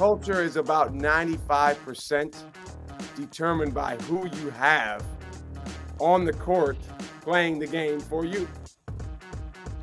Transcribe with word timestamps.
culture 0.00 0.42
is 0.42 0.56
about 0.56 0.94
95% 0.94 2.34
determined 3.16 3.74
by 3.74 3.96
who 3.96 4.26
you 4.38 4.48
have 4.48 5.04
on 5.98 6.24
the 6.24 6.32
court 6.32 6.78
playing 7.20 7.58
the 7.58 7.66
game 7.66 8.00
for 8.00 8.24
you. 8.24 8.48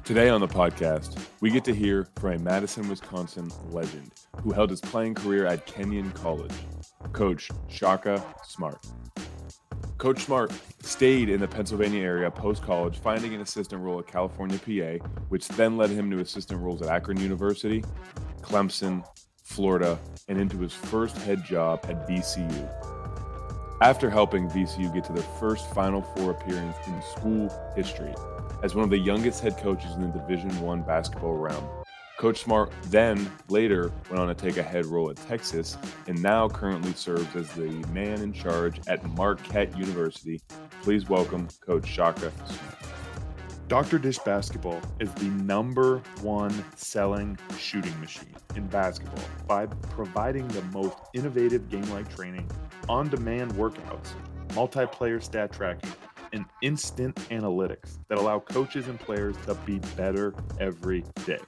Today 0.03 0.29
on 0.29 0.41
the 0.41 0.47
podcast, 0.47 1.23
we 1.39 1.51
get 1.51 1.63
to 1.65 1.71
hear 1.71 2.07
from 2.15 2.31
a 2.31 2.39
Madison, 2.39 2.89
Wisconsin 2.89 3.51
legend 3.69 4.11
who 4.41 4.49
held 4.49 4.71
his 4.71 4.81
playing 4.81 5.13
career 5.13 5.45
at 5.45 5.67
Kenyon 5.67 6.09
College, 6.13 6.55
Coach 7.13 7.51
Shaka 7.67 8.19
Smart. 8.43 8.87
Coach 9.99 10.23
Smart 10.23 10.51
stayed 10.81 11.29
in 11.29 11.39
the 11.39 11.47
Pennsylvania 11.47 12.01
area 12.01 12.31
post 12.31 12.63
college, 12.63 12.97
finding 12.97 13.35
an 13.35 13.41
assistant 13.41 13.83
role 13.83 13.99
at 13.99 14.07
California 14.07 14.57
PA, 14.57 15.05
which 15.29 15.47
then 15.49 15.77
led 15.77 15.91
him 15.91 16.09
to 16.09 16.17
assistant 16.21 16.59
roles 16.59 16.81
at 16.81 16.87
Akron 16.87 17.19
University, 17.19 17.83
Clemson, 18.41 19.03
Florida, 19.47 19.97
and 20.27 20.39
into 20.39 20.59
his 20.59 20.73
first 20.73 21.17
head 21.19 21.43
job 21.43 21.79
at 21.87 22.07
VCU. 22.07 22.69
After 23.81 24.09
helping 24.09 24.49
VCU 24.49 24.93
get 24.93 25.05
to 25.05 25.13
their 25.13 25.23
first 25.39 25.73
Final 25.73 26.01
Four 26.01 26.31
appearance 26.31 26.75
in 26.85 27.01
school 27.01 27.71
history, 27.75 28.13
as 28.61 28.75
one 28.75 28.83
of 28.83 28.89
the 28.89 28.97
youngest 28.97 29.41
head 29.41 29.57
coaches 29.57 29.95
in 29.95 30.01
the 30.01 30.19
Division 30.19 30.49
One 30.61 30.81
basketball 30.81 31.37
realm, 31.37 31.65
Coach 32.17 32.43
Smart 32.43 32.71
then 32.87 33.31
later 33.47 33.91
went 34.09 34.21
on 34.21 34.27
to 34.27 34.35
take 34.35 34.57
a 34.57 34.63
head 34.63 34.85
role 34.85 35.09
at 35.09 35.15
Texas 35.15 35.77
and 36.07 36.21
now 36.21 36.49
currently 36.49 36.91
serves 36.93 37.35
as 37.35 37.49
the 37.53 37.69
man 37.93 38.21
in 38.21 38.33
charge 38.33 38.81
at 38.87 39.03
Marquette 39.11 39.75
University. 39.77 40.41
Please 40.81 41.07
welcome 41.07 41.47
Coach 41.61 41.87
Shaka 41.87 42.31
Smart. 42.45 42.96
Dr. 43.67 43.99
Dish 43.99 44.17
Basketball 44.19 44.79
is 45.01 45.13
the 45.15 45.25
number 45.25 45.97
one 46.21 46.63
selling 46.77 47.37
shooting 47.57 47.99
machine 47.99 48.33
in 48.55 48.65
basketball 48.67 49.25
by 49.45 49.65
providing 49.65 50.47
the 50.47 50.61
most 50.71 50.95
innovative 51.13 51.69
game 51.69 51.83
like 51.91 52.13
training, 52.15 52.49
on 52.87 53.09
demand 53.09 53.51
workouts, 53.55 54.13
multiplayer 54.51 55.21
stat 55.21 55.51
tracking, 55.51 55.91
and 56.31 56.45
instant 56.61 57.13
analytics 57.29 57.99
that 58.07 58.17
allow 58.17 58.39
coaches 58.39 58.87
and 58.87 58.97
players 59.01 59.35
to 59.45 59.53
be 59.53 59.79
better 59.97 60.33
every 60.61 61.03
day. 61.25 61.39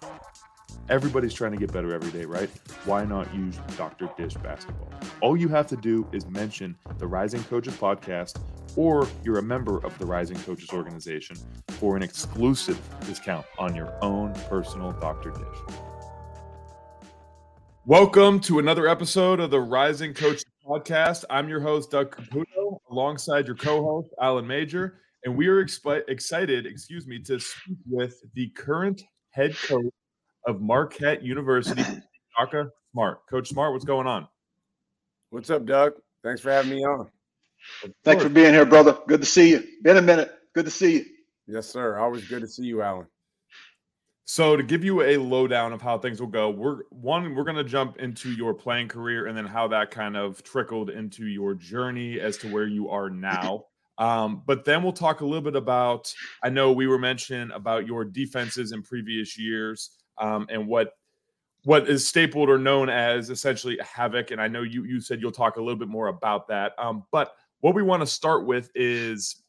Everybody's 0.89 1.33
trying 1.33 1.53
to 1.53 1.57
get 1.57 1.71
better 1.71 1.93
every 1.93 2.11
day, 2.11 2.25
right? 2.25 2.49
Why 2.83 3.05
not 3.05 3.33
use 3.33 3.57
Dr. 3.77 4.09
Dish 4.17 4.33
Basketball? 4.33 4.89
All 5.21 5.37
you 5.37 5.47
have 5.47 5.67
to 5.67 5.77
do 5.77 6.05
is 6.11 6.27
mention 6.27 6.75
the 6.97 7.07
Rising 7.07 7.43
Coaches 7.45 7.75
podcast 7.75 8.41
or 8.79 9.05
you're 9.25 9.39
a 9.39 9.43
member 9.43 9.83
of 9.85 9.97
the 9.99 10.05
Rising 10.05 10.37
Coaches 10.37 10.69
organization 10.71 11.35
for 11.67 11.97
an 11.97 12.01
exclusive 12.01 12.79
discount 13.01 13.45
on 13.57 13.75
your 13.75 13.93
own 14.01 14.33
personal 14.47 14.93
Dr. 14.93 15.31
Dish. 15.31 15.75
Welcome 17.85 18.39
to 18.39 18.59
another 18.59 18.87
episode 18.87 19.41
of 19.41 19.51
the 19.51 19.59
Rising 19.59 20.13
Coaches 20.13 20.45
podcast. 20.65 21.25
I'm 21.29 21.49
your 21.49 21.59
host, 21.59 21.91
Doug 21.91 22.15
Caputo, 22.15 22.79
alongside 22.89 23.47
your 23.47 23.57
co 23.57 23.83
host, 23.83 24.11
Alan 24.21 24.47
Major. 24.47 25.01
And 25.25 25.35
we 25.35 25.47
are 25.47 25.61
expi- 25.61 26.07
excited, 26.07 26.65
excuse 26.65 27.05
me, 27.05 27.19
to 27.23 27.37
speak 27.37 27.79
with 27.85 28.15
the 28.33 28.47
current 28.51 29.03
head 29.31 29.57
coach 29.67 29.91
of 30.47 30.61
Marquette 30.61 31.21
University, 31.21 31.83
Shaka 32.37 32.69
Smart. 32.93 33.27
Coach 33.29 33.49
Smart, 33.49 33.73
what's 33.73 33.83
going 33.83 34.07
on? 34.07 34.25
What's 35.31 35.49
up, 35.49 35.65
Doug? 35.65 35.95
Thanks 36.23 36.39
for 36.39 36.49
having 36.49 36.71
me 36.71 36.85
on. 36.85 37.09
Thanks 38.03 38.23
for 38.23 38.29
being 38.29 38.53
here, 38.53 38.65
brother. 38.65 38.97
Good 39.07 39.21
to 39.21 39.27
see 39.27 39.51
you. 39.51 39.63
Been 39.83 39.97
a 39.97 40.01
minute. 40.01 40.31
Good 40.53 40.65
to 40.65 40.71
see 40.71 40.93
you. 40.93 41.05
Yes, 41.47 41.67
sir. 41.67 41.97
Always 41.97 42.27
good 42.27 42.41
to 42.41 42.47
see 42.47 42.63
you, 42.63 42.81
Alan. 42.81 43.07
So 44.25 44.55
to 44.55 44.61
give 44.61 44.83
you 44.83 45.01
a 45.01 45.17
lowdown 45.17 45.73
of 45.73 45.81
how 45.81 45.97
things 45.97 46.19
will 46.19 46.27
go, 46.27 46.51
we're 46.51 46.83
one, 46.91 47.33
we're 47.33 47.43
gonna 47.43 47.63
jump 47.63 47.97
into 47.97 48.31
your 48.31 48.53
playing 48.53 48.87
career 48.87 49.25
and 49.25 49.35
then 49.35 49.47
how 49.47 49.67
that 49.69 49.89
kind 49.89 50.15
of 50.15 50.43
trickled 50.43 50.91
into 50.91 51.25
your 51.25 51.55
journey 51.55 52.19
as 52.19 52.37
to 52.37 52.53
where 52.53 52.67
you 52.67 52.89
are 52.89 53.09
now. 53.09 53.65
Um, 53.97 54.43
but 54.45 54.65
then 54.65 54.83
we'll 54.83 54.93
talk 54.93 55.21
a 55.21 55.25
little 55.25 55.41
bit 55.41 55.55
about. 55.55 56.13
I 56.43 56.49
know 56.49 56.71
we 56.71 56.85
were 56.85 56.99
mentioning 56.99 57.49
about 57.55 57.87
your 57.87 58.05
defenses 58.05 58.71
in 58.71 58.83
previous 58.83 59.35
years 59.35 59.89
um, 60.19 60.45
and 60.51 60.67
what 60.67 60.93
what 61.63 61.89
is 61.89 62.07
stapled 62.07 62.49
or 62.49 62.57
known 62.59 62.87
as 62.87 63.29
essentially 63.31 63.79
havoc. 63.83 64.29
And 64.29 64.39
I 64.39 64.47
know 64.47 64.61
you 64.61 64.83
you 64.83 65.01
said 65.01 65.21
you'll 65.21 65.31
talk 65.31 65.57
a 65.57 65.59
little 65.59 65.79
bit 65.79 65.89
more 65.89 66.07
about 66.07 66.47
that. 66.49 66.73
Um, 66.77 67.03
but 67.11 67.33
what 67.61 67.75
we 67.75 67.83
want 67.83 68.01
to 68.01 68.07
start 68.07 68.45
with 68.45 68.71
is 68.75 69.43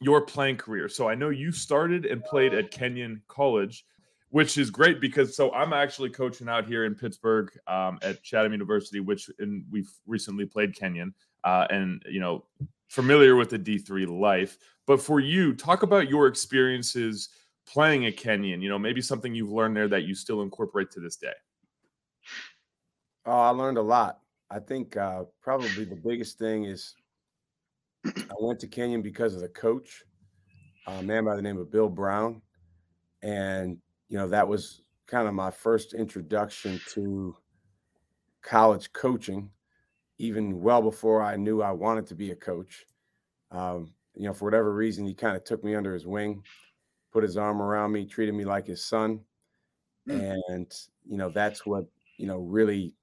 your 0.00 0.20
playing 0.20 0.56
career. 0.56 0.88
So 0.88 1.08
I 1.08 1.14
know 1.14 1.30
you 1.30 1.52
started 1.52 2.06
and 2.06 2.22
played 2.22 2.54
at 2.54 2.70
Kenyon 2.70 3.22
College, 3.26 3.84
which 4.30 4.58
is 4.58 4.70
great 4.70 5.00
because 5.00 5.36
so 5.36 5.52
I'm 5.52 5.72
actually 5.72 6.10
coaching 6.10 6.48
out 6.48 6.66
here 6.66 6.84
in 6.84 6.94
Pittsburgh 6.94 7.50
um, 7.66 7.98
at 8.02 8.22
Chatham 8.22 8.52
University, 8.52 9.00
which 9.00 9.30
and 9.38 9.64
we've 9.70 9.90
recently 10.06 10.44
played 10.44 10.74
Kenyon, 10.74 11.14
uh, 11.44 11.66
and 11.70 12.02
you 12.08 12.20
know 12.20 12.44
familiar 12.88 13.36
with 13.36 13.50
the 13.50 13.58
D3 13.58 14.08
life. 14.08 14.58
But 14.86 15.00
for 15.00 15.20
you, 15.20 15.54
talk 15.54 15.82
about 15.82 16.08
your 16.08 16.26
experiences 16.26 17.30
playing 17.66 18.06
at 18.06 18.16
Kenyon. 18.16 18.62
You 18.62 18.68
know, 18.68 18.78
maybe 18.78 19.00
something 19.00 19.34
you've 19.34 19.52
learned 19.52 19.76
there 19.76 19.88
that 19.88 20.04
you 20.04 20.14
still 20.14 20.42
incorporate 20.42 20.90
to 20.92 21.00
this 21.00 21.16
day. 21.16 21.32
Oh, 23.26 23.32
I 23.32 23.50
learned 23.50 23.78
a 23.78 23.82
lot. 23.82 24.20
I 24.50 24.58
think 24.58 24.96
uh, 24.96 25.24
probably 25.42 25.84
the 25.84 25.96
biggest 25.96 26.38
thing 26.38 26.64
is 26.64 26.94
I 28.16 28.34
went 28.40 28.60
to 28.60 28.66
Kenyon 28.66 29.02
because 29.02 29.34
of 29.34 29.40
the 29.40 29.48
coach, 29.48 30.04
a 30.86 31.02
man 31.02 31.24
by 31.24 31.36
the 31.36 31.42
name 31.42 31.58
of 31.58 31.70
Bill 31.70 31.88
Brown. 31.88 32.42
And, 33.22 33.78
you 34.08 34.18
know, 34.18 34.28
that 34.28 34.46
was 34.46 34.82
kind 35.06 35.26
of 35.26 35.34
my 35.34 35.50
first 35.50 35.94
introduction 35.94 36.80
to 36.92 37.36
college 38.42 38.92
coaching, 38.92 39.50
even 40.18 40.60
well 40.60 40.82
before 40.82 41.22
I 41.22 41.36
knew 41.36 41.62
I 41.62 41.72
wanted 41.72 42.06
to 42.08 42.14
be 42.14 42.30
a 42.30 42.36
coach. 42.36 42.86
Um, 43.50 43.92
you 44.14 44.24
know, 44.24 44.32
for 44.32 44.44
whatever 44.44 44.74
reason, 44.74 45.06
he 45.06 45.14
kind 45.14 45.36
of 45.36 45.44
took 45.44 45.64
me 45.64 45.74
under 45.74 45.92
his 45.92 46.06
wing, 46.06 46.42
put 47.12 47.22
his 47.22 47.36
arm 47.36 47.62
around 47.62 47.92
me, 47.92 48.04
treated 48.04 48.34
me 48.34 48.44
like 48.44 48.66
his 48.66 48.84
son. 48.84 49.20
Mm. 50.08 50.40
And, 50.48 50.74
you 51.08 51.16
know, 51.16 51.30
that's 51.30 51.64
what, 51.66 51.84
you 52.16 52.26
know, 52.26 52.38
really 52.38 52.94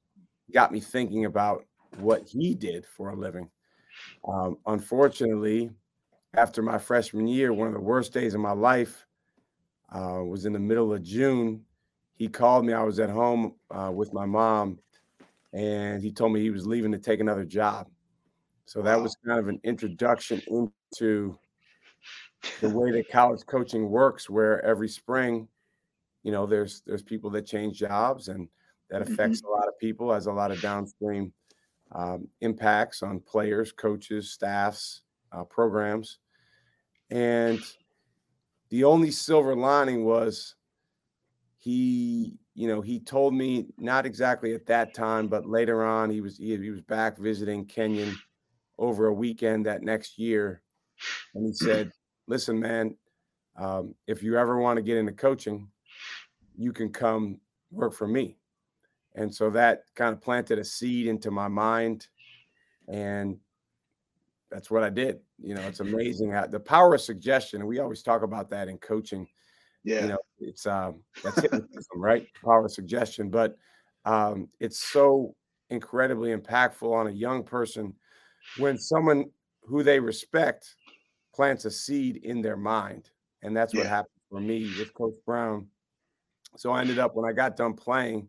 got 0.53 0.71
me 0.71 0.79
thinking 0.79 1.25
about 1.25 1.65
what 1.97 2.23
he 2.27 2.53
did 2.53 2.85
for 2.85 3.09
a 3.09 3.15
living. 3.15 3.49
Um, 4.27 4.57
unfortunately, 4.65 5.71
after 6.33 6.61
my 6.61 6.77
freshman 6.77 7.27
year, 7.27 7.53
one 7.53 7.67
of 7.67 7.73
the 7.73 7.79
worst 7.79 8.13
days 8.13 8.33
of 8.33 8.41
my 8.41 8.51
life 8.51 9.05
uh, 9.93 10.21
was 10.23 10.45
in 10.45 10.53
the 10.53 10.59
middle 10.59 10.93
of 10.93 11.03
June. 11.03 11.63
He 12.15 12.27
called 12.27 12.65
me. 12.65 12.73
I 12.73 12.83
was 12.83 12.99
at 12.99 13.09
home 13.09 13.55
uh, 13.71 13.91
with 13.93 14.13
my 14.13 14.25
mom, 14.25 14.79
and 15.53 16.01
he 16.01 16.11
told 16.11 16.33
me 16.33 16.41
he 16.41 16.49
was 16.49 16.65
leaving 16.65 16.91
to 16.91 16.97
take 16.97 17.19
another 17.19 17.45
job. 17.45 17.87
So 18.65 18.81
that 18.81 18.99
was 18.99 19.15
kind 19.25 19.39
of 19.39 19.47
an 19.47 19.59
introduction 19.63 20.41
into 20.47 21.37
the 22.61 22.69
way 22.69 22.91
that 22.91 23.09
college 23.09 23.45
coaching 23.45 23.89
works, 23.89 24.29
where 24.29 24.63
every 24.65 24.89
spring, 24.89 25.47
you 26.23 26.31
know, 26.31 26.45
there's 26.45 26.81
there's 26.85 27.03
people 27.03 27.29
that 27.31 27.45
change 27.45 27.77
jobs, 27.77 28.27
and 28.27 28.47
that 28.89 29.01
affects 29.01 29.41
mm-hmm. 29.41 29.47
a 29.47 29.51
lot 29.51 29.67
of 29.67 29.77
people, 29.79 30.13
has 30.13 30.27
a 30.27 30.31
lot 30.31 30.51
of 30.51 30.61
downstream 30.61 31.31
um, 31.95 32.27
impacts 32.41 33.01
on 33.01 33.21
players, 33.21 33.71
coaches, 33.71 34.29
staffs, 34.29 35.01
uh, 35.31 35.45
programs. 35.45 36.19
And 37.09 37.59
the 38.69 38.83
only 38.83 39.11
silver 39.11 39.55
lining 39.55 40.03
was 40.03 40.55
he, 41.57 42.37
you 42.53 42.67
know, 42.67 42.81
he 42.81 42.99
told 42.99 43.33
me 43.33 43.67
not 43.77 44.05
exactly 44.05 44.53
at 44.53 44.65
that 44.65 44.93
time, 44.93 45.27
but 45.27 45.47
later 45.47 45.83
on, 45.85 46.09
he 46.09 46.19
was 46.19 46.37
he, 46.37 46.57
he 46.57 46.69
was 46.69 46.81
back 46.81 47.17
visiting 47.17 47.65
Kenyon 47.65 48.15
over 48.77 49.07
a 49.07 49.13
weekend 49.13 49.65
that 49.65 49.81
next 49.81 50.19
year, 50.19 50.61
and 51.33 51.45
he 51.45 51.53
said, 51.53 51.91
"Listen, 52.27 52.59
man, 52.59 52.95
um, 53.55 53.95
if 54.05 54.21
you 54.21 54.37
ever 54.37 54.59
want 54.59 54.77
to 54.77 54.83
get 54.83 54.97
into 54.97 55.13
coaching, 55.13 55.69
you 56.57 56.73
can 56.73 56.91
come 56.91 57.39
work 57.71 57.93
for 57.93 58.07
me." 58.07 58.37
And 59.15 59.33
so 59.33 59.49
that 59.51 59.83
kind 59.95 60.13
of 60.13 60.21
planted 60.21 60.59
a 60.59 60.63
seed 60.63 61.07
into 61.07 61.31
my 61.31 61.47
mind. 61.47 62.07
And 62.87 63.37
that's 64.51 64.69
what 64.69 64.83
I 64.83 64.89
did. 64.89 65.19
You 65.41 65.55
know, 65.55 65.61
it's 65.61 65.79
amazing 65.79 66.31
how 66.31 66.47
the 66.47 66.59
power 66.59 66.93
of 66.93 67.01
suggestion. 67.01 67.65
we 67.65 67.79
always 67.79 68.03
talk 68.03 68.23
about 68.23 68.49
that 68.51 68.67
in 68.67 68.77
coaching. 68.77 69.27
Yeah. 69.83 70.01
You 70.01 70.07
know, 70.09 70.17
it's 70.39 70.65
um 70.65 71.01
that's 71.23 71.41
hypnotism, 71.41 72.01
right? 72.01 72.27
Power 72.43 72.65
of 72.65 72.71
suggestion. 72.71 73.29
But 73.29 73.55
um, 74.05 74.49
it's 74.59 74.79
so 74.79 75.35
incredibly 75.69 76.35
impactful 76.35 76.91
on 76.91 77.07
a 77.07 77.11
young 77.11 77.43
person 77.43 77.93
when 78.57 78.77
someone 78.77 79.25
who 79.63 79.81
they 79.81 79.99
respect 79.99 80.75
plants 81.33 81.65
a 81.65 81.71
seed 81.71 82.17
in 82.17 82.41
their 82.41 82.57
mind. 82.57 83.09
And 83.41 83.55
that's 83.55 83.73
what 83.73 83.87
happened 83.87 84.11
for 84.29 84.39
me 84.39 84.71
with 84.79 84.93
Coach 84.93 85.15
Brown. 85.25 85.67
So 86.55 86.71
I 86.71 86.81
ended 86.81 86.99
up 86.99 87.15
when 87.15 87.29
I 87.29 87.33
got 87.33 87.57
done 87.57 87.73
playing, 87.73 88.27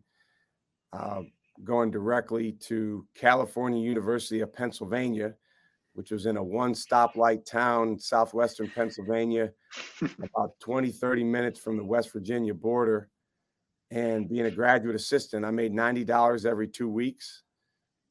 uh, 0.93 1.21
going 1.63 1.91
directly 1.91 2.51
to 2.53 3.05
California 3.15 3.81
University 3.81 4.41
of 4.41 4.53
Pennsylvania, 4.53 5.33
which 5.93 6.11
was 6.11 6.25
in 6.27 6.37
a 6.37 6.43
one 6.43 6.73
stoplight 6.73 7.45
town, 7.45 7.97
southwestern 7.99 8.69
Pennsylvania, 8.69 9.51
about 10.23 10.59
20, 10.59 10.91
30 10.91 11.23
minutes 11.23 11.59
from 11.59 11.77
the 11.77 11.83
West 11.83 12.11
Virginia 12.13 12.53
border. 12.53 13.09
and 13.91 14.27
being 14.29 14.45
a 14.45 14.51
graduate 14.51 14.95
assistant, 14.95 15.45
I 15.45 15.51
made 15.51 15.73
ninety 15.73 16.03
dollars 16.03 16.45
every 16.45 16.67
two 16.67 16.89
weeks. 16.89 17.43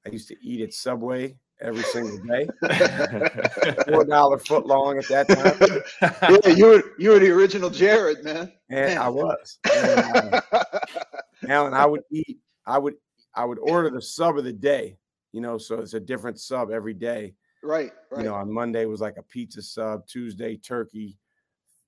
I 0.06 0.10
used 0.10 0.28
to 0.28 0.36
eat 0.42 0.60
at 0.62 0.72
Subway 0.72 1.36
every 1.60 1.82
single 1.82 2.18
day. 2.26 2.48
Four 3.88 4.04
dollar 4.04 4.38
foot 4.38 4.66
long 4.66 4.98
at 4.98 5.08
that 5.08 5.28
time. 5.28 6.40
yeah, 6.44 6.50
you 6.52 6.66
were 6.66 6.82
you 6.98 7.10
were 7.10 7.18
the 7.18 7.30
original 7.30 7.70
Jared, 7.70 8.24
man. 8.24 8.52
And 8.70 8.88
man. 8.94 8.98
I 8.98 9.08
was. 9.08 9.58
And, 9.74 10.34
uh, 10.52 10.64
Alan, 11.48 11.74
I 11.74 11.86
would 11.86 12.02
eat. 12.10 12.38
I 12.66 12.78
would 12.78 12.94
I 13.34 13.44
would 13.44 13.58
order 13.58 13.90
the 13.90 14.02
sub 14.02 14.38
of 14.38 14.44
the 14.44 14.52
day. 14.52 14.98
You 15.32 15.40
know, 15.40 15.58
so 15.58 15.80
it's 15.80 15.94
a 15.94 16.00
different 16.00 16.40
sub 16.40 16.70
every 16.70 16.94
day. 16.94 17.34
Right, 17.62 17.92
right. 18.10 18.22
You 18.22 18.28
know, 18.28 18.34
on 18.34 18.50
Monday 18.50 18.86
was 18.86 19.00
like 19.00 19.16
a 19.18 19.22
pizza 19.22 19.60
sub, 19.60 20.06
Tuesday 20.06 20.56
turkey, 20.56 21.18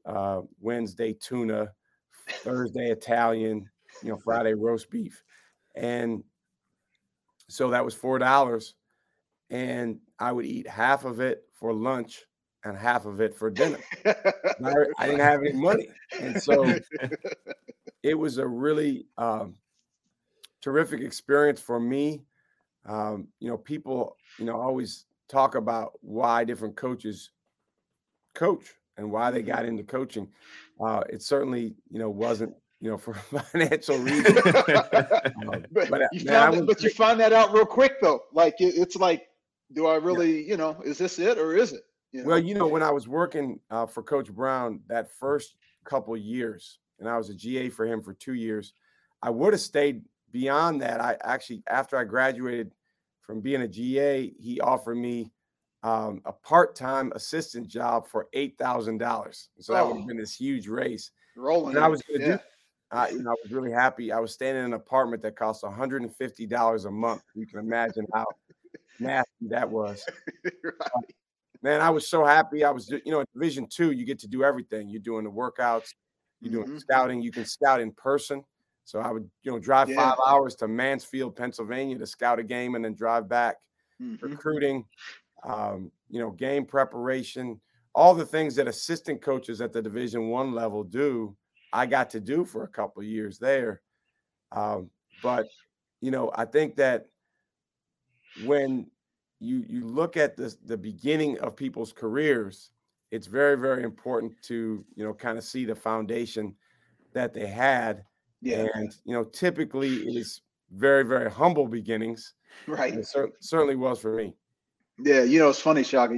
uh, 0.04 0.42
Wednesday 0.60 1.14
tuna, 1.14 1.72
Thursday 2.28 2.90
Italian, 2.90 3.69
you 4.02 4.10
know, 4.10 4.19
Friday 4.19 4.54
roast 4.54 4.90
beef. 4.90 5.22
And 5.75 6.22
so 7.48 7.70
that 7.70 7.84
was 7.84 7.94
four 7.94 8.19
dollars. 8.19 8.75
And 9.50 9.98
I 10.19 10.32
would 10.32 10.44
eat 10.44 10.69
half 10.69 11.04
of 11.04 11.20
it 11.20 11.44
for 11.54 11.72
lunch 11.72 12.25
and 12.64 12.76
half 12.76 13.06
of 13.06 13.20
it 13.20 13.34
for 13.34 13.50
dinner. 13.50 13.78
I, 14.04 14.75
I, 14.98 15.06
didn't 15.06 15.20
have 15.20 15.40
any 15.40 15.52
money. 15.52 15.88
And 16.20 16.42
so 16.42 16.75
it 18.02 18.14
was 18.14 18.38
a 18.38 18.46
really 18.46 19.06
um, 19.16 19.54
terrific 20.62 21.00
experience 21.00 21.60
for 21.60 21.78
me. 21.81 22.22
Um, 22.87 23.28
you 23.40 23.49
know, 23.49 23.56
people, 23.56 24.16
you 24.38 24.44
know, 24.44 24.60
always 24.60 25.06
talk 25.28 25.55
about 25.55 25.93
why 26.00 26.44
different 26.44 26.76
coaches 26.76 27.31
coach 28.34 28.75
and 28.96 29.10
why 29.10 29.31
they 29.31 29.43
got 29.43 29.60
mm-hmm. 29.60 29.69
into 29.69 29.84
coaching. 29.84 30.28
Uh, 30.81 31.02
it 31.10 31.22
certainly, 31.22 31.75
you 31.90 31.99
know, 31.99 32.10
wasn't, 32.10 32.55
you 32.81 32.90
know, 32.90 32.99
for 32.99 33.14
financial 33.52 33.99
reasons. 33.99 34.38
um, 34.46 35.64
but, 35.72 35.90
but, 35.90 36.02
you 36.12 36.25
man, 36.25 36.52
found, 36.52 36.66
but 36.66 36.82
you 36.82 36.90
find 36.90 37.19
that 37.20 37.32
out 37.32 37.52
real 37.52 37.66
quick 37.66 38.00
though. 38.00 38.22
Like 38.32 38.61
it, 38.61 38.75
it's 38.76 38.96
like, 38.96 39.28
do 39.75 39.87
I 39.87 39.96
really, 39.96 40.43
yeah. 40.43 40.50
you 40.50 40.56
know, 40.56 40.81
is 40.84 40.99
this 40.99 41.19
it 41.19 41.38
or 41.38 41.56
is 41.56 41.72
it? 41.72 41.82
You 42.12 42.22
know? 42.22 42.28
Well, 42.28 42.38
you 42.38 42.54
know, 42.54 42.66
when 42.66 42.82
I 42.82 42.90
was 42.90 43.06
working 43.06 43.61
uh, 43.70 43.87
for 43.87 44.02
Coach 44.02 44.32
Brown 44.32 44.81
that 44.88 45.11
first 45.11 45.54
couple 45.84 46.16
years, 46.16 46.78
and 46.99 47.08
I 47.08 47.16
was 47.19 47.28
a 47.28 47.34
GA 47.34 47.69
for 47.69 47.87
him 47.87 48.02
for 48.02 48.14
two 48.14 48.34
years, 48.34 48.72
I 49.22 49.31
would 49.31 49.52
have 49.52 49.61
stayed 49.61 50.02
beyond 50.32 50.82
that. 50.82 51.00
I 51.00 51.16
actually, 51.22 51.62
after 51.69 51.96
I 51.96 52.04
graduated 52.04 52.72
from 53.20 53.40
being 53.40 53.62
a 53.62 53.69
GA, 53.69 54.32
he 54.38 54.60
offered 54.60 54.96
me 54.96 55.32
um, 55.82 56.20
a 56.25 56.32
part-time 56.32 57.12
assistant 57.14 57.69
job 57.69 58.06
for 58.08 58.28
eight 58.32 58.58
thousand 58.58 58.98
dollars. 58.98 59.50
So 59.60 59.72
that 59.72 59.82
oh. 59.82 59.88
would 59.88 59.98
have 59.98 60.06
been 60.06 60.16
this 60.16 60.34
huge 60.34 60.69
race. 60.69 61.10
Rolling. 61.36 61.76
And 61.76 61.84
I 61.84 61.88
was 61.88 62.02
going 62.02 62.20
to 62.20 62.26
yeah. 62.26 62.36
do. 62.36 62.42
Uh, 62.90 63.06
you 63.12 63.22
know, 63.22 63.30
I 63.30 63.34
was 63.44 63.52
really 63.52 63.70
happy. 63.70 64.12
I 64.12 64.19
was 64.19 64.32
staying 64.32 64.56
in 64.56 64.64
an 64.64 64.72
apartment 64.72 65.22
that 65.22 65.36
cost 65.36 65.62
one 65.62 65.75
hundred 65.75 66.02
and 66.02 66.14
fifty 66.16 66.46
dollars 66.46 66.86
a 66.86 66.90
month. 66.90 67.22
You 67.34 67.46
can 67.46 67.58
imagine 67.58 68.06
how 68.14 68.25
nasty 68.98 69.48
that 69.48 69.69
was. 69.69 70.04
right. 70.44 70.72
uh, 70.80 71.00
man, 71.62 71.80
I 71.80 71.90
was 71.90 72.08
so 72.08 72.25
happy. 72.25 72.64
I 72.64 72.70
was, 72.70 72.88
you 72.90 73.12
know, 73.12 73.20
in 73.20 73.26
Division 73.34 73.66
Two, 73.70 73.90
you 73.90 74.06
get 74.06 74.19
to 74.20 74.26
do 74.26 74.42
everything. 74.42 74.88
You're 74.88 75.02
doing 75.02 75.25
the 75.25 75.30
workouts, 75.30 75.92
you're 76.40 76.52
doing 76.52 76.66
mm-hmm. 76.66 76.78
scouting. 76.78 77.20
You 77.20 77.30
can 77.30 77.44
scout 77.44 77.80
in 77.80 77.92
person. 77.92 78.42
So 78.88 79.00
I 79.00 79.11
would, 79.11 79.29
you 79.43 79.52
know, 79.52 79.58
drive 79.58 79.90
yeah. 79.90 79.96
five 79.96 80.17
hours 80.26 80.55
to 80.56 80.67
Mansfield, 80.67 81.37
Pennsylvania 81.37 81.99
to 81.99 82.06
scout 82.06 82.38
a 82.38 82.43
game 82.43 82.75
and 82.75 82.82
then 82.82 82.94
drive 82.94 83.29
back. 83.29 83.56
Mm-hmm. 84.00 84.25
Recruiting, 84.25 84.87
um, 85.44 85.93
you 86.08 86.19
know, 86.19 86.31
game 86.31 86.64
preparation, 86.64 87.61
all 87.94 88.14
the 88.14 88.25
things 88.25 88.55
that 88.55 88.67
assistant 88.67 89.20
coaches 89.20 89.61
at 89.61 89.75
the 89.75 89.82
Division 89.82 90.29
One 90.29 90.55
level 90.55 90.85
do. 90.85 91.37
I 91.70 91.85
got 91.85 92.08
to 92.11 92.20
do 92.20 92.46
for 92.46 92.62
a 92.62 92.69
couple 92.69 93.02
of 93.02 93.06
years 93.06 93.38
there. 93.38 93.82
Um, 94.52 94.88
but 95.23 95.49
you 96.00 96.11
know, 96.11 96.32
I 96.35 96.46
think 96.46 96.76
that 96.76 97.08
when 98.46 98.87
you 99.38 99.67
you 99.69 99.85
look 99.85 100.17
at 100.17 100.35
the 100.35 100.56
the 100.64 100.79
beginning 100.79 101.38
of 101.40 101.56
people's 101.56 101.93
careers, 101.93 102.70
it's 103.11 103.26
very 103.26 103.58
very 103.58 103.82
important 103.82 104.32
to 104.44 104.82
you 104.94 105.05
know 105.05 105.12
kind 105.12 105.37
of 105.37 105.44
see 105.44 105.67
the 105.67 105.75
foundation 105.75 106.55
that 107.12 107.35
they 107.35 107.46
had 107.46 108.05
yeah. 108.40 108.67
And, 108.75 108.94
you 109.05 109.14
know, 109.14 109.25
typically 109.25 109.88
it 109.88 110.17
is 110.17 110.43
very, 110.73 111.05
very 111.05 111.31
humble 111.31 111.67
beginnings. 111.67 112.35
Right. 112.67 112.94
It 112.94 113.06
cer- 113.06 113.32
certainly 113.40 113.76
was 113.76 114.00
for 114.00 114.14
me. 114.14 114.35
Yeah. 114.99 115.23
You 115.23 115.38
know, 115.40 115.49
it's 115.49 115.61
funny, 115.61 115.82
Shaka. 115.82 116.14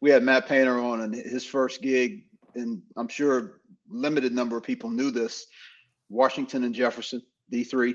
We 0.00 0.10
had 0.10 0.22
Matt 0.22 0.46
Painter 0.46 0.78
on 0.78 1.02
and 1.02 1.14
his 1.14 1.44
first 1.44 1.82
gig, 1.82 2.24
and 2.54 2.82
I'm 2.96 3.08
sure 3.08 3.60
limited 3.88 4.32
number 4.32 4.56
of 4.56 4.62
people 4.62 4.90
knew 4.90 5.10
this 5.10 5.46
Washington 6.08 6.64
and 6.64 6.74
Jefferson, 6.74 7.22
D3. 7.52 7.94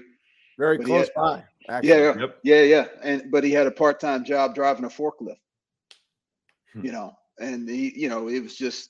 Very 0.57 0.77
but 0.77 0.85
close 0.85 1.07
had, 1.07 1.15
by. 1.15 1.43
Actually. 1.69 1.89
Yeah. 1.89 2.13
Yep. 2.19 2.39
Yeah. 2.43 2.61
Yeah. 2.61 2.85
And, 3.01 3.31
but 3.31 3.43
he 3.43 3.51
had 3.51 3.67
a 3.67 3.71
part 3.71 3.99
time 3.99 4.23
job 4.23 4.53
driving 4.55 4.85
a 4.85 4.89
forklift, 4.89 5.37
hmm. 6.73 6.85
you 6.85 6.91
know, 6.91 7.13
and 7.39 7.67
he, 7.67 7.93
you 7.95 8.09
know, 8.09 8.27
it 8.27 8.41
was 8.41 8.55
just, 8.55 8.89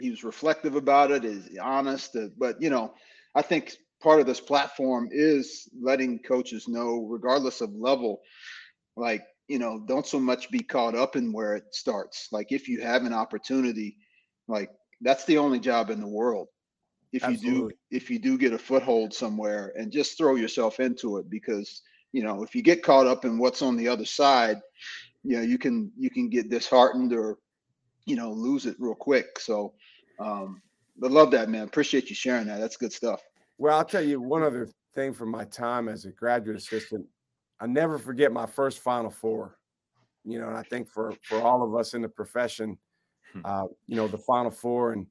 he 0.00 0.10
was 0.10 0.24
reflective 0.24 0.76
about 0.76 1.10
it, 1.10 1.24
is 1.24 1.48
honest, 1.60 2.14
uh, 2.16 2.28
but, 2.36 2.60
you 2.62 2.70
know, 2.70 2.94
I 3.38 3.42
think 3.42 3.76
part 4.02 4.18
of 4.18 4.26
this 4.26 4.40
platform 4.40 5.08
is 5.12 5.68
letting 5.80 6.18
coaches 6.18 6.66
know, 6.66 7.06
regardless 7.08 7.60
of 7.60 7.72
level, 7.72 8.20
like, 8.96 9.22
you 9.46 9.60
know, 9.60 9.84
don't 9.86 10.06
so 10.06 10.18
much 10.18 10.50
be 10.50 10.58
caught 10.58 10.96
up 10.96 11.14
in 11.14 11.32
where 11.32 11.54
it 11.54 11.72
starts. 11.72 12.28
Like, 12.32 12.50
if 12.50 12.68
you 12.68 12.80
have 12.80 13.04
an 13.04 13.12
opportunity, 13.12 13.96
like, 14.48 14.70
that's 15.02 15.24
the 15.24 15.38
only 15.38 15.60
job 15.60 15.90
in 15.90 16.00
the 16.00 16.08
world. 16.08 16.48
If 17.12 17.22
Absolutely. 17.22 17.48
you 17.48 17.68
do, 17.68 17.70
if 17.92 18.10
you 18.10 18.18
do 18.18 18.36
get 18.36 18.52
a 18.52 18.58
foothold 18.58 19.14
somewhere, 19.14 19.72
and 19.76 19.92
just 19.92 20.18
throw 20.18 20.34
yourself 20.34 20.80
into 20.80 21.18
it, 21.18 21.30
because 21.30 21.82
you 22.12 22.24
know, 22.24 22.42
if 22.42 22.54
you 22.56 22.62
get 22.62 22.82
caught 22.82 23.06
up 23.06 23.24
in 23.24 23.38
what's 23.38 23.62
on 23.62 23.76
the 23.76 23.86
other 23.86 24.04
side, 24.04 24.60
you 25.22 25.36
know, 25.36 25.42
you 25.42 25.58
can 25.58 25.92
you 25.96 26.10
can 26.10 26.28
get 26.28 26.50
disheartened 26.50 27.12
or, 27.12 27.38
you 28.04 28.16
know, 28.16 28.32
lose 28.32 28.66
it 28.66 28.76
real 28.78 28.94
quick. 28.94 29.38
So, 29.38 29.74
um, 30.18 30.60
I 31.02 31.06
love 31.06 31.30
that, 31.30 31.48
man. 31.48 31.62
Appreciate 31.62 32.08
you 32.10 32.16
sharing 32.16 32.46
that. 32.48 32.58
That's 32.60 32.76
good 32.76 32.92
stuff. 32.92 33.20
Well, 33.58 33.76
I'll 33.76 33.84
tell 33.84 34.02
you 34.02 34.20
one 34.20 34.42
other 34.42 34.68
thing 34.94 35.12
from 35.12 35.30
my 35.30 35.44
time 35.44 35.88
as 35.88 36.04
a 36.04 36.12
graduate 36.12 36.56
assistant. 36.56 37.04
I 37.60 37.66
never 37.66 37.98
forget 37.98 38.32
my 38.32 38.46
first 38.46 38.80
Final 38.80 39.10
Four. 39.10 39.58
You 40.24 40.40
know, 40.40 40.48
and 40.48 40.56
I 40.56 40.62
think 40.62 40.88
for 40.88 41.12
for 41.22 41.40
all 41.40 41.62
of 41.62 41.74
us 41.74 41.94
in 41.94 42.02
the 42.02 42.08
profession, 42.08 42.78
hmm. 43.32 43.40
uh, 43.44 43.64
you 43.86 43.96
know, 43.96 44.08
the 44.08 44.18
Final 44.18 44.50
Four, 44.50 44.92
and 44.92 45.06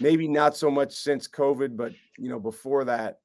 maybe 0.00 0.26
not 0.26 0.56
so 0.56 0.70
much 0.70 0.92
since 0.92 1.28
COVID, 1.28 1.76
but 1.76 1.92
you 2.18 2.28
know, 2.28 2.38
before 2.38 2.84
that, 2.84 3.18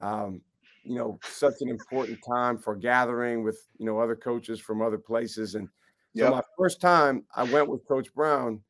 um, 0.00 0.40
you 0.82 0.96
know, 0.96 1.18
such 1.22 1.54
an 1.60 1.68
important 1.68 2.18
time 2.26 2.58
for 2.58 2.74
gathering 2.74 3.42
with 3.44 3.58
you 3.78 3.86
know 3.86 3.98
other 3.98 4.16
coaches 4.16 4.60
from 4.60 4.82
other 4.82 4.98
places. 4.98 5.54
And 5.54 5.68
so 6.16 6.24
yep. 6.24 6.32
my 6.32 6.42
first 6.58 6.80
time, 6.80 7.24
I 7.34 7.44
went 7.44 7.68
with 7.68 7.86
Coach 7.86 8.12
Brown, 8.14 8.60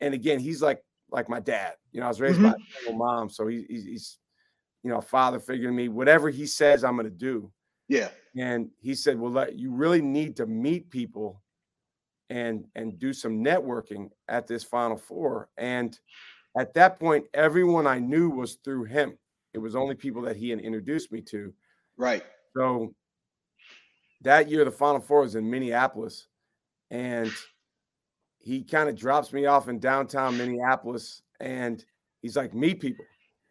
and 0.00 0.14
again, 0.14 0.38
he's 0.38 0.62
like 0.62 0.82
like 1.10 1.28
my 1.28 1.40
dad. 1.40 1.74
You 1.92 2.00
know, 2.00 2.06
I 2.06 2.08
was 2.08 2.20
raised 2.20 2.38
mm-hmm. 2.38 2.50
by 2.50 2.52
a 2.52 2.80
single 2.84 2.98
mom, 2.98 3.28
so 3.28 3.46
he, 3.46 3.66
he's 3.68 4.18
you 4.86 4.92
know 4.92 5.00
father 5.00 5.40
figure 5.40 5.66
to 5.66 5.74
me. 5.74 5.88
Whatever 5.88 6.30
he 6.30 6.46
says, 6.46 6.84
I'm 6.84 6.94
going 6.94 7.10
to 7.10 7.10
do. 7.10 7.50
Yeah. 7.88 8.08
And 8.36 8.70
he 8.78 8.94
said, 8.94 9.18
"Well, 9.18 9.32
let, 9.32 9.56
you 9.56 9.72
really 9.72 10.00
need 10.00 10.36
to 10.36 10.46
meet 10.46 10.90
people 10.90 11.42
and 12.30 12.66
and 12.76 12.96
do 12.96 13.12
some 13.12 13.42
networking 13.42 14.10
at 14.28 14.46
this 14.46 14.62
Final 14.62 14.96
Four." 14.96 15.48
And 15.56 15.98
at 16.56 16.72
that 16.74 17.00
point, 17.00 17.24
everyone 17.34 17.88
I 17.88 17.98
knew 17.98 18.30
was 18.30 18.58
through 18.62 18.84
him. 18.84 19.18
It 19.54 19.58
was 19.58 19.74
only 19.74 19.96
people 19.96 20.22
that 20.22 20.36
he 20.36 20.50
had 20.50 20.60
introduced 20.60 21.10
me 21.10 21.20
to. 21.22 21.52
Right. 21.96 22.22
So 22.56 22.94
that 24.22 24.48
year, 24.48 24.64
the 24.64 24.70
Final 24.70 25.00
Four 25.00 25.22
was 25.22 25.34
in 25.34 25.50
Minneapolis, 25.50 26.28
and 26.92 27.32
he 28.38 28.62
kind 28.62 28.88
of 28.88 28.94
drops 28.94 29.32
me 29.32 29.46
off 29.46 29.68
in 29.68 29.80
downtown 29.80 30.38
Minneapolis 30.38 31.22
and 31.40 31.84
he's 32.22 32.36
like, 32.36 32.54
meet 32.54 32.78
people. 32.78 33.04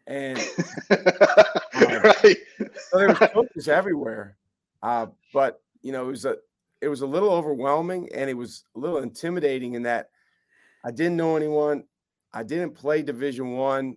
And 0.06 0.38
uh, 0.90 0.96
right. 2.04 2.36
so 2.56 2.98
there 2.98 3.08
was 3.08 3.18
coaches 3.32 3.68
everywhere. 3.68 4.36
Uh, 4.82 5.06
but 5.32 5.62
you 5.82 5.92
know, 5.92 6.04
it 6.04 6.10
was 6.10 6.24
a 6.24 6.36
it 6.80 6.88
was 6.88 7.00
a 7.00 7.06
little 7.06 7.30
overwhelming 7.30 8.08
and 8.14 8.30
it 8.30 8.34
was 8.34 8.64
a 8.76 8.78
little 8.78 8.98
intimidating 8.98 9.74
in 9.74 9.82
that 9.82 10.10
I 10.84 10.90
didn't 10.90 11.16
know 11.16 11.36
anyone. 11.36 11.84
I 12.32 12.42
didn't 12.42 12.74
play 12.74 13.02
division 13.02 13.52
one. 13.52 13.96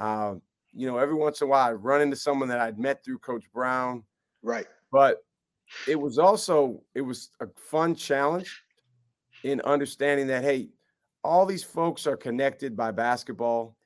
Uh, 0.00 0.34
you 0.72 0.86
know, 0.86 0.98
every 0.98 1.14
once 1.14 1.40
in 1.40 1.46
a 1.46 1.50
while 1.50 1.68
I'd 1.68 1.84
run 1.84 2.00
into 2.00 2.16
someone 2.16 2.48
that 2.48 2.60
I'd 2.60 2.78
met 2.78 3.04
through 3.04 3.18
Coach 3.18 3.44
Brown. 3.52 4.04
Right. 4.42 4.66
But 4.90 5.18
it 5.86 5.96
was 5.96 6.18
also 6.18 6.82
it 6.94 7.02
was 7.02 7.30
a 7.40 7.46
fun 7.56 7.94
challenge 7.94 8.62
in 9.44 9.60
understanding 9.62 10.26
that 10.28 10.42
hey, 10.42 10.70
all 11.22 11.46
these 11.46 11.64
folks 11.64 12.06
are 12.06 12.16
connected 12.16 12.76
by 12.76 12.90
basketball, 12.90 13.76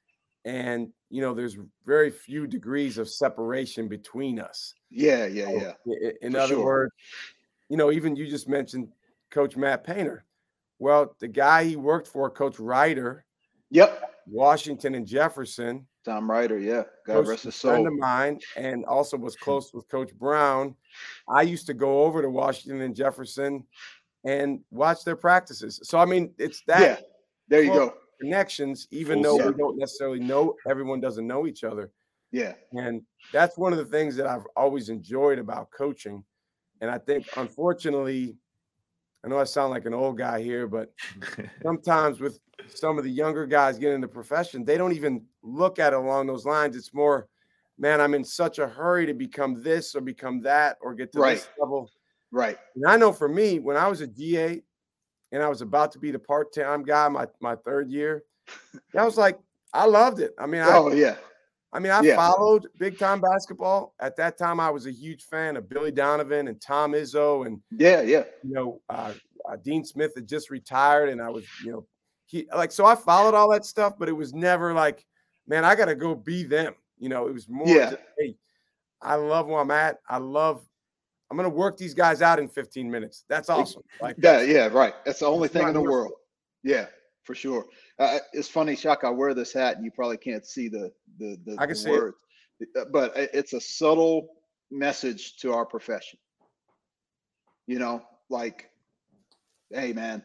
and 0.44 0.88
you 1.10 1.20
know 1.20 1.34
there's 1.34 1.58
very 1.86 2.10
few 2.10 2.46
degrees 2.46 2.98
of 2.98 3.08
separation 3.08 3.88
between 3.88 4.40
us. 4.40 4.74
Yeah, 4.90 5.26
yeah, 5.26 5.50
yeah. 5.86 6.10
In, 6.22 6.36
other 6.36 6.54
sure. 6.54 6.64
words, 6.64 6.92
you 7.68 7.76
know, 7.76 7.90
even 7.90 8.16
you 8.16 8.28
just 8.28 8.48
mentioned 8.48 8.88
Coach 9.30 9.56
Matt 9.56 9.84
Painter. 9.84 10.24
Well, 10.78 11.14
the 11.20 11.28
guy 11.28 11.64
he 11.64 11.76
worked 11.76 12.08
for, 12.08 12.28
Coach 12.28 12.58
Ryder. 12.58 13.24
Yep. 13.70 14.10
Washington 14.26 14.94
and 14.94 15.06
Jefferson. 15.06 15.86
Tom 16.04 16.30
Ryder, 16.30 16.58
yeah, 16.58 16.82
God 17.06 17.28
rest 17.28 17.44
his 17.44 17.54
soul. 17.54 17.72
Friend 17.72 17.86
of 17.86 17.94
mine, 17.94 18.40
and 18.56 18.84
also 18.84 19.16
was 19.16 19.36
close 19.40 19.72
with 19.72 19.88
Coach 19.88 20.12
Brown. 20.14 20.74
I 21.28 21.42
used 21.42 21.66
to 21.66 21.74
go 21.74 22.02
over 22.02 22.22
to 22.22 22.28
Washington 22.28 22.82
and 22.82 22.94
Jefferson 22.94 23.64
and 24.24 24.60
watch 24.70 25.04
their 25.04 25.16
practices. 25.16 25.80
So 25.84 25.98
I 25.98 26.04
mean, 26.04 26.34
it's 26.38 26.62
that. 26.66 26.80
Yeah, 26.80 26.96
there 27.48 27.62
you 27.62 27.72
go. 27.72 27.94
Connections, 28.22 28.88
even 28.90 29.18
oh, 29.20 29.38
though 29.38 29.46
we 29.48 29.54
don't 29.54 29.78
necessarily 29.78 30.20
know 30.20 30.54
everyone 30.68 31.00
doesn't 31.00 31.26
know 31.26 31.46
each 31.46 31.64
other. 31.64 31.90
Yeah, 32.30 32.54
and 32.72 33.02
that's 33.32 33.58
one 33.58 33.72
of 33.72 33.78
the 33.78 33.84
things 33.84 34.16
that 34.16 34.26
I've 34.26 34.46
always 34.56 34.88
enjoyed 34.88 35.38
about 35.38 35.70
coaching. 35.70 36.24
And 36.80 36.90
I 36.90 36.98
think, 36.98 37.28
unfortunately, 37.36 38.36
I 39.24 39.28
know 39.28 39.38
I 39.38 39.44
sound 39.44 39.70
like 39.70 39.86
an 39.86 39.94
old 39.94 40.18
guy 40.18 40.42
here, 40.42 40.66
but 40.66 40.92
sometimes 41.62 42.20
with 42.20 42.40
some 42.68 42.98
of 42.98 43.04
the 43.04 43.10
younger 43.10 43.46
guys 43.46 43.78
getting 43.78 43.96
into 43.96 44.08
the 44.08 44.12
profession, 44.12 44.64
they 44.64 44.76
don't 44.76 44.92
even 44.92 45.24
look 45.42 45.78
at 45.78 45.92
it 45.92 45.96
along 45.96 46.26
those 46.26 46.44
lines. 46.44 46.76
It's 46.76 46.92
more, 46.92 47.28
man, 47.78 48.00
I'm 48.00 48.14
in 48.14 48.24
such 48.24 48.58
a 48.58 48.66
hurry 48.66 49.06
to 49.06 49.14
become 49.14 49.62
this 49.62 49.94
or 49.94 50.00
become 50.00 50.40
that 50.42 50.76
or 50.80 50.94
get 50.94 51.12
to 51.12 51.20
right. 51.20 51.34
this 51.34 51.48
level. 51.58 51.90
Right. 52.30 52.58
And 52.74 52.86
I 52.86 52.96
know 52.96 53.12
for 53.12 53.28
me, 53.28 53.58
when 53.58 53.76
I 53.76 53.88
was 53.88 54.00
a 54.00 54.06
GA 54.06 54.62
and 55.32 55.42
I 55.42 55.48
was 55.48 55.62
about 55.62 55.90
to 55.92 55.98
be 55.98 56.10
the 56.10 56.18
part-time 56.18 56.84
guy 56.84 57.08
my, 57.08 57.26
my 57.40 57.56
third 57.56 57.90
year, 57.90 58.22
I 58.96 59.04
was 59.04 59.16
like, 59.16 59.38
I 59.72 59.86
loved 59.86 60.20
it. 60.20 60.34
I 60.38 60.46
mean, 60.46 60.62
oh 60.64 60.90
I, 60.90 60.94
yeah. 60.94 61.16
I 61.72 61.78
mean, 61.78 61.90
I 61.90 62.02
yeah. 62.02 62.16
followed 62.16 62.66
big 62.78 62.98
time 62.98 63.20
basketball. 63.20 63.94
At 63.98 64.16
that 64.16 64.36
time, 64.36 64.60
I 64.60 64.68
was 64.68 64.86
a 64.86 64.92
huge 64.92 65.24
fan 65.24 65.56
of 65.56 65.68
Billy 65.70 65.90
Donovan 65.90 66.48
and 66.48 66.60
Tom 66.60 66.92
Izzo, 66.92 67.46
and 67.46 67.60
yeah, 67.70 68.02
yeah. 68.02 68.24
You 68.44 68.52
know, 68.52 68.80
uh, 68.90 69.14
uh, 69.48 69.56
Dean 69.56 69.84
Smith 69.84 70.12
had 70.14 70.28
just 70.28 70.50
retired, 70.50 71.08
and 71.08 71.22
I 71.22 71.30
was, 71.30 71.44
you 71.64 71.72
know, 71.72 71.86
he 72.26 72.46
like 72.54 72.72
so 72.72 72.84
I 72.84 72.94
followed 72.94 73.34
all 73.34 73.50
that 73.52 73.64
stuff, 73.64 73.94
but 73.98 74.08
it 74.08 74.12
was 74.12 74.34
never 74.34 74.74
like, 74.74 75.04
man, 75.46 75.64
I 75.64 75.74
got 75.74 75.86
to 75.86 75.94
go 75.94 76.14
be 76.14 76.44
them. 76.44 76.74
You 76.98 77.08
know, 77.08 77.26
it 77.26 77.32
was 77.32 77.48
more, 77.48 77.66
yeah. 77.66 77.90
Just, 77.90 78.02
hey, 78.18 78.36
I 79.00 79.14
love 79.14 79.46
where 79.46 79.60
I'm 79.60 79.70
at. 79.70 79.98
I 80.08 80.18
love. 80.18 80.62
I'm 81.32 81.38
gonna 81.38 81.48
work 81.48 81.78
these 81.78 81.94
guys 81.94 82.20
out 82.20 82.38
in 82.38 82.46
15 82.46 82.90
minutes. 82.90 83.24
That's 83.26 83.48
awesome. 83.48 83.82
Like, 84.02 84.16
yeah, 84.22 84.42
yeah, 84.42 84.66
right. 84.66 84.92
That's 85.06 85.20
the 85.20 85.26
only 85.26 85.48
thing 85.48 85.66
in 85.66 85.72
the 85.72 85.80
world. 85.80 86.12
Yeah, 86.62 86.88
for 87.24 87.34
sure. 87.34 87.64
Uh, 87.98 88.18
it's 88.34 88.48
funny, 88.48 88.76
Chuck. 88.76 89.02
I 89.02 89.08
wear 89.08 89.32
this 89.32 89.50
hat, 89.50 89.76
and 89.76 89.84
you 89.84 89.90
probably 89.90 90.18
can't 90.18 90.44
see 90.44 90.68
the 90.68 90.92
the 91.18 91.38
the, 91.46 91.56
I 91.58 91.64
can 91.64 91.82
the 91.82 91.90
words, 91.90 92.16
it. 92.60 92.68
Uh, 92.78 92.84
but 92.92 93.12
it's 93.16 93.54
a 93.54 93.60
subtle 93.62 94.28
message 94.70 95.38
to 95.38 95.54
our 95.54 95.64
profession. 95.64 96.18
You 97.66 97.78
know, 97.78 98.02
like, 98.28 98.68
hey, 99.70 99.94
man, 99.94 100.22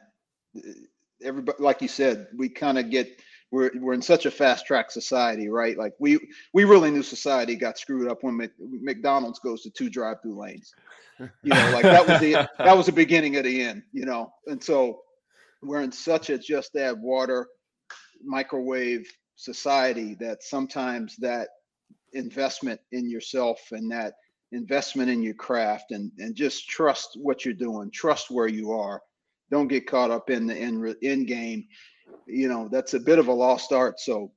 everybody, 1.24 1.64
like 1.64 1.82
you 1.82 1.88
said, 1.88 2.28
we 2.36 2.50
kind 2.50 2.78
of 2.78 2.90
get 2.90 3.22
we're 3.51 3.72
we're 3.75 3.94
in 3.94 4.01
such 4.01 4.25
a 4.25 4.32
fast 4.32 4.66
track 4.66 4.92
society, 4.92 5.48
right? 5.48 5.77
Like 5.77 5.94
we 6.00 6.20
we 6.54 6.66
really 6.66 6.92
knew 6.92 7.04
society 7.04 7.56
got 7.56 7.77
screwed 7.77 8.10
up 8.10 8.24
when 8.24 8.50
McDonald's 8.60 9.39
goes 9.39 9.63
to 9.63 9.70
two 9.70 9.89
drive 9.89 10.22
through 10.22 10.39
lanes. 10.39 10.74
You 11.20 11.30
know, 11.46 11.72
like 11.74 11.84
that 11.84 12.08
was 12.08 12.20
the 12.20 12.50
that 12.58 12.77
was 12.77 12.88
the 12.88 12.92
beginning 12.92 13.38
of 13.38 13.46
the 13.46 13.62
end. 13.62 13.84
You 13.94 14.06
know, 14.06 14.34
and 14.48 14.62
so 14.62 15.01
we're 15.62 15.82
in 15.82 15.92
such 15.92 16.30
a 16.30 16.38
just 16.38 16.75
add 16.75 17.01
water 17.01 17.48
microwave 18.24 19.10
society 19.36 20.16
that 20.20 20.44
sometimes 20.44 21.16
that 21.18 21.50
investment 22.13 22.82
in 22.92 23.10
yourself 23.10 23.60
and 23.72 23.92
that 23.92 24.13
investment 24.51 25.10
in 25.10 25.22
your 25.22 25.34
craft 25.34 25.92
and 25.92 26.12
and 26.20 26.36
just 26.36 26.68
trust 26.70 27.18
what 27.22 27.44
you're 27.44 27.54
doing 27.54 27.92
trust 27.92 28.32
where 28.32 28.48
you 28.48 28.72
are 28.72 29.01
don't 29.51 29.68
get 29.68 29.88
caught 29.88 30.10
up 30.10 30.30
in 30.30 30.48
the 30.48 30.56
end, 30.56 30.96
end 31.04 31.27
game 31.27 31.68
you 32.27 32.48
know 32.48 32.67
that's 32.69 32.93
a 32.93 33.00
bit 33.00 33.19
of 33.19 33.27
a 33.27 33.34
lost 33.34 33.72
art 33.72 34.00
so 34.00 34.31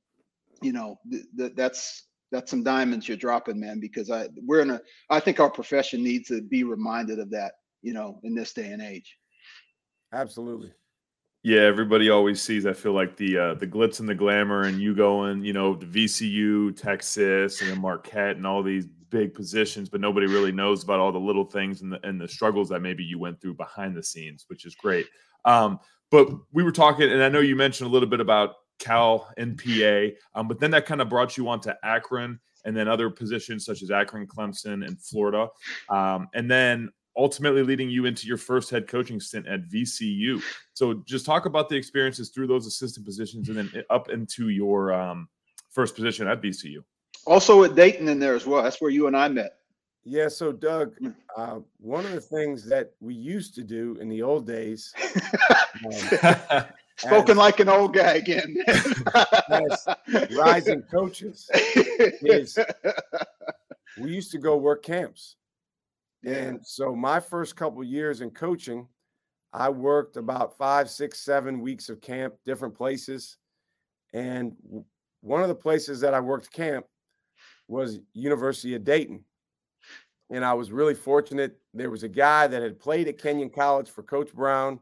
you 0.61 0.71
know 0.71 0.99
th- 1.09 1.25
th- 1.37 1.53
that's 1.55 2.07
that's 2.31 2.49
some 2.49 2.63
diamonds 2.63 3.07
you're 3.07 3.17
dropping 3.17 3.59
man 3.59 3.79
because 3.79 4.09
i 4.09 4.27
we're 4.45 4.61
in 4.61 4.71
a 4.71 4.81
i 5.09 5.19
think 5.19 5.39
our 5.39 5.49
profession 5.49 6.03
needs 6.03 6.27
to 6.27 6.41
be 6.41 6.63
reminded 6.63 7.19
of 7.19 7.29
that 7.29 7.53
you 7.81 7.93
know 7.93 8.19
in 8.23 8.33
this 8.33 8.53
day 8.53 8.71
and 8.71 8.81
age 8.81 9.17
absolutely 10.13 10.71
yeah, 11.43 11.61
everybody 11.61 12.11
always 12.11 12.39
sees. 12.39 12.67
I 12.67 12.73
feel 12.73 12.93
like 12.93 13.17
the 13.17 13.35
uh, 13.35 13.53
the 13.55 13.65
glitz 13.65 13.99
and 13.99 14.07
the 14.07 14.13
glamour, 14.13 14.65
and 14.65 14.79
you 14.79 14.93
going, 14.93 15.43
you 15.43 15.53
know, 15.53 15.73
the 15.73 15.87
VCU, 15.87 16.79
Texas, 16.79 17.61
and 17.61 17.71
then 17.71 17.81
Marquette, 17.81 18.35
and 18.35 18.45
all 18.45 18.61
these 18.61 18.85
big 19.09 19.33
positions, 19.33 19.89
but 19.89 20.01
nobody 20.01 20.27
really 20.27 20.51
knows 20.51 20.83
about 20.83 20.99
all 20.99 21.11
the 21.11 21.19
little 21.19 21.43
things 21.43 21.81
and 21.81 21.91
the 21.91 21.99
and 22.07 22.21
the 22.21 22.27
struggles 22.27 22.69
that 22.69 22.81
maybe 22.81 23.03
you 23.03 23.17
went 23.17 23.41
through 23.41 23.55
behind 23.55 23.97
the 23.97 24.03
scenes, 24.03 24.45
which 24.49 24.65
is 24.65 24.75
great. 24.75 25.07
Um, 25.45 25.79
but 26.11 26.29
we 26.51 26.63
were 26.63 26.71
talking, 26.71 27.09
and 27.09 27.23
I 27.23 27.29
know 27.29 27.39
you 27.39 27.55
mentioned 27.55 27.89
a 27.89 27.91
little 27.91 28.09
bit 28.09 28.19
about 28.19 28.55
Cal 28.79 29.33
NPA, 29.39 30.13
um, 30.35 30.47
but 30.47 30.59
then 30.59 30.71
that 30.71 30.85
kind 30.85 31.01
of 31.01 31.09
brought 31.09 31.37
you 31.37 31.47
on 31.49 31.59
to 31.61 31.75
Akron, 31.83 32.39
and 32.65 32.75
then 32.75 32.87
other 32.87 33.09
positions 33.09 33.65
such 33.65 33.81
as 33.81 33.89
Akron, 33.89 34.27
Clemson, 34.27 34.85
and 34.85 35.01
Florida, 35.01 35.47
um, 35.89 36.27
and 36.35 36.51
then 36.51 36.91
ultimately 37.17 37.63
leading 37.63 37.89
you 37.89 38.05
into 38.05 38.27
your 38.27 38.37
first 38.37 38.69
head 38.69 38.87
coaching 38.87 39.19
stint 39.19 39.47
at 39.47 39.67
VCU. 39.69 40.41
So 40.73 40.95
just 41.05 41.25
talk 41.25 41.45
about 41.45 41.69
the 41.69 41.75
experiences 41.75 42.29
through 42.29 42.47
those 42.47 42.67
assistant 42.67 43.05
positions 43.05 43.49
and 43.49 43.57
then 43.57 43.83
up 43.89 44.09
into 44.09 44.49
your 44.49 44.93
um, 44.93 45.27
first 45.69 45.95
position 45.95 46.27
at 46.27 46.41
VCU. 46.41 46.83
Also 47.25 47.63
at 47.63 47.75
Dayton 47.75 48.07
in 48.07 48.19
there 48.19 48.35
as 48.35 48.45
well. 48.45 48.63
That's 48.63 48.81
where 48.81 48.91
you 48.91 49.07
and 49.07 49.15
I 49.15 49.27
met. 49.27 49.53
Yeah. 50.03 50.27
So 50.27 50.51
Doug, 50.51 50.95
mm. 50.99 51.15
uh, 51.37 51.59
one 51.79 52.05
of 52.05 52.11
the 52.11 52.21
things 52.21 52.65
that 52.65 52.91
we 52.99 53.13
used 53.13 53.55
to 53.55 53.63
do 53.63 53.97
in 53.99 54.09
the 54.09 54.21
old 54.21 54.47
days. 54.47 54.93
um, 55.85 56.63
Spoken 56.97 57.31
as, 57.31 57.37
like 57.37 57.59
an 57.59 57.69
old 57.69 57.95
guy 57.95 58.13
again. 58.13 58.55
as 59.49 59.87
rising 60.37 60.83
coaches 60.83 61.49
is 61.55 62.59
we 63.99 64.11
used 64.11 64.31
to 64.31 64.37
go 64.37 64.55
work 64.57 64.83
camps. 64.83 65.37
And 66.23 66.59
so 66.63 66.95
my 66.95 67.19
first 67.19 67.55
couple 67.55 67.83
years 67.83 68.21
in 68.21 68.29
coaching, 68.29 68.87
I 69.53 69.69
worked 69.69 70.17
about 70.17 70.57
five, 70.57 70.89
six, 70.89 71.19
seven 71.19 71.59
weeks 71.59 71.89
of 71.89 72.01
camp, 72.01 72.35
different 72.45 72.75
places. 72.75 73.37
And 74.13 74.53
one 75.21 75.41
of 75.41 75.47
the 75.47 75.55
places 75.55 75.99
that 76.01 76.13
I 76.13 76.19
worked 76.19 76.51
camp 76.51 76.85
was 77.67 77.99
University 78.13 78.75
of 78.75 78.83
Dayton. 78.83 79.23
And 80.31 80.45
I 80.45 80.53
was 80.53 80.71
really 80.71 80.95
fortunate. 80.95 81.59
There 81.73 81.91
was 81.91 82.03
a 82.03 82.09
guy 82.09 82.47
that 82.47 82.63
had 82.63 82.79
played 82.79 83.07
at 83.09 83.17
Kenyon 83.17 83.49
College 83.49 83.89
for 83.89 84.01
Coach 84.01 84.33
Brown 84.33 84.79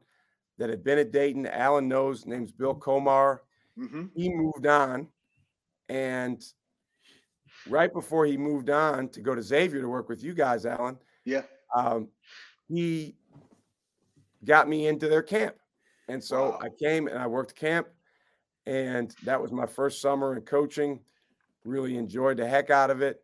that 0.59 0.69
had 0.69 0.83
been 0.83 0.99
at 0.99 1.11
Dayton. 1.11 1.47
Alan 1.47 1.87
knows, 1.87 2.27
name's 2.27 2.51
Bill 2.51 2.75
Komar. 2.75 3.39
Mm-hmm. 3.77 4.05
He 4.15 4.29
moved 4.29 4.67
on. 4.67 5.07
And 5.89 6.41
right 7.67 7.91
before 7.91 8.27
he 8.27 8.37
moved 8.37 8.69
on 8.69 9.09
to 9.09 9.21
go 9.21 9.33
to 9.33 9.41
Xavier 9.41 9.81
to 9.81 9.89
work 9.89 10.07
with 10.07 10.23
you 10.23 10.35
guys, 10.35 10.65
Alan, 10.65 10.97
yeah. 11.25 11.41
Um, 11.75 12.09
he 12.67 13.15
got 14.45 14.69
me 14.69 14.87
into 14.87 15.07
their 15.07 15.23
camp. 15.23 15.55
And 16.07 16.23
so 16.23 16.51
wow. 16.51 16.59
I 16.61 16.69
came 16.69 17.07
and 17.07 17.17
I 17.17 17.25
worked 17.27 17.55
camp. 17.55 17.87
And 18.65 19.15
that 19.23 19.41
was 19.41 19.51
my 19.51 19.65
first 19.65 19.99
summer 19.99 20.35
in 20.35 20.41
coaching. 20.41 20.99
Really 21.65 21.97
enjoyed 21.97 22.37
the 22.37 22.47
heck 22.47 22.69
out 22.69 22.91
of 22.91 23.01
it. 23.01 23.23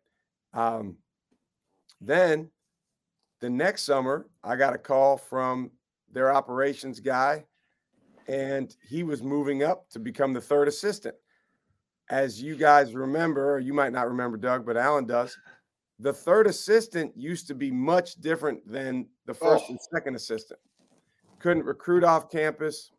Um, 0.54 0.96
then 2.00 2.50
the 3.40 3.50
next 3.50 3.82
summer, 3.82 4.26
I 4.42 4.56
got 4.56 4.74
a 4.74 4.78
call 4.78 5.16
from 5.16 5.70
their 6.12 6.32
operations 6.32 7.00
guy, 7.00 7.44
and 8.28 8.74
he 8.88 9.02
was 9.02 9.22
moving 9.22 9.62
up 9.62 9.88
to 9.90 9.98
become 9.98 10.32
the 10.32 10.40
third 10.40 10.68
assistant. 10.68 11.14
As 12.08 12.40
you 12.40 12.56
guys 12.56 12.94
remember, 12.94 13.54
or 13.54 13.58
you 13.58 13.74
might 13.74 13.92
not 13.92 14.08
remember, 14.08 14.36
Doug, 14.36 14.64
but 14.64 14.76
Alan 14.76 15.06
does 15.06 15.36
the 15.98 16.12
third 16.12 16.46
assistant 16.46 17.12
used 17.16 17.46
to 17.48 17.54
be 17.54 17.70
much 17.70 18.16
different 18.16 18.66
than 18.70 19.06
the 19.24 19.34
first 19.34 19.64
oh. 19.66 19.70
and 19.70 19.78
second 19.92 20.14
assistant. 20.14 20.60
Couldn't 21.38 21.64
recruit 21.64 22.04
off 22.04 22.30
campus. 22.30 22.90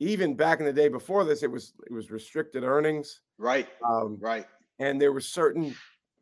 Even 0.00 0.34
back 0.34 0.60
in 0.60 0.66
the 0.66 0.72
day 0.72 0.88
before 0.88 1.24
this, 1.24 1.42
it 1.42 1.50
was 1.50 1.74
it 1.86 1.92
was 1.92 2.10
restricted 2.10 2.62
earnings. 2.64 3.20
Right. 3.36 3.68
Um, 3.86 4.16
right. 4.20 4.46
And 4.78 5.00
there 5.00 5.12
were 5.12 5.20
certain, 5.20 5.74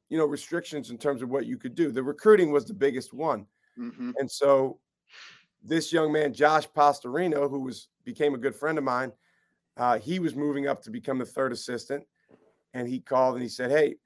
you 0.08 0.18
know, 0.18 0.24
restrictions 0.24 0.90
in 0.90 0.98
terms 0.98 1.22
of 1.22 1.28
what 1.28 1.46
you 1.46 1.56
could 1.56 1.74
do. 1.74 1.90
The 1.90 2.02
recruiting 2.02 2.52
was 2.52 2.64
the 2.64 2.74
biggest 2.74 3.12
one. 3.12 3.46
Mm-hmm. 3.78 4.12
And 4.18 4.30
so 4.30 4.78
this 5.62 5.92
young 5.92 6.12
man, 6.12 6.32
Josh 6.32 6.68
Pastorino, 6.68 7.50
who 7.50 7.60
was 7.60 7.88
became 8.04 8.34
a 8.34 8.38
good 8.38 8.54
friend 8.54 8.78
of 8.78 8.84
mine, 8.84 9.12
uh, 9.76 9.98
he 9.98 10.18
was 10.18 10.34
moving 10.34 10.68
up 10.68 10.82
to 10.82 10.90
become 10.90 11.18
the 11.18 11.26
third 11.26 11.52
assistant. 11.52 12.04
And 12.74 12.88
he 12.88 13.00
called 13.00 13.34
and 13.34 13.42
he 13.42 13.48
said, 13.48 13.70
Hey, 13.70 13.96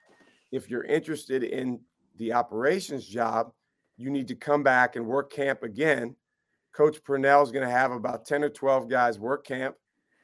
if 0.52 0.70
you're 0.70 0.84
interested 0.84 1.42
in 1.42 1.80
the 2.16 2.32
operations 2.32 3.06
job, 3.06 3.52
you 3.96 4.10
need 4.10 4.28
to 4.28 4.34
come 4.34 4.62
back 4.62 4.96
and 4.96 5.06
work 5.06 5.32
camp 5.32 5.62
again. 5.62 6.16
Coach 6.72 7.02
Purnell 7.04 7.42
is 7.42 7.50
going 7.50 7.66
to 7.66 7.72
have 7.72 7.92
about 7.92 8.24
10 8.24 8.44
or 8.44 8.48
12 8.48 8.88
guys 8.88 9.18
work 9.18 9.44
camp. 9.44 9.76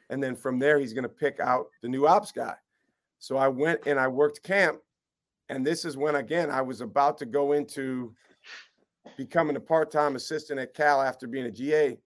And 0.09 0.23
then 0.23 0.37
from 0.37 0.59
there, 0.59 0.78
he's 0.78 0.92
going 0.92 1.02
to 1.02 1.09
pick 1.09 1.40
out 1.40 1.66
the 1.83 1.88
new 1.88 2.06
ops 2.06 2.33
guy. 2.33 2.54
So 3.18 3.37
I 3.37 3.49
went 3.49 3.80
and 3.87 3.99
I 3.99 4.09
worked 4.09 4.42
camp. 4.42 4.78
And 5.49 5.67
this 5.67 5.85
is 5.85 5.97
when, 5.97 6.17
again, 6.17 6.50
I 6.50 6.62
was 6.62 6.81
about 6.81 7.19
to 7.19 7.26
go 7.26 7.53
into 7.53 8.15
becoming 9.17 9.57
a 9.57 9.61
part 9.61 9.91
time 9.91 10.17
assistant 10.17 10.59
at 10.61 10.75
Cal 10.75 11.00
after 11.00 11.26
being 11.26 11.47
a 11.47 11.50
GA. 11.50 11.99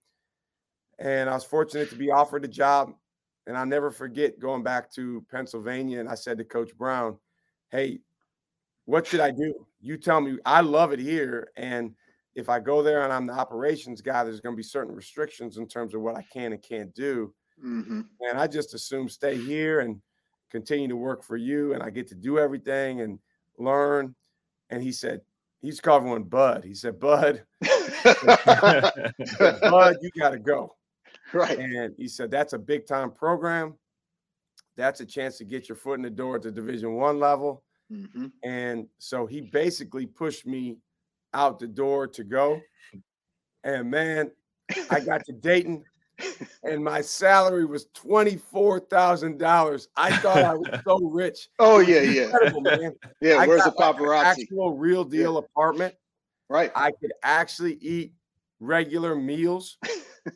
And 0.99 1.31
I 1.31 1.35
was 1.35 1.45
fortunate 1.45 1.89
to 1.91 1.97
be 1.97 2.11
offered 2.11 2.45
a 2.45 2.49
job 2.49 2.93
and 3.47 3.57
I'll 3.57 3.67
never 3.67 3.91
forget 3.91 4.39
going 4.39 4.63
back 4.63 4.93
to 4.93 5.25
Pennsylvania. 5.31 6.01
And 6.01 6.09
I 6.09 6.15
said 6.15 6.39
to 6.39 6.45
Coach 6.45 6.77
Brown, 6.77 7.19
Hey, 7.71 8.01
what 8.85 9.07
should 9.07 9.21
I 9.21 9.31
do? 9.31 9.67
You 9.81 9.97
tell 9.97 10.21
me. 10.21 10.39
I 10.45 10.61
love 10.61 10.93
it 10.93 10.99
here. 10.99 11.49
And 11.57 11.95
if 12.35 12.49
I 12.49 12.61
go 12.61 12.83
there 12.83 13.03
and 13.03 13.13
I'm 13.13 13.27
the 13.27 13.33
operations 13.33 14.03
guy, 14.03 14.25
there's 14.25 14.41
going 14.41 14.55
to 14.55 14.57
be 14.57 14.63
certain 14.63 14.95
restrictions 14.95 15.57
in 15.57 15.67
terms 15.67 15.95
of 15.95 16.01
what 16.01 16.17
I 16.17 16.25
can 16.33 16.53
and 16.53 16.63
can't 16.63 16.95
do. 16.95 17.33
Mm-hmm. 17.65 18.03
And 18.21 18.39
I 18.39 18.47
just 18.47 18.75
assume 18.75 19.09
stay 19.09 19.37
here 19.37 19.81
and 19.81 20.01
continue 20.51 20.89
to 20.89 20.97
work 20.97 21.23
for 21.23 21.37
you. 21.37 21.75
And 21.75 21.83
I 21.83 21.91
get 21.91 22.09
to 22.09 22.15
do 22.15 22.39
everything 22.39 23.01
and 23.01 23.19
learn. 23.61 24.15
And 24.71 24.83
he 24.83 24.93
said, 24.93 25.21
he's 25.61 25.81
calling 25.81 26.09
one 26.09 26.23
Bud. 26.23 26.65
He 26.65 26.75
said, 26.75 26.99
Bud, 26.99 27.43
Bud, 29.41 29.97
you 30.01 30.11
got 30.19 30.31
to 30.31 30.39
go. 30.39 30.77
Right. 31.33 31.59
And 31.59 31.95
he 31.97 32.09
said, 32.09 32.31
that's 32.31 32.53
a 32.53 32.59
big 32.59 32.87
time 32.87 33.11
program. 33.11 33.75
That's 34.77 35.01
a 35.01 35.07
chance 35.07 35.39
to 35.39 35.45
get 35.45 35.69
your 35.69 35.77
foot 35.77 35.95
in 35.95 36.03
the 36.03 36.11
door 36.11 36.37
at 36.37 36.43
the 36.43 36.51
division 36.51 36.95
one 36.95 37.19
level. 37.19 37.63
Mm-hmm. 37.93 38.27
And 38.45 38.87
so 38.99 39.27
he 39.27 39.41
basically 39.41 40.07
pushed 40.07 40.47
me 40.47 40.79
out 41.35 41.59
the 41.59 41.67
door 41.67 42.07
to 42.09 42.25
go. 42.25 42.61
And 43.65 43.91
man, 43.91 44.31
I 44.91 45.01
got 45.01 45.25
to 45.27 45.33
Dayton 45.33 45.85
and 46.63 46.83
my 46.85 47.01
salary 47.01 47.65
was 47.65 47.87
$24,000. 47.97 49.87
I 49.97 50.17
thought 50.19 50.45
I 50.45 50.55
was 50.55 50.69
so 50.87 50.99
rich. 51.09 51.49
Oh, 51.59 51.81
yeah, 51.81 52.01
yeah. 52.01 52.33
Man. 52.61 52.93
Yeah, 53.21 53.37
I 53.37 53.47
where's 53.47 53.65
the 53.65 53.71
got, 53.73 53.79
like, 53.79 53.97
an 53.97 54.03
paparazzi? 54.07 54.25
actual 54.43 54.75
real 54.77 55.05
deal 55.05 55.37
apartment. 55.39 55.95
Right. 56.49 56.73
I 56.75 56.91
could 56.91 57.13
actually 57.23 57.75
eat 57.75 58.13
regular 58.61 59.15
meals. 59.15 59.79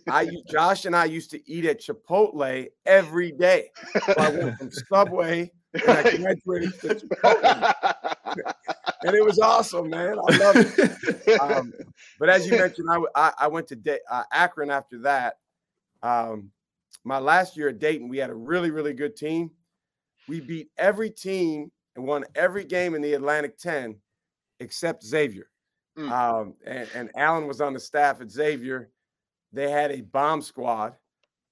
I 0.08 0.30
Josh 0.50 0.84
and 0.84 0.94
I 0.94 1.06
used 1.06 1.30
to 1.32 1.50
eat 1.50 1.64
at 1.64 1.80
Chipotle 1.80 2.68
every 2.86 3.32
day. 3.32 3.70
So 4.06 4.14
I 4.18 4.28
went 4.28 4.56
from 4.58 4.70
Subway 4.70 5.50
and 5.74 5.82
I 5.90 6.16
graduated 6.16 6.80
to 6.80 6.88
Chipotle. 6.94 7.74
And 9.02 9.14
it 9.14 9.24
was 9.24 9.38
awesome, 9.38 9.90
man. 9.90 10.18
I 10.18 10.36
love 10.36 10.56
it. 10.56 11.40
Um, 11.40 11.72
but 12.18 12.28
as 12.30 12.46
you 12.46 12.56
mentioned, 12.56 12.88
I 13.14 13.32
I 13.38 13.46
went 13.48 13.66
to 13.68 13.76
Da- 13.76 13.98
uh, 14.10 14.22
Akron 14.32 14.70
after 14.70 14.98
that. 15.00 15.38
Um, 16.04 16.50
my 17.02 17.18
last 17.18 17.56
year 17.56 17.70
at 17.70 17.78
Dayton, 17.78 18.08
we 18.08 18.18
had 18.18 18.30
a 18.30 18.34
really, 18.34 18.70
really 18.70 18.92
good 18.92 19.16
team. 19.16 19.50
We 20.28 20.40
beat 20.40 20.68
every 20.78 21.10
team 21.10 21.72
and 21.96 22.06
won 22.06 22.24
every 22.34 22.64
game 22.64 22.94
in 22.94 23.02
the 23.02 23.14
Atlantic 23.14 23.58
10 23.58 23.96
except 24.60 25.02
Xavier. 25.02 25.48
Mm. 25.98 26.10
Um, 26.10 26.54
and, 26.66 26.88
and 26.94 27.10
Alan 27.16 27.46
was 27.46 27.60
on 27.60 27.72
the 27.72 27.80
staff 27.80 28.20
at 28.20 28.30
Xavier. 28.30 28.90
They 29.52 29.70
had 29.70 29.92
a 29.92 30.02
bomb 30.02 30.42
squad. 30.42 30.94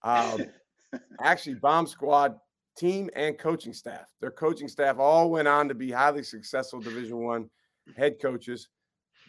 Um, 0.02 0.46
actually, 1.22 1.54
bomb 1.54 1.86
squad 1.86 2.36
team 2.76 3.08
and 3.14 3.38
coaching 3.38 3.72
staff. 3.72 4.06
Their 4.20 4.30
coaching 4.30 4.68
staff 4.68 4.98
all 4.98 5.30
went 5.30 5.48
on 5.48 5.68
to 5.68 5.74
be 5.74 5.90
highly 5.90 6.22
successful 6.22 6.80
Division 6.80 7.18
One 7.18 7.48
head 7.96 8.16
coaches. 8.20 8.68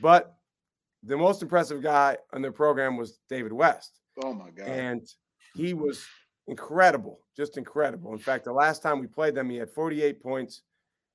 But 0.01 0.33
the 1.03 1.17
most 1.17 1.41
impressive 1.41 1.81
guy 1.81 2.17
on 2.33 2.41
their 2.41 2.51
program 2.51 2.97
was 2.97 3.19
David 3.29 3.53
West 3.53 3.99
oh 4.23 4.33
my 4.33 4.49
God. 4.51 4.67
and 4.67 5.07
he 5.55 5.73
was 5.73 6.05
incredible, 6.47 7.19
just 7.37 7.57
incredible. 7.57 8.11
In 8.13 8.19
fact, 8.19 8.45
the 8.45 8.51
last 8.53 8.81
time 8.81 8.99
we 8.99 9.07
played 9.07 9.35
them, 9.35 9.49
he 9.49 9.57
had 9.57 9.69
48 9.71 10.21
points 10.21 10.61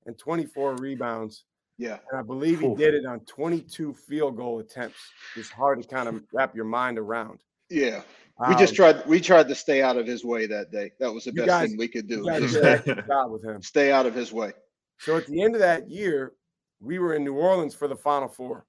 and 0.07 0.17
24 0.19 0.76
rebounds, 0.76 1.45
yeah. 1.76 1.99
and 2.11 2.19
I 2.19 2.23
believe 2.23 2.61
he 2.61 2.75
did 2.75 2.95
it 2.95 3.05
on 3.05 3.21
22 3.21 3.95
field 3.95 4.37
goal 4.37 4.61
attempts. 4.61 4.99
It's 5.37 5.50
hard 5.50 5.83
to 5.83 5.88
kind 5.88 6.09
of 6.09 6.23
wrap 6.33 6.55
your 6.55 6.64
mind 6.64 6.99
around. 6.99 7.40
Yeah. 7.69 8.02
We 8.49 8.55
just 8.55 8.71
Um, 8.73 8.76
tried 8.76 9.07
we 9.07 9.21
tried 9.21 9.49
to 9.49 9.55
stay 9.55 9.83
out 9.83 9.97
of 9.97 10.07
his 10.07 10.25
way 10.25 10.47
that 10.47 10.71
day. 10.71 10.93
That 11.00 11.12
was 11.12 11.25
the 11.25 11.31
You 11.33 11.37
best 11.38 11.47
guys- 11.49 11.69
thing 11.71 11.76
we 11.78 11.88
could 11.88 12.07
do. 12.09 12.19
you 12.19 12.26
guys 12.26 12.40
Just 12.43 12.55
did 12.62 12.64
a 12.64 12.95
good 12.95 13.07
job 13.09 13.31
with 13.33 13.45
him. 13.45 13.61
stay 13.62 13.90
out 13.93 14.07
of 14.07 14.14
his 14.14 14.33
way. 14.33 14.52
So 14.99 15.17
at 15.17 15.26
the 15.26 15.43
end 15.43 15.55
of 15.57 15.61
that 15.61 15.90
year, 15.90 16.33
we 16.81 16.99
were 17.00 17.14
in 17.14 17.25
New 17.25 17.35
Orleans 17.35 17.75
for 17.75 17.88
the 17.88 17.97
Final 17.97 18.28
Four. 18.28 18.64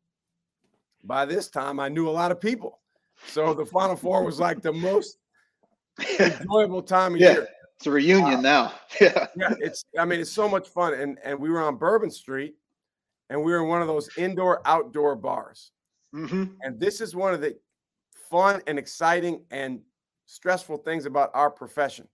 By 1.03 1.25
this 1.25 1.50
time, 1.50 1.79
I 1.79 1.88
knew 1.88 2.09
a 2.09 2.12
lot 2.12 2.31
of 2.31 2.41
people, 2.41 2.79
so 3.27 3.53
the 3.53 3.65
Final 3.65 3.95
Four 3.95 4.23
was 4.23 4.39
like 4.39 4.61
the 4.61 4.73
most 4.73 5.17
enjoyable 6.19 6.82
time 6.82 7.15
of 7.15 7.21
Yeah. 7.21 7.32
year. 7.34 7.47
It's 7.77 7.88
a 7.88 7.91
reunion 7.91 8.41
now. 8.41 8.73
Yeah. 8.99 9.27
yeah, 9.38 9.53
it's 9.60 9.86
I 9.97 10.03
mean 10.05 10.19
it's 10.19 10.32
so 10.32 10.49
much 10.49 10.67
fun. 10.67 10.93
And 10.93 11.17
and 11.23 11.39
we 11.39 11.49
were 11.49 11.62
on 11.62 11.77
Bourbon 11.77 12.12
Street 12.12 12.55
and 13.29 13.41
we 13.41 13.51
were 13.51 13.60
in 13.62 13.67
one 13.69 13.82
of 13.82 13.88
those 13.88 14.10
indoor 14.17 14.62
outdoor 14.65 15.15
bars. 15.15 15.71
hmm 16.12 16.45
And 16.62 16.79
this 16.79 16.99
is 16.99 17.15
one 17.15 17.34
of 17.34 17.39
the 17.41 17.58
fun 18.29 18.62
and 18.67 18.77
exciting 18.77 19.45
and 19.51 19.82
stressful 20.25 20.77
things 20.79 21.05
about 21.05 21.32
our 21.34 21.49
profession. 21.49 22.08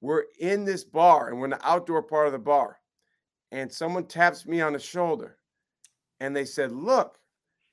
We're 0.00 0.24
in 0.38 0.64
this 0.64 0.82
bar 0.82 1.28
and 1.28 1.38
we're 1.38 1.44
in 1.46 1.50
the 1.50 1.68
outdoor 1.68 2.02
part 2.02 2.26
of 2.26 2.32
the 2.32 2.38
bar. 2.38 2.78
And 3.52 3.70
someone 3.70 4.06
taps 4.06 4.46
me 4.46 4.60
on 4.62 4.72
the 4.72 4.78
shoulder 4.78 5.36
and 6.20 6.34
they 6.34 6.44
said, 6.46 6.72
Look, 6.72 7.18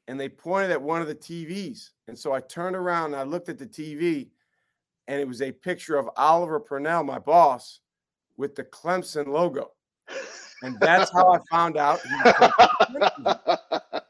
and 0.08 0.20
they 0.20 0.30
pointed 0.30 0.72
at 0.72 0.82
one 0.82 1.02
of 1.02 1.08
the 1.08 1.16
TVs. 1.16 1.90
And 2.08 2.18
so 2.18 2.34
I 2.34 2.40
turned 2.42 2.76
around 2.76 3.14
and 3.14 3.16
I 3.18 3.24
looked 3.24 3.50
at 3.50 3.58
the 3.58 3.66
TV 3.66 4.30
and 5.08 5.20
it 5.20 5.28
was 5.28 5.42
a 5.42 5.52
picture 5.52 5.98
of 5.98 6.10
Oliver 6.18 6.60
Purnell, 6.60 7.04
my 7.04 7.20
boss, 7.20 7.80
with 8.38 8.56
the 8.56 8.64
Clemson 8.64 9.28
logo. 9.28 9.72
And 10.64 10.78
that's 10.80 11.12
how 11.12 11.32
I 11.34 11.40
found 11.52 11.78
out. 11.78 12.00
he 12.02 12.16
was 12.16 12.34
coaching 12.58 13.02
Clemson. 13.36 14.02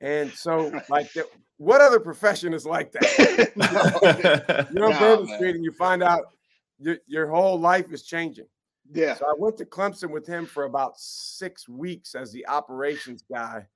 And 0.00 0.30
so, 0.32 0.80
like, 0.88 1.12
the- 1.12 1.28
what 1.58 1.80
other 1.80 2.00
profession 2.00 2.52
is 2.54 2.66
like 2.66 2.90
that? 2.92 3.52
You're 4.74 4.92
on 4.92 4.98
Bourbon. 4.98 5.28
Street 5.36 5.54
and 5.54 5.64
you 5.64 5.70
find 5.72 6.02
out 6.02 6.22
your, 6.80 6.96
your 7.06 7.28
whole 7.28 7.58
life 7.60 7.92
is 7.92 8.02
changing. 8.02 8.46
yeah. 8.92 9.14
So 9.14 9.26
I 9.26 9.34
went 9.38 9.56
to 9.58 9.64
Clemson 9.64 10.10
with 10.10 10.26
him 10.26 10.44
for 10.44 10.64
about 10.64 10.98
six 10.98 11.68
weeks 11.68 12.14
as 12.16 12.32
the 12.32 12.44
operations 12.48 13.22
guy. 13.30 13.66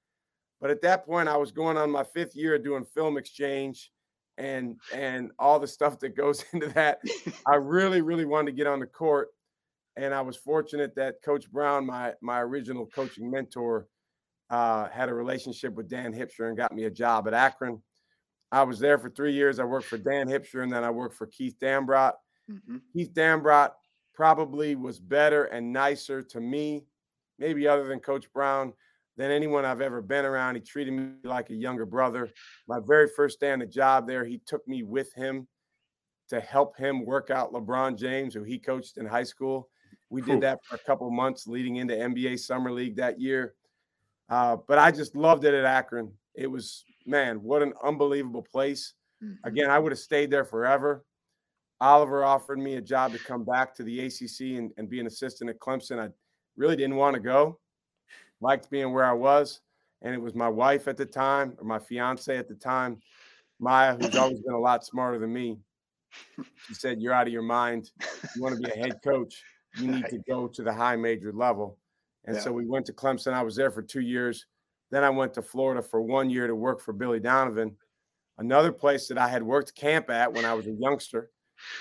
But 0.61 0.71
at 0.71 0.83
that 0.83 1.05
point, 1.05 1.29
I 1.29 1.37
was 1.37 1.53
going 1.53 1.77
on 1.77 1.91
my 1.91 2.05
fifth 2.05 2.35
year 2.35 2.59
doing 2.59 2.85
film 2.85 3.19
exchange 3.19 3.91
and 4.39 4.77
and 4.93 5.31
all 5.39 5.59
the 5.59 5.67
stuff 5.67 5.99
that 6.01 6.17
goes 6.17 6.45
into 6.53 6.69
that. 6.69 7.01
I 7.47 7.55
really, 7.61 8.01
really 8.01 8.25
wanted 8.25 8.51
to 8.53 8.57
get 8.57 8.67
on 8.67 8.81
the 8.81 8.87
court. 8.87 9.29
And 9.97 10.13
I 10.13 10.21
was 10.21 10.37
fortunate 10.37 10.95
that 10.97 11.23
Coach 11.23 11.51
Brown, 11.51 11.87
my 11.87 12.15
my 12.21 12.41
original 12.41 12.87
coaching 12.87 13.31
mentor, 13.31 13.87
uh, 14.51 14.89
had 14.89 15.09
a 15.09 15.15
relationship 15.15 15.75
with 15.75 15.89
Dan 15.89 16.13
Hipsher 16.13 16.49
and 16.49 16.57
got 16.57 16.75
me 16.75 16.85
a 16.85 16.91
job 16.91 17.27
at 17.29 17.35
Akron. 17.35 17.83
I 18.53 18.63
was 18.63 18.79
there 18.79 18.99
for 18.99 19.11
three 19.11 19.33
years. 19.33 19.59
I 19.59 19.65
worked 19.65 19.87
for 19.87 19.99
Dan 19.99 20.29
Hipsher 20.29 20.63
and 20.63 20.73
then 20.73 20.85
I 20.85 20.91
worked 20.91 21.17
for 21.17 21.27
Keith 21.27 21.57
Dambrot. 21.61 22.13
Mhm. 22.51 22.81
Keith 22.93 23.13
Dambrot 23.13 23.73
probably 24.15 24.77
was 24.77 24.99
better 25.01 25.45
and 25.45 25.73
nicer 25.73 26.23
to 26.23 26.41
me, 26.41 26.87
maybe 27.39 27.67
other 27.67 27.85
than 27.85 27.99
Coach 28.01 28.33
Brown, 28.33 28.73
than 29.17 29.31
anyone 29.31 29.65
I've 29.65 29.81
ever 29.81 30.03
been 30.03 30.25
around. 30.25 30.57
He 30.57 30.61
treated 30.61 30.93
me 30.93 31.13
like 31.25 31.51
a 31.51 31.55
younger 31.55 31.87
brother. 31.87 32.31
My 32.69 32.79
very 32.87 33.09
first 33.09 33.41
day 33.41 33.53
on 33.53 33.61
the 33.61 33.67
job 33.67 34.07
there, 34.07 34.25
he 34.25 34.41
took 34.47 34.67
me 34.69 34.83
with 34.83 35.13
him 35.15 35.47
to 36.29 36.41
help 36.41 36.77
him 36.77 37.05
work 37.05 37.31
out 37.31 37.53
LeBron 37.53 37.97
James, 37.97 38.35
who 38.35 38.43
he 38.43 38.59
coached 38.59 38.99
in 38.99 39.07
high 39.07 39.23
school. 39.23 39.69
We 40.11 40.21
Cool. 40.23 40.35
did 40.35 40.43
that 40.43 40.59
for 40.65 40.75
a 40.77 40.79
couple 40.79 41.11
months 41.11 41.47
leading 41.47 41.77
into 41.77 41.95
NBA 41.95 42.37
Summer 42.39 42.71
League 42.73 42.97
that 42.97 43.21
year. 43.21 43.55
Uh, 44.29 44.57
but 44.69 44.79
I 44.79 44.91
just 44.91 45.15
loved 45.17 45.45
it 45.45 45.55
at 45.55 45.65
Akron. 45.65 46.13
It 46.35 46.49
was, 46.49 46.85
man, 47.07 47.43
what 47.43 47.63
an 47.63 47.73
unbelievable 47.83 48.43
place. 48.43 48.95
Mhm. 49.23 49.39
Again, 49.45 49.71
I 49.71 49.79
would 49.79 49.93
have 49.93 49.99
stayed 49.99 50.31
there 50.31 50.45
forever. 50.45 51.05
Oliver 51.81 52.25
offered 52.25 52.59
me 52.59 52.75
a 52.75 52.81
job 52.81 53.13
to 53.13 53.19
come 53.19 53.45
back 53.45 53.75
to 53.75 53.83
the 53.85 54.01
ACC 54.01 54.57
and, 54.57 54.73
and 54.77 54.89
be 54.89 54.99
an 55.01 55.07
assistant 55.07 55.49
at 55.51 55.59
Clemson. 55.61 55.99
I 55.99 56.11
really 56.57 56.77
didn't 56.77 56.97
want 56.97 57.15
to 57.15 57.21
go. 57.21 57.61
Liked 58.41 58.71
being 58.71 58.93
where 58.93 59.05
I 59.05 59.13
was. 59.13 59.61
And 60.03 60.15
it 60.15 60.21
was 60.21 60.35
my 60.35 60.49
wife 60.49 60.89
at 60.89 60.97
the 60.97 61.07
time, 61.07 61.55
or 61.59 61.65
my 61.65 61.79
fiance 61.79 62.37
at 62.37 62.49
the 62.49 62.55
time, 62.55 63.01
Maya, 63.59 63.97
who's 63.97 64.15
always 64.15 64.41
been 64.41 64.55
a 64.55 64.59
lot 64.59 64.85
smarter 64.85 65.19
than 65.19 65.33
me. 65.33 65.59
She 66.67 66.75
said, 66.75 67.01
You're 67.01 67.15
out 67.15 67.27
of 67.27 67.33
your 67.33 67.43
mind. 67.43 67.91
You 68.35 68.43
want 68.43 68.57
to 68.57 68.63
be 68.63 68.71
a 68.71 68.77
head 68.77 69.01
coach. 69.03 69.43
You 69.79 69.89
need 69.89 70.07
to 70.07 70.19
go 70.27 70.49
to 70.49 70.63
the 70.63 70.73
high 70.73 70.97
major 70.97 71.35
level. 71.35 71.77
And 72.25 72.35
so 72.35 72.51
we 72.51 72.65
went 72.65 72.87
to 72.87 72.95
Clemson. 72.95 73.35
I 73.35 73.43
was 73.43 73.55
there 73.55 73.71
for 73.71 73.83
two 73.83 74.01
years. 74.01 74.47
Then 74.91 75.05
I 75.05 75.11
went 75.11 75.35
to 75.35 75.43
Florida 75.43 75.83
for 75.83 76.01
one 76.01 76.31
year 76.31 76.47
to 76.47 76.55
work 76.55 76.81
for 76.81 76.95
Billy 76.95 77.21
Donovan, 77.21 77.77
another 78.39 78.73
place 78.73 79.07
that 79.09 79.19
I 79.19 79.29
had 79.29 79.43
worked 79.43 79.75
camp 79.75 80.09
at 80.09 80.33
when 80.33 80.47
I 80.47 80.55
was 80.55 80.67
a 80.67 80.73
youngster. 80.73 81.31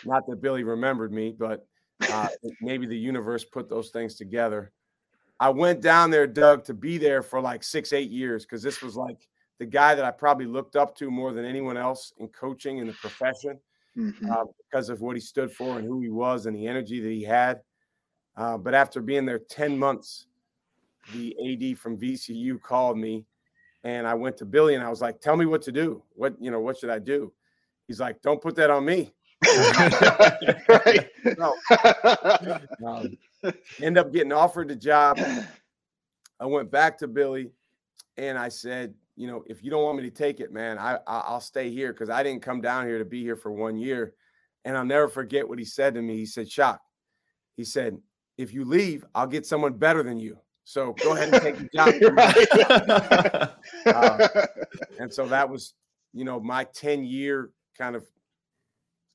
Not 0.03 0.27
that 0.27 0.41
Billy 0.41 0.63
remembered 0.63 1.13
me, 1.13 1.33
but 1.37 1.65
uh, 2.09 2.27
maybe 2.61 2.85
the 2.85 2.97
universe 2.97 3.45
put 3.45 3.69
those 3.69 3.91
things 3.91 4.15
together. 4.15 4.73
I 5.39 5.49
went 5.49 5.81
down 5.81 6.11
there, 6.11 6.27
Doug, 6.27 6.63
to 6.65 6.73
be 6.73 6.97
there 6.97 7.21
for 7.21 7.41
like 7.41 7.63
six, 7.63 7.91
eight 7.93 8.09
years 8.09 8.45
because 8.45 8.63
this 8.63 8.81
was 8.81 8.95
like 8.95 9.27
the 9.59 9.65
guy 9.65 9.95
that 9.95 10.05
I 10.05 10.11
probably 10.11 10.45
looked 10.45 10.75
up 10.75 10.95
to 10.97 11.11
more 11.11 11.33
than 11.33 11.45
anyone 11.45 11.77
else 11.77 12.13
in 12.19 12.27
coaching 12.29 12.77
in 12.77 12.87
the 12.87 12.93
profession 12.93 13.59
Mhm. 13.97 14.29
uh, 14.29 14.45
because 14.57 14.89
of 14.89 15.01
what 15.01 15.15
he 15.15 15.21
stood 15.21 15.51
for 15.51 15.77
and 15.77 15.87
who 15.87 16.01
he 16.01 16.09
was 16.09 16.45
and 16.45 16.55
the 16.55 16.67
energy 16.67 16.99
that 16.99 17.09
he 17.11 17.23
had. 17.23 17.61
Uh, 18.35 18.57
but 18.57 18.73
after 18.73 19.01
being 19.01 19.25
there 19.25 19.39
10 19.39 19.77
months, 19.77 20.27
the 21.13 21.35
AD 21.39 21.77
from 21.77 21.97
VCU 21.97 22.57
called 22.59 22.97
me 22.97 23.25
and 23.83 24.07
I 24.07 24.13
went 24.15 24.35
to 24.37 24.45
Billy 24.45 24.75
and 24.75 24.83
I 24.83 24.89
was 24.89 25.01
like, 25.01 25.21
tell 25.21 25.37
me 25.37 25.45
what 25.45 25.61
to 25.63 25.71
do. 25.71 26.01
What, 26.15 26.35
you 26.41 26.51
know, 26.51 26.59
what 26.59 26.77
should 26.77 26.89
I 26.89 26.99
do? 26.99 27.31
He's 27.87 27.99
like, 27.99 28.21
don't 28.21 28.41
put 28.41 28.55
that 28.55 28.69
on 28.69 28.83
me. 28.83 29.13
Right. 30.69 31.09
no. 31.37 31.55
Um, 32.85 33.17
end 33.81 33.97
up 33.97 34.11
getting 34.11 34.31
offered 34.31 34.67
the 34.67 34.75
job. 34.75 35.19
I 36.39 36.45
went 36.45 36.71
back 36.71 36.97
to 36.99 37.07
Billy 37.07 37.51
and 38.17 38.37
I 38.37 38.49
said, 38.49 38.93
you 39.15 39.27
know, 39.27 39.43
if 39.47 39.63
you 39.63 39.71
don't 39.71 39.83
want 39.83 39.97
me 39.97 40.03
to 40.03 40.11
take 40.11 40.39
it, 40.39 40.51
man, 40.51 40.77
I, 40.77 40.97
I 41.07 41.33
will 41.33 41.39
stay 41.39 41.69
here 41.69 41.93
because 41.93 42.09
I 42.09 42.23
didn't 42.23 42.41
come 42.41 42.61
down 42.61 42.85
here 42.85 42.97
to 42.99 43.05
be 43.05 43.21
here 43.21 43.35
for 43.35 43.51
one 43.51 43.77
year. 43.77 44.13
And 44.65 44.75
I'll 44.75 44.85
never 44.85 45.07
forget 45.07 45.47
what 45.47 45.59
he 45.59 45.65
said 45.65 45.93
to 45.93 46.01
me. 46.01 46.17
He 46.17 46.25
said, 46.25 46.49
"Shock." 46.49 46.81
He 47.55 47.63
said, 47.63 47.97
"If 48.37 48.51
you 48.51 48.65
leave, 48.65 49.05
I'll 49.13 49.27
get 49.27 49.45
someone 49.45 49.73
better 49.73 50.01
than 50.01 50.19
you. 50.19 50.37
So 50.63 50.93
go 50.93 51.15
ahead 51.15 51.33
and 51.33 51.41
take 51.41 51.57
the 51.57 51.69
job." 51.71 53.53
uh, 53.85 54.27
and 54.99 55.13
so 55.13 55.27
that 55.27 55.47
was, 55.47 55.75
you 56.13 56.25
know, 56.25 56.39
my 56.39 56.63
ten 56.63 57.03
year 57.03 57.51
kind 57.77 57.95
of 57.95 58.07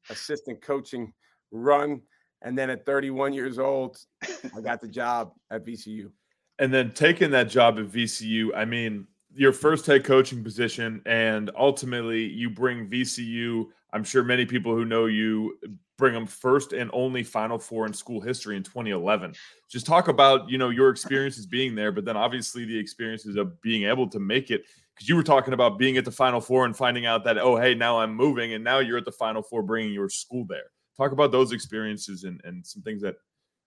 assistant 0.09 0.63
coaching 0.63 1.13
run. 1.51 2.03
And 2.43 2.57
then 2.57 2.71
at 2.71 2.87
31 2.87 3.33
years 3.35 3.59
old, 3.59 3.99
I 4.23 4.61
got 4.63 4.81
the 4.81 4.89
job 4.89 5.33
at 5.51 5.65
VCU. 5.67 6.11
And 6.59 6.73
then 6.73 6.93
taking 6.93 7.31
that 7.33 7.51
job 7.51 7.79
at 7.79 7.87
VCU, 7.87 8.51
I 8.55 8.65
mean, 8.65 9.07
your 9.35 9.53
first 9.53 9.87
head 9.87 10.05
coaching 10.05 10.43
position, 10.43 11.03
and 11.07 11.51
ultimately 11.57 12.25
you 12.25 12.51
bring 12.51 12.89
VCU. 12.89 13.67
I'm 13.93 14.05
sure 14.05 14.23
many 14.23 14.45
people 14.47 14.75
who 14.75 14.85
know 14.85 15.07
you 15.07 15.59
bring 16.01 16.15
them 16.15 16.27
first 16.27 16.73
and 16.73 16.91
only 16.93 17.23
Final 17.23 17.59
Four 17.59 17.87
in 17.87 17.93
school 17.93 18.21
history 18.21 18.57
in 18.57 18.65
2011. 18.65 19.35
Just 19.69 19.87
talk 19.87 20.09
about 20.09 20.51
you 20.51 20.59
know 20.59 20.71
your 20.71 20.91
experiences 20.91 21.47
being 21.47 21.77
there, 21.77 21.93
but 21.93 22.05
then 22.05 22.17
obviously 22.17 22.65
the 22.65 22.77
experiences 22.77 23.37
of 23.37 23.61
being 23.63 23.85
able 23.85 24.09
to 24.09 24.19
make 24.19 24.51
it. 24.51 24.65
Because 24.95 25.09
you 25.09 25.15
were 25.15 25.23
talking 25.23 25.55
about 25.55 25.79
being 25.79 25.97
at 25.97 26.05
the 26.05 26.11
Final 26.11 26.41
Four 26.41 26.65
and 26.65 26.77
finding 26.77 27.07
out 27.07 27.23
that 27.25 27.39
oh 27.39 27.57
hey 27.57 27.75
now 27.75 28.01
I'm 28.01 28.15
moving, 28.15 28.55
and 28.55 28.65
now 28.65 28.81
you're 28.81 28.99
at 28.99 29.05
the 29.05 29.13
Final 29.13 29.43
Four 29.43 29.63
bringing 29.63 29.93
your 29.93 30.09
school 30.09 30.45
there. 30.49 30.73
Talk 30.97 31.13
about 31.13 31.31
those 31.31 31.53
experiences 31.53 32.25
and 32.25 32.41
and 32.45 32.67
some 32.67 32.83
things 32.83 33.03
that. 33.03 33.17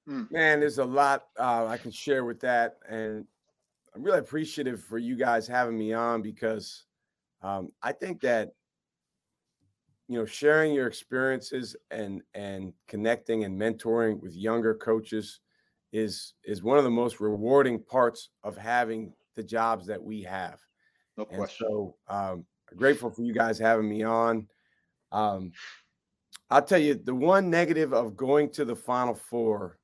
Hmm. 0.05 0.23
Man, 0.31 0.59
there's 0.59 0.79
a 0.79 0.85
lot 0.85 1.27
uh, 1.39 1.65
I 1.65 1.77
can 1.77 1.91
share 1.91 2.25
with 2.25 2.41
that, 2.41 2.75
and 2.89 3.25
I'm 3.95 4.03
really 4.03 4.19
appreciative 4.19 4.83
for 4.83 4.97
you 4.97 5.15
guys 5.15 5.47
having 5.47 5.77
me 5.77 5.93
on 5.93 6.21
because 6.21 6.83
um, 7.41 7.71
I 7.81 7.91
think 7.91 8.19
that 8.21 8.51
you 10.13 10.19
know 10.19 10.25
sharing 10.25 10.75
your 10.75 10.85
experiences 10.85 11.75
and 11.89 12.21
and 12.35 12.71
connecting 12.87 13.45
and 13.45 13.59
mentoring 13.59 14.21
with 14.21 14.35
younger 14.35 14.75
coaches 14.75 15.39
is 15.91 16.35
is 16.43 16.61
one 16.61 16.77
of 16.77 16.83
the 16.83 16.91
most 16.91 17.19
rewarding 17.19 17.79
parts 17.79 18.29
of 18.43 18.55
having 18.55 19.11
the 19.35 19.41
jobs 19.41 19.87
that 19.87 20.01
we 20.01 20.21
have. 20.21 20.59
No 21.17 21.25
question. 21.25 21.65
And 21.65 21.73
so 21.73 21.95
um, 22.09 22.45
grateful 22.75 23.09
for 23.09 23.23
you 23.23 23.33
guys 23.33 23.57
having 23.57 23.89
me 23.89 24.03
on. 24.03 24.47
Um, 25.11 25.51
I'll 26.51 26.61
tell 26.61 26.77
you 26.77 26.93
the 26.93 27.15
one 27.15 27.49
negative 27.49 27.91
of 27.91 28.15
going 28.15 28.51
to 28.51 28.65
the 28.65 28.75
Final 28.75 29.15
Four 29.15 29.79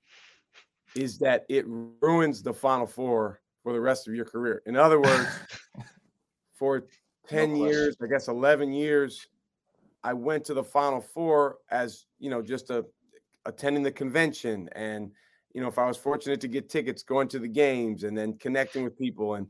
is 0.96 1.18
that 1.18 1.44
it 1.50 1.66
ruins 1.68 2.44
the 2.44 2.54
Final 2.54 2.86
Four 2.86 3.42
for 3.64 3.74
the 3.74 3.82
rest 3.82 4.08
of 4.08 4.14
your 4.14 4.26
career. 4.26 4.62
In 4.68 4.76
other 4.76 5.02
words, 5.02 5.28
for 6.54 6.86
10 7.30 7.54
no 7.56 7.66
years, 7.66 7.98
I 8.04 8.06
guess 8.06 8.28
11 8.28 8.74
years, 8.74 9.28
I 10.04 10.14
went 10.14 10.46
to 10.46 10.54
the 10.54 10.64
Final 10.64 11.02
Four 11.02 11.58
as, 11.72 12.06
you 12.20 12.30
know, 12.30 12.42
just 12.42 12.70
a 12.70 12.86
attending 13.46 13.84
the 13.84 13.92
convention 13.92 14.70
and 14.76 15.12
you 15.54 15.62
know, 15.62 15.68
if 15.68 15.80
I 15.80 15.86
was 15.86 15.98
fortunate 15.98 16.40
to 16.42 16.48
get 16.48 16.70
tickets, 16.70 17.04
going 17.04 17.28
to 17.30 17.40
the 17.40 17.48
games 17.48 18.04
and 18.04 18.18
then 18.18 18.38
connecting 18.38 18.84
with 18.84 18.98
people. 18.98 19.36
And 19.36 19.48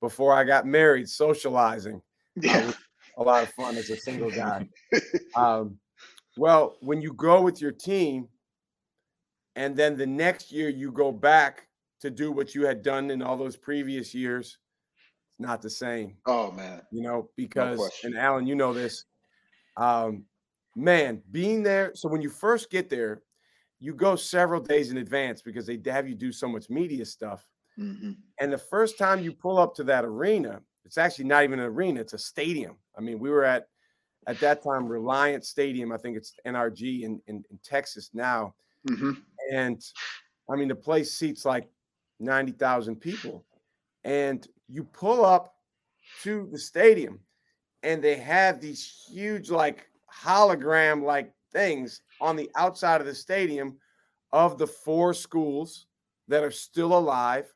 before 0.00 0.32
I 0.32 0.44
got 0.44 0.66
married, 0.66 1.08
socializing. 1.08 2.02
Yeah. 2.40 2.70
A 3.16 3.22
lot 3.22 3.42
of 3.42 3.48
fun 3.54 3.76
as 3.76 3.90
a 3.90 3.96
single 3.96 4.30
guy. 4.30 4.68
um, 5.34 5.76
well, 6.36 6.76
when 6.82 7.02
you 7.02 7.12
go 7.14 7.42
with 7.42 7.60
your 7.60 7.72
team 7.72 8.28
and 9.56 9.76
then 9.76 9.96
the 9.96 10.06
next 10.06 10.52
year 10.52 10.68
you 10.68 10.92
go 10.92 11.10
back 11.10 11.66
to 12.00 12.10
do 12.10 12.30
what 12.30 12.54
you 12.54 12.64
had 12.64 12.84
done 12.84 13.10
in 13.10 13.22
all 13.22 13.36
those 13.36 13.56
previous 13.56 14.14
years, 14.14 14.58
it's 15.26 15.40
not 15.40 15.60
the 15.60 15.70
same. 15.70 16.16
Oh 16.26 16.52
man. 16.52 16.82
You 16.92 17.02
know, 17.02 17.28
because 17.34 17.78
no 17.78 17.90
and 18.04 18.16
Alan, 18.16 18.46
you 18.46 18.54
know 18.54 18.72
this. 18.72 19.04
Um, 19.78 20.24
man, 20.76 21.22
being 21.30 21.62
there. 21.62 21.92
So 21.94 22.08
when 22.08 22.20
you 22.20 22.28
first 22.28 22.70
get 22.70 22.90
there, 22.90 23.22
you 23.80 23.94
go 23.94 24.16
several 24.16 24.60
days 24.60 24.90
in 24.90 24.98
advance 24.98 25.40
because 25.40 25.66
they 25.66 25.80
have 25.86 26.08
you 26.08 26.14
do 26.14 26.32
so 26.32 26.48
much 26.48 26.68
media 26.68 27.04
stuff. 27.04 27.48
Mm-hmm. 27.78 28.12
And 28.40 28.52
the 28.52 28.58
first 28.58 28.98
time 28.98 29.22
you 29.22 29.32
pull 29.32 29.58
up 29.58 29.74
to 29.76 29.84
that 29.84 30.04
arena, 30.04 30.60
it's 30.84 30.98
actually 30.98 31.26
not 31.26 31.44
even 31.44 31.60
an 31.60 31.66
arena, 31.66 32.00
it's 32.00 32.12
a 32.12 32.18
stadium. 32.18 32.76
I 32.96 33.00
mean, 33.00 33.18
we 33.18 33.30
were 33.30 33.44
at 33.44 33.68
at 34.26 34.38
that 34.40 34.62
time 34.62 34.86
Reliant 34.86 35.44
Stadium, 35.44 35.90
I 35.90 35.96
think 35.96 36.16
it's 36.16 36.34
NRG 36.46 37.02
in, 37.02 37.20
in, 37.28 37.42
in 37.50 37.58
Texas 37.64 38.10
now. 38.12 38.54
Mm-hmm. 38.86 39.12
And 39.52 39.82
I 40.50 40.56
mean, 40.56 40.68
the 40.68 40.74
place 40.74 41.14
seats 41.14 41.46
like 41.46 41.68
90,000 42.20 42.96
people. 42.96 43.46
And 44.04 44.46
you 44.68 44.84
pull 44.84 45.24
up 45.24 45.54
to 46.22 46.48
the 46.52 46.58
stadium 46.58 47.20
and 47.82 48.02
they 48.02 48.16
have 48.16 48.60
these 48.60 49.06
huge, 49.08 49.50
like 49.50 49.88
hologram 50.12 51.02
like 51.02 51.32
things 51.52 52.02
on 52.20 52.36
the 52.36 52.50
outside 52.56 53.00
of 53.00 53.06
the 53.06 53.14
stadium 53.14 53.76
of 54.32 54.58
the 54.58 54.66
four 54.66 55.14
schools 55.14 55.86
that 56.28 56.44
are 56.44 56.50
still 56.50 56.96
alive 56.96 57.52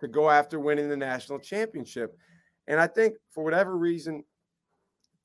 to 0.00 0.08
go 0.08 0.28
after 0.28 0.58
winning 0.60 0.88
the 0.88 0.96
national 0.96 1.38
championship. 1.38 2.16
And 2.66 2.80
I 2.80 2.86
think 2.86 3.14
for 3.30 3.44
whatever 3.44 3.76
reason, 3.76 4.24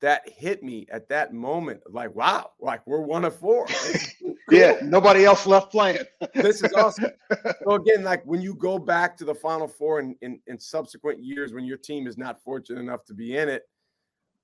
that 0.00 0.28
hit 0.28 0.62
me 0.62 0.86
at 0.90 1.08
that 1.08 1.34
moment. 1.34 1.80
Like, 1.90 2.14
wow, 2.14 2.50
like 2.60 2.86
we're 2.86 3.00
one 3.00 3.24
of 3.24 3.36
four. 3.36 3.66
Cool. 3.66 4.34
Yeah, 4.50 4.78
nobody 4.82 5.26
else 5.26 5.46
left 5.46 5.70
playing. 5.70 5.98
this 6.32 6.62
is 6.62 6.72
awesome. 6.72 7.10
So 7.64 7.74
again, 7.74 8.02
like 8.02 8.24
when 8.24 8.40
you 8.40 8.54
go 8.54 8.78
back 8.78 9.14
to 9.18 9.26
the 9.26 9.34
Final 9.34 9.68
Four 9.68 10.00
in, 10.00 10.16
in, 10.22 10.40
in 10.46 10.58
subsequent 10.58 11.22
years, 11.22 11.52
when 11.52 11.66
your 11.66 11.76
team 11.76 12.06
is 12.06 12.16
not 12.16 12.42
fortunate 12.42 12.80
enough 12.80 13.04
to 13.06 13.14
be 13.14 13.36
in 13.36 13.50
it, 13.50 13.64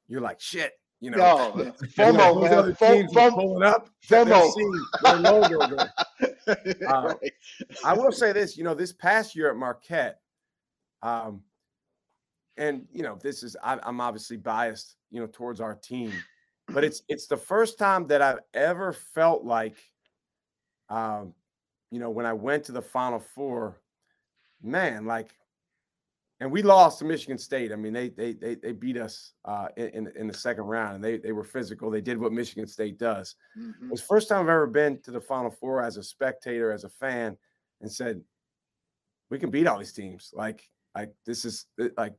you're 0.09 0.21
like, 0.21 0.41
shit. 0.41 0.73
You 1.01 1.11
know, 1.11 1.19
no, 1.19 1.73
FOMO, 1.99 2.43
man. 2.43 2.55
Other 2.55 2.73
teams 2.73 3.13
FOMO, 3.13 3.35
pulling 3.35 3.63
up. 3.63 3.91
FOMO. 4.09 5.23
logo 5.23 5.61
uh, 5.61 5.87
right. 6.89 7.33
I 7.85 7.93
will 7.93 8.13
say 8.13 8.33
this. 8.33 8.57
You 8.57 8.65
know, 8.65 8.75
this 8.75 8.93
past 8.93 9.37
year 9.37 9.51
at 9.51 9.57
Marquette, 9.57 10.21
um, 11.03 11.43
and 12.57 12.87
you 12.91 13.03
know, 13.03 13.19
this 13.23 13.43
is 13.43 13.55
I, 13.63 13.79
I'm 13.83 14.01
obviously 14.01 14.39
biased, 14.39 14.97
you 15.11 15.21
know, 15.21 15.27
towards 15.27 15.61
our 15.61 15.75
team, 15.75 16.11
but 16.69 16.85
it's 16.85 17.03
it's 17.09 17.27
the 17.27 17.37
first 17.37 17.79
time 17.79 18.07
that 18.07 18.23
I've 18.23 18.41
ever 18.55 18.95
felt 18.95 19.45
like 19.45 19.77
um, 20.89 21.35
you 21.91 21.99
know, 21.99 22.11
when 22.11 22.27
I 22.27 22.33
went 22.33 22.65
to 22.65 22.73
the 22.73 22.83
Final 22.83 23.21
Four, 23.21 23.81
man, 24.63 25.07
like, 25.07 25.31
and 26.45 26.53
we 26.53 26.63
lost 26.63 26.99
to 26.99 27.07
Michigan 27.07 27.39
State. 27.39 27.73
I 27.73 27.77
mean, 27.77 27.95
they 27.95 28.11
they 28.11 28.35
they, 28.35 28.55
they 28.55 28.73
beat 28.73 28.99
us 28.99 29.33
uh, 29.47 29.69
in 29.79 30.13
in 30.15 30.27
the 30.27 30.35
second 30.35 30.65
round, 30.65 30.97
and 30.97 31.03
they 31.03 31.17
they 31.17 31.33
were 31.33 31.43
physical. 31.43 31.91
They 31.91 32.03
did 32.03 32.19
what 32.19 32.33
Michigan 32.33 32.67
State 32.67 32.99
does. 32.99 33.35
Mm-hmm. 33.59 33.87
It 33.87 33.91
was 33.91 34.03
the 34.03 34.07
first 34.07 34.29
time 34.29 34.43
I've 34.43 34.51
ever 34.51 34.67
been 34.67 35.01
to 35.05 35.11
the 35.11 35.23
Final 35.23 35.51
Four 35.51 35.83
as 35.83 35.97
a 35.97 36.03
spectator, 36.03 36.71
as 36.71 36.85
a 36.85 36.91
fan, 36.91 37.39
and 37.81 37.91
said, 37.91 38.21
we 39.31 39.39
can 39.39 39.51
beat 39.51 39.67
all 39.67 39.79
these 39.79 39.95
teams. 39.95 40.35
Like, 40.35 40.69
like 40.95 41.15
this 41.25 41.47
is 41.47 41.65
like 41.97 42.13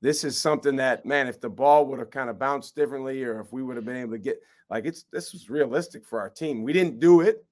this 0.00 0.22
is 0.22 0.40
something 0.40 0.76
that 0.76 1.04
man, 1.04 1.26
if 1.26 1.40
the 1.40 1.50
ball 1.50 1.84
would 1.86 1.98
have 1.98 2.10
kind 2.10 2.30
of 2.30 2.38
bounced 2.38 2.76
differently, 2.76 3.24
or 3.24 3.40
if 3.40 3.52
we 3.52 3.64
would 3.64 3.74
have 3.74 3.84
been 3.84 3.96
able 3.96 4.12
to 4.12 4.18
get 4.18 4.38
like 4.70 4.86
it's 4.86 5.06
this 5.12 5.32
was 5.32 5.50
realistic 5.50 6.06
for 6.06 6.20
our 6.20 6.30
team. 6.30 6.62
We 6.62 6.72
didn't 6.72 7.00
do 7.00 7.20
it. 7.20 7.44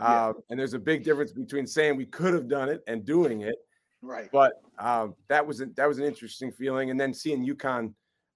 Yeah. 0.00 0.26
Uh, 0.26 0.32
and 0.50 0.58
there's 0.58 0.74
a 0.74 0.78
big 0.80 1.04
difference 1.04 1.30
between 1.30 1.68
saying 1.68 1.96
we 1.96 2.06
could 2.06 2.34
have 2.34 2.48
done 2.48 2.68
it 2.68 2.82
and 2.88 3.04
doing 3.04 3.42
it. 3.42 3.54
Right. 4.02 4.28
But 4.32 4.62
um, 4.78 5.14
that 5.28 5.46
was 5.46 5.60
a, 5.60 5.66
that 5.76 5.86
was 5.86 5.98
an 5.98 6.04
interesting 6.04 6.52
feeling, 6.52 6.90
and 6.90 7.00
then 7.00 7.12
seeing 7.12 7.44
UConn 7.44 7.92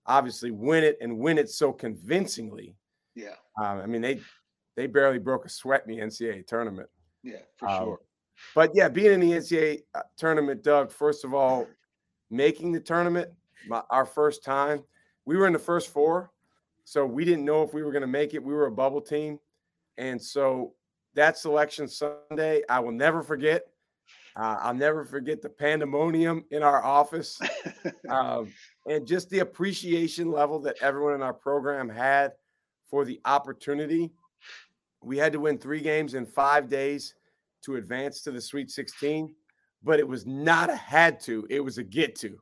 obviously 0.06 0.50
win 0.50 0.82
it 0.82 0.98
and 1.00 1.18
win 1.18 1.38
it 1.38 1.48
so 1.48 1.72
convincingly. 1.72 2.74
Yeah. 3.14 3.34
Um, 3.60 3.78
I 3.78 3.86
mean 3.86 4.02
they 4.02 4.20
they 4.76 4.86
barely 4.86 5.18
broke 5.18 5.44
a 5.44 5.48
sweat 5.48 5.84
in 5.86 5.96
the 5.96 6.02
NCAA 6.02 6.46
tournament. 6.46 6.88
Yeah, 7.22 7.38
for 7.56 7.68
um, 7.68 7.84
sure. 7.84 8.00
But 8.54 8.72
yeah, 8.74 8.88
being 8.88 9.12
in 9.12 9.20
the 9.20 9.32
NCAA 9.32 9.82
uh, 9.94 10.02
tournament, 10.16 10.62
Doug. 10.62 10.90
First 10.90 11.24
of 11.24 11.34
all, 11.34 11.66
making 12.30 12.72
the 12.72 12.80
tournament, 12.80 13.28
my, 13.68 13.82
our 13.90 14.06
first 14.06 14.42
time, 14.42 14.82
we 15.24 15.36
were 15.36 15.46
in 15.46 15.52
the 15.52 15.58
first 15.58 15.90
four, 15.90 16.32
so 16.84 17.06
we 17.06 17.24
didn't 17.24 17.44
know 17.44 17.62
if 17.62 17.72
we 17.72 17.82
were 17.82 17.92
going 17.92 18.02
to 18.02 18.08
make 18.08 18.34
it. 18.34 18.42
We 18.42 18.54
were 18.54 18.66
a 18.66 18.72
bubble 18.72 19.00
team, 19.00 19.38
and 19.98 20.20
so 20.20 20.74
that 21.14 21.38
selection 21.38 21.86
Sunday, 21.86 22.62
I 22.68 22.80
will 22.80 22.92
never 22.92 23.22
forget. 23.22 23.66
Uh, 24.36 24.56
I'll 24.60 24.74
never 24.74 25.04
forget 25.04 25.42
the 25.42 25.48
pandemonium 25.48 26.44
in 26.50 26.62
our 26.62 26.82
office 26.82 27.38
um, 28.08 28.52
and 28.86 29.06
just 29.06 29.28
the 29.30 29.40
appreciation 29.40 30.30
level 30.30 30.58
that 30.60 30.76
everyone 30.80 31.14
in 31.14 31.22
our 31.22 31.34
program 31.34 31.88
had 31.88 32.32
for 32.88 33.04
the 33.04 33.20
opportunity. 33.24 34.10
We 35.02 35.18
had 35.18 35.32
to 35.32 35.40
win 35.40 35.58
three 35.58 35.80
games 35.80 36.14
in 36.14 36.26
five 36.26 36.68
days 36.68 37.14
to 37.64 37.76
advance 37.76 38.22
to 38.22 38.30
the 38.30 38.40
Sweet 38.40 38.70
16, 38.70 39.34
but 39.82 39.98
it 39.98 40.08
was 40.08 40.26
not 40.26 40.70
a 40.70 40.76
had 40.76 41.20
to, 41.20 41.46
it 41.50 41.60
was 41.60 41.78
a 41.78 41.84
get 41.84 42.16
to. 42.16 42.38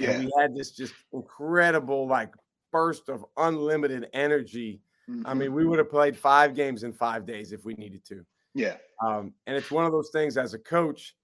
Yeah. 0.00 0.10
And 0.12 0.24
we 0.24 0.32
had 0.38 0.54
this 0.54 0.72
just 0.72 0.94
incredible, 1.12 2.06
like, 2.06 2.32
burst 2.72 3.08
of 3.08 3.24
unlimited 3.36 4.08
energy 4.12 4.80
I 5.24 5.34
mean, 5.34 5.52
we 5.52 5.64
would 5.64 5.78
have 5.78 5.90
played 5.90 6.16
five 6.16 6.54
games 6.54 6.82
in 6.82 6.92
five 6.92 7.26
days 7.26 7.52
if 7.52 7.64
we 7.64 7.74
needed 7.74 8.04
to. 8.06 8.24
Yeah. 8.54 8.76
Um, 9.04 9.32
and 9.46 9.56
it's 9.56 9.70
one 9.70 9.84
of 9.84 9.92
those 9.92 10.10
things 10.10 10.36
as 10.36 10.54
a 10.54 10.58
coach 10.58 11.14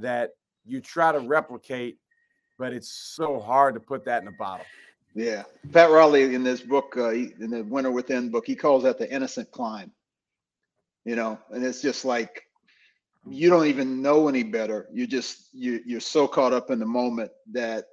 that 0.00 0.30
you 0.64 0.80
try 0.80 1.12
to 1.12 1.20
replicate, 1.20 1.98
but 2.58 2.72
it's 2.72 2.92
so 2.92 3.40
hard 3.40 3.74
to 3.74 3.80
put 3.80 4.04
that 4.04 4.22
in 4.22 4.28
a 4.28 4.32
bottle. 4.32 4.66
Yeah. 5.14 5.44
Pat 5.72 5.90
Riley 5.90 6.34
in 6.34 6.44
this 6.44 6.60
book, 6.60 6.96
uh, 6.96 7.10
he, 7.10 7.32
in 7.40 7.50
the 7.50 7.64
Winner 7.64 7.90
Within 7.90 8.30
book, 8.30 8.46
he 8.46 8.54
calls 8.54 8.84
that 8.84 8.98
the 8.98 9.12
innocent 9.12 9.50
climb. 9.50 9.92
You 11.04 11.16
know, 11.16 11.38
and 11.50 11.64
it's 11.64 11.80
just 11.80 12.04
like 12.04 12.42
you 13.28 13.48
don't 13.48 13.66
even 13.66 14.02
know 14.02 14.28
any 14.28 14.42
better. 14.42 14.86
You 14.92 15.06
just 15.06 15.48
you 15.52 15.80
you're 15.86 16.00
so 16.00 16.28
caught 16.28 16.52
up 16.52 16.70
in 16.70 16.78
the 16.78 16.86
moment 16.86 17.30
that 17.52 17.86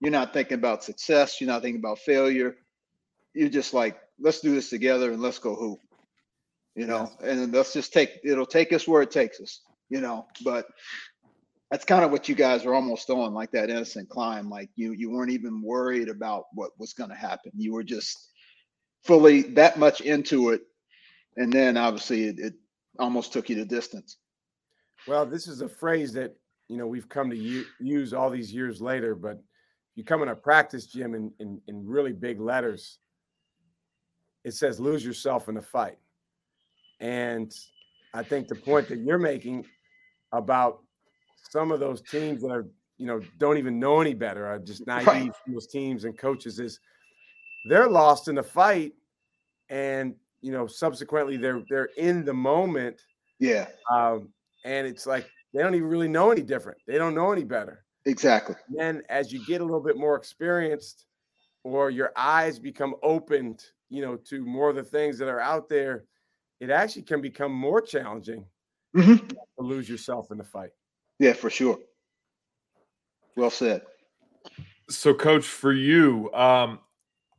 you're 0.00 0.12
not 0.12 0.32
thinking 0.32 0.54
about 0.54 0.84
success. 0.84 1.40
You're 1.40 1.48
not 1.48 1.62
thinking 1.62 1.80
about 1.80 1.98
failure. 1.98 2.56
You're 3.34 3.48
just 3.48 3.74
like, 3.74 3.98
let's 4.20 4.40
do 4.40 4.54
this 4.54 4.70
together 4.70 5.12
and 5.12 5.20
let's 5.20 5.38
go 5.38 5.54
hoop. 5.54 5.80
You 6.74 6.86
know, 6.86 7.10
and 7.22 7.52
let's 7.52 7.72
just 7.72 7.92
take 7.92 8.20
it'll 8.24 8.46
take 8.46 8.72
us 8.72 8.86
where 8.88 9.02
it 9.02 9.10
takes 9.10 9.40
us. 9.40 9.60
You 9.90 10.00
know, 10.00 10.26
but 10.44 10.66
that's 11.72 11.86
kind 11.86 12.04
of 12.04 12.10
what 12.10 12.28
you 12.28 12.34
guys 12.34 12.66
are 12.66 12.74
almost 12.74 13.08
on, 13.08 13.32
like 13.32 13.50
that 13.52 13.70
innocent 13.70 14.06
climb. 14.10 14.50
Like 14.50 14.68
you 14.76 14.92
you 14.92 15.10
weren't 15.10 15.30
even 15.30 15.62
worried 15.62 16.10
about 16.10 16.44
what 16.52 16.72
was 16.78 16.92
going 16.92 17.08
to 17.08 17.16
happen. 17.16 17.50
You 17.56 17.72
were 17.72 17.82
just 17.82 18.28
fully 19.04 19.40
that 19.54 19.78
much 19.78 20.02
into 20.02 20.50
it, 20.50 20.60
and 21.38 21.50
then 21.50 21.78
obviously 21.78 22.24
it, 22.24 22.38
it 22.38 22.54
almost 22.98 23.32
took 23.32 23.48
you 23.48 23.56
to 23.56 23.64
distance. 23.64 24.18
Well, 25.08 25.24
this 25.24 25.48
is 25.48 25.62
a 25.62 25.68
phrase 25.68 26.12
that 26.12 26.36
you 26.68 26.76
know 26.76 26.86
we've 26.86 27.08
come 27.08 27.30
to 27.30 27.36
u- 27.36 27.64
use 27.80 28.12
all 28.12 28.28
these 28.28 28.52
years 28.52 28.82
later, 28.82 29.14
but 29.14 29.42
you 29.94 30.04
come 30.04 30.22
in 30.22 30.28
a 30.28 30.36
practice 30.36 30.84
gym 30.84 31.14
in, 31.14 31.32
in, 31.40 31.58
in 31.68 31.86
really 31.86 32.12
big 32.12 32.38
letters, 32.38 32.98
it 34.44 34.52
says 34.52 34.78
lose 34.78 35.02
yourself 35.02 35.48
in 35.48 35.54
the 35.54 35.62
fight. 35.62 35.96
And 37.00 37.50
I 38.12 38.22
think 38.22 38.48
the 38.48 38.56
point 38.56 38.88
that 38.88 38.98
you're 38.98 39.18
making 39.18 39.64
about 40.32 40.81
some 41.50 41.72
of 41.72 41.80
those 41.80 42.02
teams 42.02 42.42
that 42.42 42.50
are, 42.50 42.66
you 42.98 43.06
know, 43.06 43.20
don't 43.38 43.58
even 43.58 43.78
know 43.78 44.00
any 44.00 44.14
better, 44.14 44.46
are 44.46 44.58
just 44.58 44.86
naive 44.86 45.06
right. 45.06 45.32
those 45.46 45.66
teams 45.66 46.04
and 46.04 46.16
coaches 46.18 46.58
is 46.58 46.80
they're 47.68 47.88
lost 47.88 48.28
in 48.28 48.34
the 48.34 48.42
fight 48.42 48.92
and 49.68 50.14
you 50.40 50.50
know 50.50 50.66
subsequently 50.66 51.36
they're 51.36 51.62
they're 51.68 51.90
in 51.96 52.24
the 52.24 52.34
moment. 52.34 53.00
Yeah. 53.38 53.68
Um, 53.90 54.28
and 54.64 54.86
it's 54.86 55.06
like 55.06 55.28
they 55.52 55.62
don't 55.62 55.74
even 55.74 55.88
really 55.88 56.08
know 56.08 56.30
any 56.30 56.42
different. 56.42 56.78
They 56.86 56.98
don't 56.98 57.14
know 57.14 57.32
any 57.32 57.44
better. 57.44 57.84
Exactly. 58.04 58.56
Then 58.68 59.02
as 59.08 59.32
you 59.32 59.44
get 59.46 59.60
a 59.60 59.64
little 59.64 59.82
bit 59.82 59.96
more 59.96 60.16
experienced 60.16 61.06
or 61.64 61.90
your 61.90 62.12
eyes 62.16 62.58
become 62.58 62.94
opened, 63.02 63.64
you 63.88 64.02
know, 64.02 64.16
to 64.16 64.44
more 64.44 64.70
of 64.70 64.76
the 64.76 64.82
things 64.82 65.18
that 65.18 65.28
are 65.28 65.40
out 65.40 65.68
there, 65.68 66.04
it 66.60 66.70
actually 66.70 67.02
can 67.02 67.20
become 67.20 67.52
more 67.52 67.80
challenging 67.80 68.44
mm-hmm. 68.96 69.26
to 69.26 69.36
lose 69.58 69.88
yourself 69.88 70.30
in 70.30 70.38
the 70.38 70.44
fight. 70.44 70.70
Yeah, 71.22 71.34
for 71.34 71.50
sure. 71.50 71.78
Well 73.36 73.48
said. 73.48 73.82
So, 74.90 75.14
coach, 75.14 75.44
for 75.44 75.72
you, 75.72 76.28
um, 76.34 76.80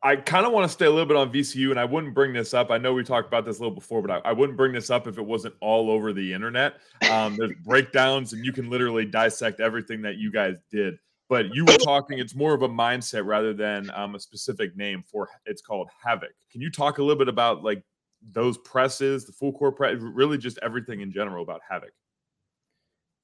I 0.02 0.16
kind 0.16 0.46
of 0.46 0.54
want 0.54 0.64
to 0.64 0.72
stay 0.72 0.86
a 0.86 0.90
little 0.90 1.06
bit 1.06 1.18
on 1.18 1.34
VCU, 1.34 1.70
and 1.70 1.78
I 1.78 1.84
wouldn't 1.84 2.14
bring 2.14 2.32
this 2.32 2.54
up. 2.54 2.72
I 2.72 2.78
know 2.78 2.94
we 2.94 3.04
talked 3.04 3.28
about 3.28 3.44
this 3.44 3.58
a 3.58 3.60
little 3.60 3.76
before, 3.76 4.02
but 4.02 4.10
I, 4.10 4.30
I 4.30 4.32
wouldn't 4.32 4.58
bring 4.58 4.72
this 4.72 4.90
up 4.90 5.06
if 5.06 5.18
it 5.18 5.22
wasn't 5.22 5.56
all 5.60 5.92
over 5.92 6.14
the 6.14 6.32
internet. 6.32 6.76
Um, 7.12 7.36
there's 7.38 7.52
breakdowns, 7.66 8.32
and 8.32 8.46
you 8.46 8.54
can 8.54 8.70
literally 8.70 9.04
dissect 9.04 9.60
everything 9.60 10.02
that 10.04 10.16
you 10.16 10.32
guys 10.32 10.56
did. 10.72 10.96
But 11.28 11.54
you 11.54 11.66
were 11.66 11.76
talking; 11.76 12.20
it's 12.20 12.36
more 12.36 12.54
of 12.54 12.62
a 12.62 12.70
mindset 12.70 13.26
rather 13.26 13.54
than 13.54 13.92
um, 13.94 14.16
a 14.16 14.20
specific 14.22 14.78
name 14.78 15.04
for. 15.06 15.28
It's 15.46 15.62
called 15.62 15.90
Havoc. 16.02 16.32
Can 16.54 16.62
you 16.62 16.72
talk 16.72 17.00
a 17.00 17.02
little 17.02 17.20
bit 17.20 17.28
about 17.28 17.66
like 17.66 17.84
those 18.32 18.58
presses, 18.60 19.26
the 19.26 19.34
full 19.34 19.52
court 19.52 19.76
press, 19.76 19.98
really 20.00 20.38
just 20.38 20.58
everything 20.62 21.02
in 21.02 21.12
general 21.12 21.44
about 21.44 21.60
Havoc? 21.70 21.92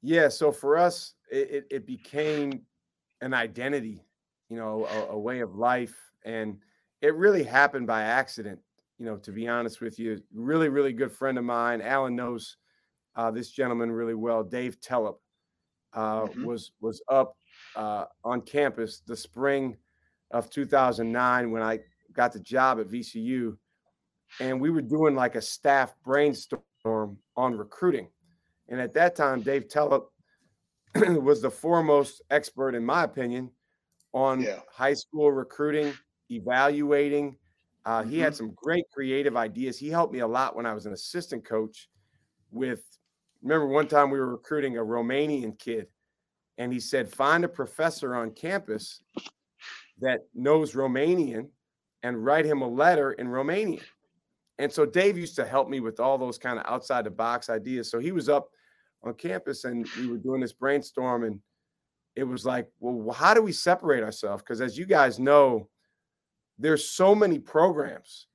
Yeah. 0.01 0.29
So 0.29 0.51
for 0.51 0.77
us, 0.77 1.13
it, 1.31 1.51
it, 1.51 1.67
it 1.71 1.87
became 1.87 2.61
an 3.21 3.33
identity, 3.33 4.03
you 4.49 4.57
know, 4.57 4.85
a, 4.85 5.13
a 5.13 5.19
way 5.19 5.39
of 5.41 5.55
life, 5.55 5.95
and 6.25 6.57
it 7.01 7.15
really 7.15 7.43
happened 7.43 7.87
by 7.87 8.03
accident. 8.03 8.59
You 8.97 9.05
know, 9.05 9.17
to 9.17 9.31
be 9.31 9.47
honest 9.47 9.79
with 9.79 9.97
you, 9.97 10.21
really, 10.33 10.67
really 10.67 10.91
good 10.91 11.11
friend 11.11 11.37
of 11.37 11.45
mine. 11.45 11.81
Alan 11.81 12.15
knows 12.15 12.57
uh, 13.15 13.31
this 13.31 13.51
gentleman 13.51 13.91
really 13.91 14.13
well. 14.13 14.43
Dave 14.43 14.79
Telep 14.81 15.15
uh, 15.93 16.21
mm-hmm. 16.23 16.45
was 16.45 16.71
was 16.81 17.01
up 17.09 17.35
uh, 17.75 18.05
on 18.23 18.41
campus 18.41 19.01
the 19.05 19.15
spring 19.15 19.77
of 20.31 20.49
2009 20.49 21.51
when 21.51 21.61
I 21.61 21.79
got 22.13 22.33
the 22.33 22.39
job 22.39 22.79
at 22.79 22.87
VCU, 22.87 23.57
and 24.39 24.59
we 24.59 24.69
were 24.69 24.81
doing 24.81 25.15
like 25.15 25.35
a 25.35 25.41
staff 25.41 25.93
brainstorm 26.03 27.17
on 27.35 27.57
recruiting. 27.57 28.09
And 28.69 28.79
at 28.79 28.93
that 28.93 29.15
time, 29.15 29.41
Dave 29.41 29.67
Telep 29.67 30.05
was 30.95 31.41
the 31.41 31.51
foremost 31.51 32.21
expert, 32.29 32.75
in 32.75 32.85
my 32.85 33.03
opinion, 33.03 33.51
on 34.13 34.41
yeah. 34.41 34.59
high 34.71 34.93
school 34.93 35.31
recruiting 35.31 35.93
evaluating. 36.29 37.35
Uh, 37.85 38.03
he 38.03 38.19
had 38.19 38.33
mm-hmm. 38.33 38.37
some 38.37 38.53
great 38.55 38.85
creative 38.93 39.35
ideas. 39.35 39.77
He 39.77 39.89
helped 39.89 40.13
me 40.13 40.19
a 40.19 40.27
lot 40.27 40.55
when 40.55 40.65
I 40.65 40.73
was 40.73 40.85
an 40.85 40.93
assistant 40.93 41.45
coach. 41.45 41.89
With 42.51 42.83
remember 43.41 43.67
one 43.67 43.87
time 43.87 44.09
we 44.09 44.19
were 44.19 44.29
recruiting 44.29 44.77
a 44.77 44.81
Romanian 44.81 45.57
kid, 45.57 45.87
and 46.57 46.73
he 46.73 46.79
said, 46.79 47.11
"Find 47.11 47.43
a 47.43 47.49
professor 47.49 48.15
on 48.15 48.31
campus 48.31 49.01
that 49.99 50.21
knows 50.33 50.73
Romanian, 50.73 51.49
and 52.03 52.23
write 52.23 52.45
him 52.45 52.61
a 52.61 52.67
letter 52.67 53.13
in 53.13 53.27
Romanian." 53.27 53.83
And 54.57 54.71
so 54.71 54.85
Dave 54.85 55.17
used 55.17 55.35
to 55.37 55.45
help 55.45 55.69
me 55.69 55.79
with 55.79 55.99
all 55.99 56.17
those 56.17 56.37
kind 56.37 56.59
of 56.59 56.65
outside 56.65 57.05
the 57.05 57.11
box 57.11 57.49
ideas. 57.49 57.89
So 57.89 57.99
he 57.99 58.11
was 58.11 58.27
up 58.27 58.49
on 59.03 59.13
campus, 59.13 59.63
and 59.63 59.87
we 59.97 60.07
were 60.07 60.17
doing 60.17 60.41
this 60.41 60.53
brainstorm, 60.53 61.23
and 61.23 61.39
it 62.15 62.23
was 62.23 62.45
like, 62.45 62.67
well, 62.79 63.13
how 63.13 63.33
do 63.33 63.41
we 63.41 63.51
separate 63.51 64.03
ourselves? 64.03 64.43
Because 64.43 64.61
as 64.61 64.77
you 64.77 64.85
guys 64.85 65.19
know, 65.19 65.69
there's 66.57 66.89
so 66.89 67.15
many 67.15 67.39
programs 67.39 68.27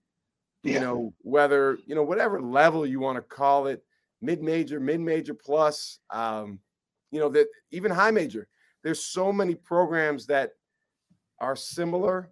you 0.65 0.81
know 0.81 1.13
whether 1.21 1.79
you 1.87 1.95
know 1.95 2.03
whatever 2.03 2.41
level 2.41 2.87
you 2.87 2.99
want 2.99 3.17
to 3.17 3.23
call 3.23 3.67
it 3.67 3.85
mid-major 4.23 4.81
mid-major 4.81 5.35
plus 5.35 6.01
um 6.11 6.59
you 7.11 7.21
know 7.21 7.29
that 7.29 7.47
even 7.71 7.91
high 7.91 8.11
major 8.11 8.49
there's 8.83 9.05
so 9.05 9.33
many 9.33 9.55
programs 9.55 10.27
that 10.27 10.53
are 11.39 11.55
similar 11.55 12.31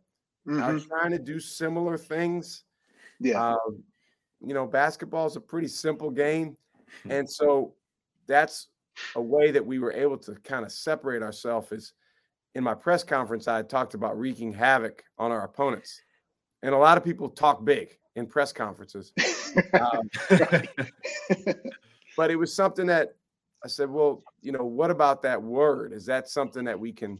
mm-hmm. 0.48 0.62
are 0.62 0.78
trying 0.80 1.10
to 1.10 1.18
do 1.18 1.38
similar 1.38 1.98
things 1.98 2.64
yeah 3.20 3.50
um, 3.50 3.82
you 4.44 4.54
know 4.54 4.66
basketball 4.66 5.26
is 5.26 5.36
a 5.36 5.40
pretty 5.40 5.68
simple 5.68 6.10
game 6.10 6.56
and 7.10 7.28
so 7.28 7.74
that's 8.32 8.68
a 9.14 9.22
way 9.22 9.50
that 9.50 9.64
we 9.64 9.78
were 9.78 9.92
able 9.92 10.16
to 10.18 10.34
kind 10.36 10.64
of 10.64 10.72
separate 10.72 11.22
ourselves 11.22 11.70
is 11.72 11.92
in 12.54 12.64
my 12.64 12.74
press 12.74 13.04
conference, 13.04 13.48
I 13.48 13.62
talked 13.62 13.94
about 13.94 14.18
wreaking 14.18 14.52
havoc 14.52 15.02
on 15.18 15.30
our 15.30 15.44
opponents. 15.44 16.02
And 16.62 16.74
a 16.74 16.78
lot 16.78 16.96
of 16.96 17.04
people 17.04 17.28
talk 17.28 17.64
big 17.64 17.98
in 18.16 18.26
press 18.26 18.52
conferences. 18.52 19.12
um, 19.74 20.08
but 22.16 22.30
it 22.30 22.36
was 22.36 22.54
something 22.54 22.86
that 22.86 23.16
I 23.64 23.68
said, 23.68 23.90
well, 23.90 24.22
you 24.40 24.52
know, 24.52 24.64
what 24.64 24.90
about 24.90 25.22
that 25.22 25.40
word? 25.42 25.92
Is 25.92 26.06
that 26.06 26.28
something 26.28 26.64
that 26.64 26.78
we 26.78 26.92
can 26.92 27.18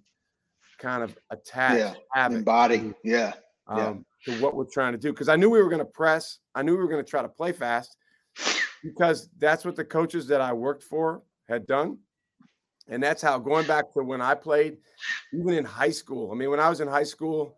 kind 0.78 1.02
of 1.02 1.16
attach, 1.30 1.78
yeah, 1.78 1.94
havoc 2.12 2.38
embody, 2.38 2.92
yeah, 3.04 3.32
um, 3.68 4.04
yeah, 4.26 4.34
to 4.34 4.42
what 4.42 4.54
we're 4.54 4.64
trying 4.64 4.92
to 4.92 4.98
do? 4.98 5.12
Because 5.12 5.28
I 5.28 5.36
knew 5.36 5.48
we 5.48 5.62
were 5.62 5.68
going 5.68 5.78
to 5.78 5.84
press. 5.84 6.38
I 6.54 6.62
knew 6.62 6.72
we 6.72 6.82
were 6.82 6.88
going 6.88 7.04
to 7.04 7.08
try 7.08 7.22
to 7.22 7.28
play 7.28 7.52
fast 7.52 7.96
because 8.82 9.28
that's 9.38 9.64
what 9.64 9.76
the 9.76 9.84
coaches 9.84 10.26
that 10.28 10.40
I 10.40 10.52
worked 10.52 10.82
for 10.82 11.22
had 11.48 11.66
done. 11.66 11.98
And 12.88 13.02
that's 13.02 13.22
how 13.22 13.38
going 13.38 13.66
back 13.66 13.92
to 13.92 14.02
when 14.02 14.20
I 14.20 14.34
played, 14.34 14.78
even 15.32 15.54
in 15.54 15.64
high 15.64 15.90
school. 15.90 16.32
I 16.32 16.34
mean, 16.34 16.50
when 16.50 16.60
I 16.60 16.68
was 16.68 16.80
in 16.80 16.88
high 16.88 17.04
school, 17.04 17.56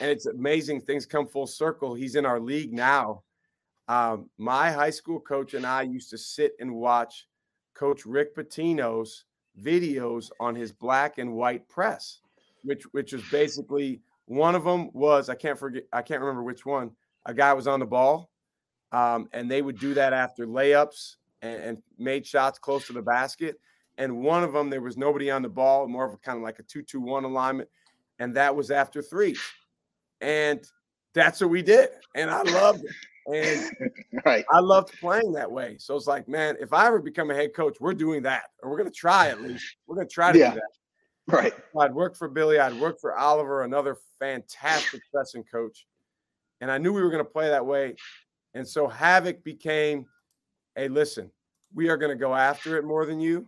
and 0.00 0.10
it's 0.10 0.26
amazing 0.26 0.82
things 0.82 1.06
come 1.06 1.26
full 1.26 1.46
circle. 1.46 1.94
He's 1.94 2.16
in 2.16 2.26
our 2.26 2.40
league 2.40 2.72
now. 2.72 3.22
Um, 3.88 4.28
my 4.36 4.70
high 4.70 4.90
school 4.90 5.20
coach 5.20 5.54
and 5.54 5.64
I 5.64 5.82
used 5.82 6.10
to 6.10 6.18
sit 6.18 6.52
and 6.60 6.74
watch 6.74 7.26
Coach 7.74 8.04
Rick 8.04 8.34
Pitino's 8.34 9.24
videos 9.62 10.30
on 10.40 10.54
his 10.54 10.72
black 10.72 11.18
and 11.18 11.34
white 11.34 11.68
press, 11.68 12.20
which 12.62 12.82
which 12.92 13.12
was 13.12 13.22
basically 13.30 14.00
one 14.26 14.54
of 14.54 14.64
them 14.64 14.90
was 14.92 15.28
I 15.28 15.34
can't 15.34 15.58
forget 15.58 15.84
I 15.92 16.02
can't 16.02 16.20
remember 16.20 16.42
which 16.42 16.66
one. 16.66 16.90
A 17.26 17.34
guy 17.34 17.52
was 17.52 17.66
on 17.66 17.80
the 17.80 17.86
ball, 17.86 18.30
um, 18.92 19.28
and 19.32 19.50
they 19.50 19.62
would 19.62 19.78
do 19.78 19.94
that 19.94 20.12
after 20.12 20.46
layups 20.46 21.16
and, 21.42 21.62
and 21.62 21.82
made 21.98 22.26
shots 22.26 22.58
close 22.58 22.86
to 22.86 22.92
the 22.92 23.02
basket 23.02 23.56
and 23.98 24.22
one 24.22 24.44
of 24.44 24.52
them 24.52 24.70
there 24.70 24.80
was 24.80 24.96
nobody 24.96 25.30
on 25.30 25.42
the 25.42 25.48
ball, 25.48 25.86
more 25.88 26.04
of 26.04 26.14
a 26.14 26.18
kind 26.18 26.36
of 26.36 26.42
like 26.42 26.58
a 26.58 26.62
two-two-one 26.62 27.24
alignment, 27.24 27.68
and 28.18 28.34
that 28.36 28.54
was 28.54 28.70
after 28.70 29.02
three, 29.02 29.36
and 30.20 30.60
that's 31.14 31.40
what 31.40 31.50
we 31.50 31.62
did, 31.62 31.88
and 32.14 32.30
I 32.30 32.42
loved 32.42 32.84
it. 32.84 32.94
And 33.28 33.90
right. 34.24 34.44
I 34.52 34.60
loved 34.60 34.92
playing 35.00 35.32
that 35.32 35.50
way. 35.50 35.76
So 35.78 35.96
it's 35.96 36.06
like, 36.06 36.28
man, 36.28 36.56
if 36.60 36.72
I 36.72 36.86
ever 36.86 37.00
become 37.00 37.30
a 37.30 37.34
head 37.34 37.54
coach, 37.54 37.78
we're 37.80 37.94
doing 37.94 38.22
that, 38.22 38.44
or 38.62 38.70
we're 38.70 38.78
gonna 38.78 38.90
try 38.90 39.28
at 39.28 39.40
least. 39.40 39.64
We're 39.86 39.96
gonna 39.96 40.08
try 40.08 40.32
to 40.32 40.38
yeah. 40.38 40.50
do 40.50 40.56
that. 40.56 41.34
Right. 41.34 41.52
I'd 41.80 41.92
work 41.92 42.16
for 42.16 42.28
Billy. 42.28 42.60
I'd 42.60 42.78
work 42.78 43.00
for 43.00 43.18
Oliver, 43.18 43.64
another 43.64 43.96
fantastic 44.20 45.00
pressing 45.12 45.42
coach, 45.42 45.86
and 46.60 46.70
I 46.70 46.78
knew 46.78 46.92
we 46.92 47.02
were 47.02 47.10
gonna 47.10 47.24
play 47.24 47.48
that 47.48 47.66
way. 47.66 47.96
And 48.56 48.66
so 48.66 48.88
Havoc 48.88 49.44
became, 49.44 50.06
hey, 50.76 50.88
listen, 50.88 51.30
we 51.74 51.90
are 51.90 51.98
going 51.98 52.10
to 52.10 52.18
go 52.18 52.34
after 52.34 52.78
it 52.78 52.86
more 52.86 53.04
than 53.04 53.20
you. 53.20 53.46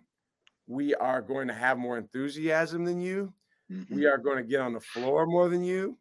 We 0.66 0.94
are 0.96 1.22
going 1.22 1.48
to 1.48 1.54
have 1.54 1.78
more 1.78 1.96
enthusiasm 1.96 2.84
than 2.84 3.00
you. 3.00 3.32
Mm-hmm. 3.72 3.94
We 3.94 4.04
are 4.04 4.18
going 4.18 4.36
to 4.36 4.42
get 4.42 4.60
on 4.60 4.74
the 4.74 4.80
floor 4.80 5.26
more 5.26 5.48
than 5.48 5.64
you. 5.64 5.96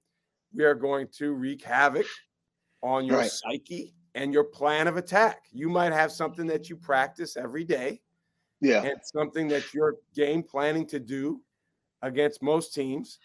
We 0.54 0.66
are 0.66 0.76
going 0.76 1.08
to 1.20 1.32
wreak 1.32 1.64
havoc 1.64 2.06
on 2.84 3.06
your 3.06 3.20
right. 3.20 3.32
psyche 3.32 3.94
and 4.14 4.34
your 4.34 4.44
plan 4.44 4.88
of 4.90 4.98
attack. 4.98 5.44
You 5.54 5.70
might 5.70 5.94
have 5.94 6.12
something 6.12 6.46
that 6.48 6.70
you 6.70 6.76
practice 6.76 7.38
every 7.38 7.64
day. 7.64 8.02
Yeah. 8.60 8.84
And 8.84 9.00
something 9.04 9.48
that 9.48 9.74
you're 9.74 9.96
game 10.16 10.44
planning 10.44 10.86
to 10.88 11.00
do 11.00 11.40
against 12.02 12.44
most 12.44 12.74
teams. 12.74 13.20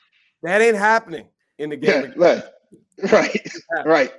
That 0.44 0.60
ain't 0.60 0.76
happening 0.76 1.26
in 1.58 1.70
the 1.70 1.76
game. 1.76 2.12
Yeah, 2.16 2.24
right. 2.24 2.44
Right. 3.10 3.52
Right. 3.84 4.12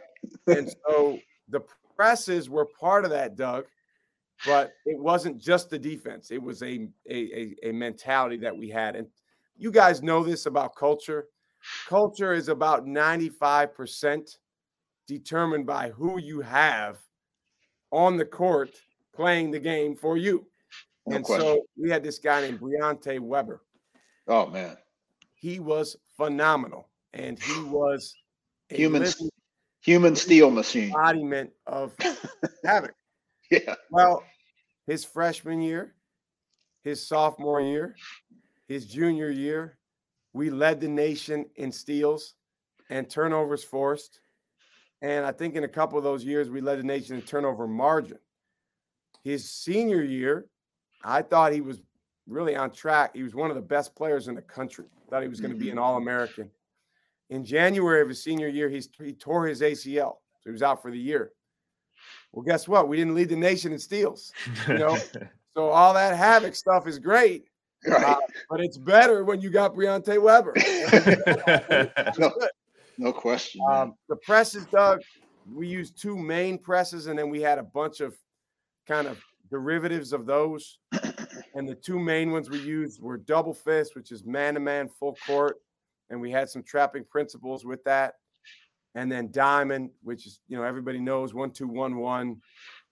and 0.47 0.73
so 0.85 1.19
the 1.53 1.61
presses 1.95 2.49
were 2.49 2.65
part 2.65 3.05
of 3.05 3.11
that, 3.11 3.35
Doug, 3.37 3.65
but 4.45 4.73
it 4.85 4.99
wasn't 4.99 5.39
just 5.41 5.69
the 5.69 5.79
defense. 5.79 6.31
It 6.31 6.41
was 6.41 6.61
a, 6.61 6.87
a, 7.09 7.55
a, 7.63 7.71
mentality 7.71 8.37
that 8.37 8.55
we 8.55 8.69
had. 8.69 8.95
And 8.95 9.07
you 9.55 9.71
guys 9.71 10.03
know 10.03 10.23
this 10.23 10.47
about 10.47 10.75
culture. 10.75 11.27
Culture 11.87 12.33
is 12.33 12.49
about 12.49 12.85
95% 12.85 14.37
determined 15.07 15.65
by 15.65 15.89
who 15.91 16.19
you 16.19 16.41
have 16.41 16.97
on 17.91 18.17
the 18.17 18.25
court 18.25 18.71
playing 19.15 19.51
the 19.51 19.59
game 19.59 19.95
for 19.95 20.17
you. 20.17 20.45
No 21.05 21.17
and 21.17 21.25
question. 21.25 21.45
so 21.45 21.61
we 21.79 21.89
had 21.89 22.03
this 22.03 22.19
guy 22.19 22.41
named 22.41 22.59
Briante 22.59 23.19
Weber. 23.19 23.61
Oh 24.27 24.47
man. 24.47 24.77
He 25.35 25.59
was 25.59 25.95
phenomenal. 26.17 26.89
And 27.13 27.39
he 27.39 27.63
was 27.63 28.15
human 28.69 29.05
human 29.83 30.15
steel 30.15 30.49
machine. 30.49 30.85
Embodiment 30.85 31.51
of 31.67 31.93
havoc. 32.65 32.95
Yeah. 33.51 33.75
Well, 33.91 34.23
his 34.87 35.05
freshman 35.05 35.61
year, 35.61 35.93
his 36.83 37.05
sophomore 37.05 37.61
year, 37.61 37.95
his 38.67 38.85
junior 38.87 39.29
year, 39.29 39.77
we 40.33 40.49
led 40.49 40.81
the 40.81 40.87
nation 40.87 41.45
in 41.55 41.71
steals 41.71 42.33
and 42.89 43.09
turnovers 43.09 43.63
forced. 43.63 44.19
And 45.01 45.25
I 45.25 45.31
think 45.31 45.55
in 45.55 45.63
a 45.63 45.69
couple 45.69 45.97
of 45.97 46.03
those 46.03 46.23
years, 46.23 46.49
we 46.49 46.61
led 46.61 46.79
the 46.79 46.83
nation 46.83 47.15
in 47.15 47.21
turnover 47.21 47.67
margin. 47.67 48.17
His 49.23 49.49
senior 49.49 50.01
year, 50.01 50.47
I 51.03 51.21
thought 51.21 51.53
he 51.53 51.61
was 51.61 51.81
really 52.27 52.55
on 52.55 52.71
track. 52.71 53.11
He 53.13 53.23
was 53.23 53.35
one 53.35 53.49
of 53.49 53.55
the 53.55 53.61
best 53.61 53.95
players 53.95 54.27
in 54.27 54.35
the 54.35 54.41
country. 54.41 54.85
Thought 55.09 55.23
he 55.23 55.27
was 55.27 55.41
going 55.41 55.53
to 55.53 55.59
be 55.59 55.69
an 55.69 55.75
mm-hmm. 55.75 55.83
All 55.83 55.97
American. 55.97 56.49
In 57.33 57.43
January 57.43 57.99
of 57.99 58.09
his 58.09 58.21
senior 58.21 58.47
year, 58.47 58.69
he's, 58.69 58.87
he 59.03 59.11
tore 59.11 59.47
his 59.47 59.61
ACL. 59.61 60.17
So 60.41 60.45
he 60.45 60.51
was 60.51 60.61
out 60.61 60.83
for 60.83 60.91
the 60.91 60.99
year. 60.99 61.31
Well, 62.31 62.43
guess 62.43 62.67
what? 62.67 62.87
We 62.87 62.95
didn't 62.95 63.15
lead 63.15 63.29
the 63.29 63.35
nation 63.35 63.71
in 63.71 63.79
steals. 63.79 64.31
You 64.67 64.77
know, 64.77 64.97
so 65.55 65.69
all 65.69 65.95
that 65.95 66.15
havoc 66.15 66.53
stuff 66.53 66.85
is 66.85 66.99
great, 66.99 67.45
right? 67.87 68.03
Uh, 68.03 68.17
but 68.51 68.59
it's 68.61 68.77
better 68.77 69.23
when 69.23 69.41
you 69.41 69.49
got 69.49 69.73
Briante 69.73 70.21
Weber. 70.21 70.53
no, 72.19 72.31
no, 72.99 73.11
question. 73.11 73.61
Um, 73.67 73.95
the 74.09 74.17
presses, 74.17 74.65
Doug. 74.67 75.01
We 75.51 75.67
used 75.67 75.99
two 75.99 76.15
main 76.15 76.59
presses, 76.59 77.07
and 77.07 77.17
then 77.17 77.31
we 77.31 77.41
had 77.41 77.57
a 77.57 77.63
bunch 77.63 77.99
of 77.99 78.15
kind 78.87 79.07
of 79.07 79.19
derivatives 79.49 80.13
of 80.13 80.27
those. 80.27 80.77
and 81.55 81.67
the 81.67 81.75
two 81.75 81.99
main 81.99 82.31
ones 82.31 82.51
we 82.51 82.59
used 82.59 83.01
were 83.01 83.17
double 83.17 83.55
fist, 83.55 83.95
which 83.95 84.11
is 84.11 84.23
man-to-man 84.23 84.87
full 84.99 85.17
court, 85.25 85.57
and 86.13 86.21
we 86.21 86.31
had 86.31 86.47
some 86.47 86.63
trapping 86.63 87.03
principles 87.03 87.65
with 87.65 87.83
that 87.83 88.13
and 88.95 89.11
then 89.11 89.31
diamond, 89.31 89.89
which 90.03 90.25
is 90.25 90.39
you 90.47 90.57
know 90.57 90.63
everybody 90.63 90.99
knows 90.99 91.33
one 91.33 91.51
two 91.51 91.67
one 91.67 91.97
one, 91.97 92.41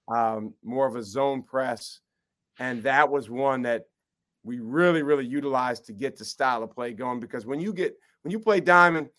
um, 0.07 0.53
more 0.63 0.87
of 0.87 0.95
a 0.95 1.03
zone 1.03 1.43
press, 1.43 1.99
and 2.59 2.83
that 2.83 3.09
was 3.09 3.29
one 3.29 3.61
that 3.63 3.85
we 4.43 4.59
really 4.59 5.03
really 5.03 5.25
utilized 5.25 5.85
to 5.85 5.93
get 5.93 6.17
the 6.17 6.25
style 6.25 6.63
of 6.63 6.71
play 6.71 6.93
going 6.93 7.19
because 7.19 7.45
when 7.45 7.59
you 7.59 7.73
get 7.73 7.95
when 8.23 8.31
you 8.31 8.39
play 8.39 8.59
diamond, 8.59 9.09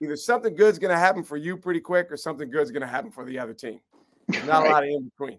either 0.00 0.16
something 0.16 0.54
good's 0.54 0.78
going 0.78 0.94
to 0.94 0.98
happen 0.98 1.24
for 1.24 1.36
you 1.36 1.56
pretty 1.56 1.80
quick 1.80 2.10
or 2.10 2.16
something 2.16 2.50
good's 2.50 2.70
going 2.70 2.82
to 2.82 2.86
happen 2.86 3.10
for 3.10 3.24
the 3.24 3.38
other 3.38 3.54
team. 3.54 3.80
There's 4.28 4.44
not 4.46 4.62
right. 4.62 4.70
a 4.70 4.72
lot 4.72 4.82
of 4.84 4.88
in 4.90 5.10
between. 5.10 5.38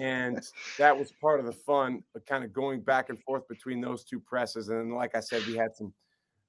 and 0.00 0.42
that 0.76 0.98
was 0.98 1.12
part 1.20 1.38
of 1.38 1.46
the 1.46 1.52
fun, 1.52 2.02
but 2.12 2.26
kind 2.26 2.42
of 2.42 2.52
going 2.52 2.80
back 2.80 3.10
and 3.10 3.22
forth 3.22 3.46
between 3.48 3.80
those 3.80 4.02
two 4.02 4.18
presses. 4.18 4.70
And 4.70 4.92
like 4.92 5.14
I 5.14 5.20
said, 5.20 5.46
we 5.46 5.56
had 5.56 5.74
some 5.76 5.94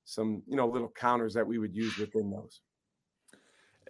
some 0.08 0.42
you 0.48 0.56
know 0.56 0.68
little 0.68 0.90
counters 0.90 1.34
that 1.34 1.46
we 1.46 1.58
would 1.60 1.76
use 1.76 1.98
within 1.98 2.32
those. 2.32 2.62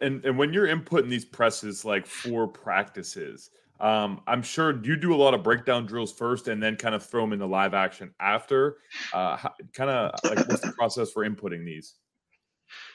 And 0.01 0.25
and 0.25 0.37
when 0.37 0.51
you're 0.51 0.67
inputting 0.67 1.09
these 1.09 1.25
presses 1.25 1.85
like 1.85 2.05
for 2.05 2.47
practices, 2.47 3.51
um, 3.79 4.21
I'm 4.25 4.41
sure 4.41 4.83
you 4.83 4.95
do 4.95 5.13
a 5.13 5.15
lot 5.15 5.35
of 5.35 5.43
breakdown 5.43 5.85
drills 5.85 6.11
first 6.11 6.47
and 6.47 6.61
then 6.61 6.75
kind 6.75 6.95
of 6.95 7.05
throw 7.05 7.21
them 7.21 7.33
into 7.33 7.45
live 7.45 7.75
action 7.75 8.13
after. 8.19 8.77
Uh, 9.13 9.37
kind 9.73 9.91
of 9.91 10.19
like 10.23 10.47
what's 10.47 10.61
the 10.61 10.73
process 10.73 11.11
for 11.11 11.27
inputting 11.27 11.63
these? 11.63 11.95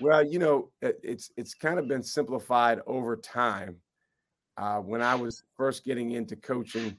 Well, 0.00 0.26
you 0.26 0.40
know, 0.40 0.70
it's 0.82 1.30
it's 1.36 1.54
kind 1.54 1.78
of 1.78 1.86
been 1.86 2.02
simplified 2.02 2.80
over 2.86 3.16
time. 3.16 3.76
Uh, 4.56 4.80
when 4.80 5.00
I 5.00 5.14
was 5.14 5.44
first 5.56 5.84
getting 5.84 6.10
into 6.10 6.36
coaching, 6.36 6.96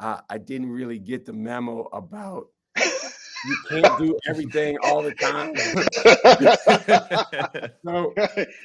uh, 0.00 0.20
I 0.28 0.38
didn't 0.38 0.70
really 0.70 0.98
get 0.98 1.24
the 1.24 1.32
memo 1.32 1.84
about 1.92 2.48
you 3.44 3.56
can't 3.68 3.98
do 3.98 4.18
everything 4.28 4.76
all 4.84 5.02
the 5.02 5.14
time. 5.14 5.54
so 7.84 8.14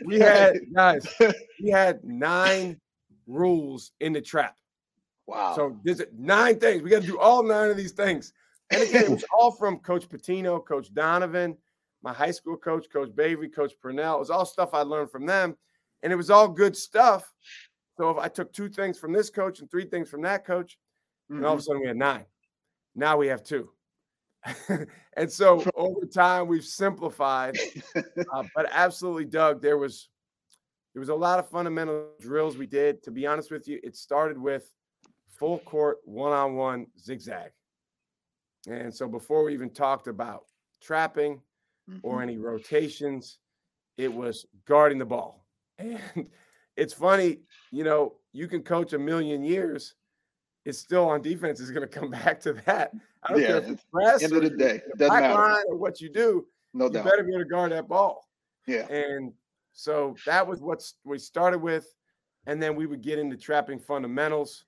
we 0.06 0.20
had 0.20 0.60
guys, 0.74 1.08
we 1.62 1.70
had 1.70 2.04
nine 2.04 2.80
rules 3.26 3.92
in 4.00 4.14
the 4.14 4.22
trap. 4.22 4.56
Wow. 5.26 5.56
So 5.56 5.78
there's 5.84 6.02
nine 6.18 6.60
things. 6.60 6.82
We 6.82 6.90
got 6.90 7.02
to 7.02 7.08
do 7.08 7.20
all 7.20 7.44
nine 7.44 7.70
of 7.70 7.78
these 7.78 7.92
things. 7.92 8.34
And 8.72 8.82
again, 8.82 9.04
it 9.04 9.10
was 9.10 9.26
all 9.38 9.52
from 9.52 9.80
Coach 9.80 10.08
Pitino, 10.08 10.66
Coach 10.66 10.94
Donovan, 10.94 11.58
my 12.02 12.14
high 12.14 12.32
school 12.32 12.58
coach, 12.58 12.88
Coach 12.92 13.16
Bavry, 13.16 13.50
Coach 13.50 13.74
Purnell. 13.82 14.16
It 14.16 14.20
was 14.20 14.30
all 14.30 14.46
stuff 14.46 14.74
I 14.74 14.82
learned 14.82 15.12
from 15.12 15.26
them. 15.26 15.58
And 16.04 16.14
it 16.14 16.16
was 16.16 16.30
all 16.30 16.48
good 16.48 16.78
stuff. 16.78 17.32
So 17.98 18.10
if 18.12 18.18
I 18.18 18.28
took 18.28 18.54
two 18.54 18.70
things 18.70 19.00
from 19.00 19.12
this 19.12 19.30
coach 19.30 19.60
and 19.60 19.70
three 19.70 19.86
things 19.86 20.10
from 20.10 20.22
that 20.22 20.46
coach, 20.46 20.78
mm-hmm. 21.30 21.38
and 21.38 21.46
all 21.46 21.54
of 21.54 21.60
a 21.60 21.62
mm-hmm. 21.62 21.66
sudden 21.66 21.82
we 21.82 21.88
had 21.88 21.98
nine. 21.98 22.26
Now 22.96 23.18
we 23.18 23.28
have 23.28 23.44
two. 23.44 23.70
and 25.18 25.32
so 25.32 25.64
over 25.76 26.06
time 26.06 26.48
we've 26.48 26.66
simplified, 26.66 27.58
uh, 27.96 28.44
but 28.56 28.68
absolutely, 28.72 29.26
Doug, 29.26 29.62
there 29.62 29.78
was 29.78 30.10
there 30.94 31.00
was 31.00 31.10
a 31.10 31.16
lot 31.16 31.40
of 31.40 31.50
fundamental 31.50 32.10
drills 32.20 32.58
we 32.58 32.68
did. 32.68 33.04
To 33.04 33.12
be 33.12 33.28
honest 33.28 33.52
with 33.52 33.68
you, 33.68 33.80
it 33.84 33.96
started 33.96 34.38
with 34.38 34.72
full 35.40 35.60
court 35.60 35.98
one-on-one 36.06 36.88
zigzag, 37.00 37.52
and 38.68 38.94
so 38.94 39.08
before 39.08 39.44
we 39.44 39.54
even 39.54 39.70
talked 39.70 40.08
about 40.08 40.46
trapping 40.82 41.42
mm-hmm. 41.90 42.00
or 42.04 42.22
any 42.22 42.38
rotations, 42.38 43.40
it 43.98 44.14
was 44.14 44.46
guarding 44.66 44.98
the 44.98 45.06
ball. 45.06 45.46
And 45.80 46.28
it's 46.76 46.94
funny, 46.94 47.40
you 47.72 47.84
know, 47.84 48.14
you 48.34 48.48
can 48.48 48.62
coach 48.62 48.94
a 48.94 49.00
million 49.00 49.44
years 49.44 49.96
it's 50.68 50.78
still 50.78 51.08
on 51.08 51.22
defense 51.22 51.62
is 51.62 51.72
going 51.72 51.88
to 51.88 52.00
come 52.00 52.12
back 52.26 52.42
to 52.42 52.54
that. 52.66 52.92
I 53.24 53.32
don't 53.32 53.42
yeah, 53.42 53.48
care 53.48 53.58
if 53.58 53.70
it's 53.70 53.84
press 53.92 54.24
end 54.24 54.34
of 54.34 54.44
the 54.44 54.50
day, 54.50 54.82
doesn't 54.98 55.22
matter 55.22 55.64
or 55.70 55.78
what 55.78 56.02
you 56.02 56.10
do. 56.10 56.46
No 56.74 56.86
you 56.86 56.92
doubt. 56.92 57.06
better 57.06 57.24
be 57.24 57.34
able 57.34 57.44
to 57.44 57.50
guard 57.50 57.72
that 57.72 57.88
ball. 57.88 58.28
Yeah. 58.68 58.86
And 58.92 59.32
so 59.72 60.16
that 60.26 60.46
was 60.46 60.62
what 60.62 60.84
we 61.06 61.18
started 61.20 61.60
with, 61.60 61.96
and 62.48 62.62
then 62.62 62.76
we 62.76 62.86
would 62.86 63.02
get 63.02 63.18
into 63.18 63.38
trapping 63.38 63.80
fundamentals, 63.80 64.66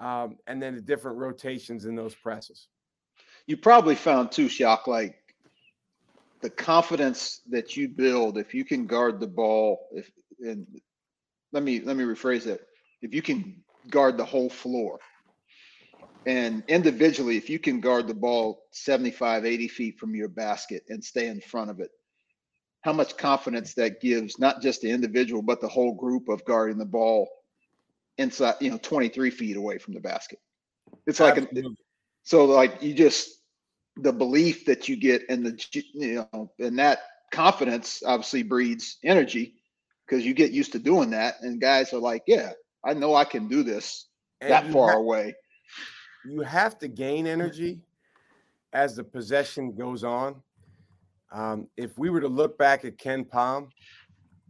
um, 0.00 0.38
and 0.46 0.60
then 0.60 0.74
the 0.74 0.80
different 0.80 1.18
rotations 1.18 1.84
in 1.84 1.94
those 1.94 2.14
presses. 2.14 2.68
You 3.46 3.58
probably 3.58 3.94
found 3.94 4.32
too, 4.32 4.48
Shock, 4.48 4.86
like 4.86 5.16
the 6.40 6.50
confidence 6.50 7.42
that 7.50 7.76
you 7.76 7.88
build 7.88 8.38
if 8.38 8.54
you 8.54 8.64
can 8.64 8.86
guard 8.86 9.20
the 9.20 9.26
ball. 9.26 9.86
If 9.92 10.10
and 10.40 10.66
let 11.52 11.62
me 11.62 11.80
let 11.80 11.96
me 11.96 12.04
rephrase 12.04 12.46
it. 12.46 12.66
If 13.02 13.12
you 13.12 13.20
can 13.20 13.62
guard 13.90 14.16
the 14.16 14.24
whole 14.24 14.50
floor 14.50 14.98
and 16.26 16.64
individually, 16.66 17.36
if 17.36 17.48
you 17.48 17.60
can 17.60 17.80
guard 17.80 18.08
the 18.08 18.14
ball 18.14 18.64
75, 18.72 19.46
80 19.46 19.68
feet 19.68 19.98
from 19.98 20.16
your 20.16 20.28
basket 20.28 20.82
and 20.88 21.02
stay 21.02 21.28
in 21.28 21.40
front 21.40 21.70
of 21.70 21.78
it, 21.78 21.90
how 22.80 22.92
much 22.92 23.16
confidence 23.16 23.74
that 23.74 24.00
gives 24.00 24.38
not 24.38 24.60
just 24.60 24.80
the 24.80 24.90
individual, 24.90 25.40
but 25.40 25.60
the 25.60 25.68
whole 25.68 25.94
group 25.94 26.28
of 26.28 26.44
guarding 26.44 26.78
the 26.78 26.84
ball 26.84 27.28
inside, 28.18 28.56
you 28.60 28.70
know, 28.70 28.78
23 28.78 29.30
feet 29.30 29.56
away 29.56 29.78
from 29.78 29.94
the 29.94 30.00
basket. 30.00 30.40
It's 31.06 31.20
like, 31.20 31.38
a, 31.38 31.46
so 32.24 32.44
like 32.44 32.82
you 32.82 32.92
just, 32.92 33.30
the 33.96 34.12
belief 34.12 34.66
that 34.66 34.88
you 34.88 34.96
get 34.96 35.22
and 35.28 35.46
the, 35.46 35.84
you 35.94 36.26
know, 36.32 36.50
and 36.58 36.78
that 36.80 36.98
confidence 37.32 38.02
obviously 38.04 38.42
breeds 38.42 38.98
energy 39.04 39.54
because 40.06 40.26
you 40.26 40.34
get 40.34 40.50
used 40.50 40.72
to 40.72 40.78
doing 40.80 41.10
that. 41.10 41.36
And 41.40 41.60
guys 41.60 41.92
are 41.92 41.98
like, 41.98 42.24
yeah, 42.26 42.52
I 42.84 42.94
know 42.94 43.14
I 43.14 43.24
can 43.24 43.46
do 43.46 43.62
this 43.62 44.08
and 44.40 44.50
that 44.50 44.72
far 44.72 44.90
have, 44.90 44.98
away 44.98 45.34
you 46.28 46.40
have 46.40 46.78
to 46.78 46.88
gain 46.88 47.26
energy 47.26 47.80
as 48.72 48.96
the 48.96 49.04
possession 49.04 49.74
goes 49.74 50.04
on. 50.04 50.42
Um, 51.32 51.68
if 51.76 51.98
we 51.98 52.10
were 52.10 52.20
to 52.20 52.28
look 52.28 52.56
back 52.58 52.84
at 52.84 52.96
KenPom, 52.98 53.68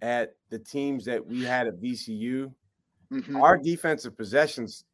at 0.02 0.34
the 0.50 0.58
teams 0.58 1.04
that 1.06 1.24
we 1.24 1.42
had 1.42 1.66
at 1.66 1.80
VCU, 1.80 2.52
mm-hmm. 3.12 3.36
our 3.36 3.56
defensive 3.56 4.16
possessions 4.16 4.84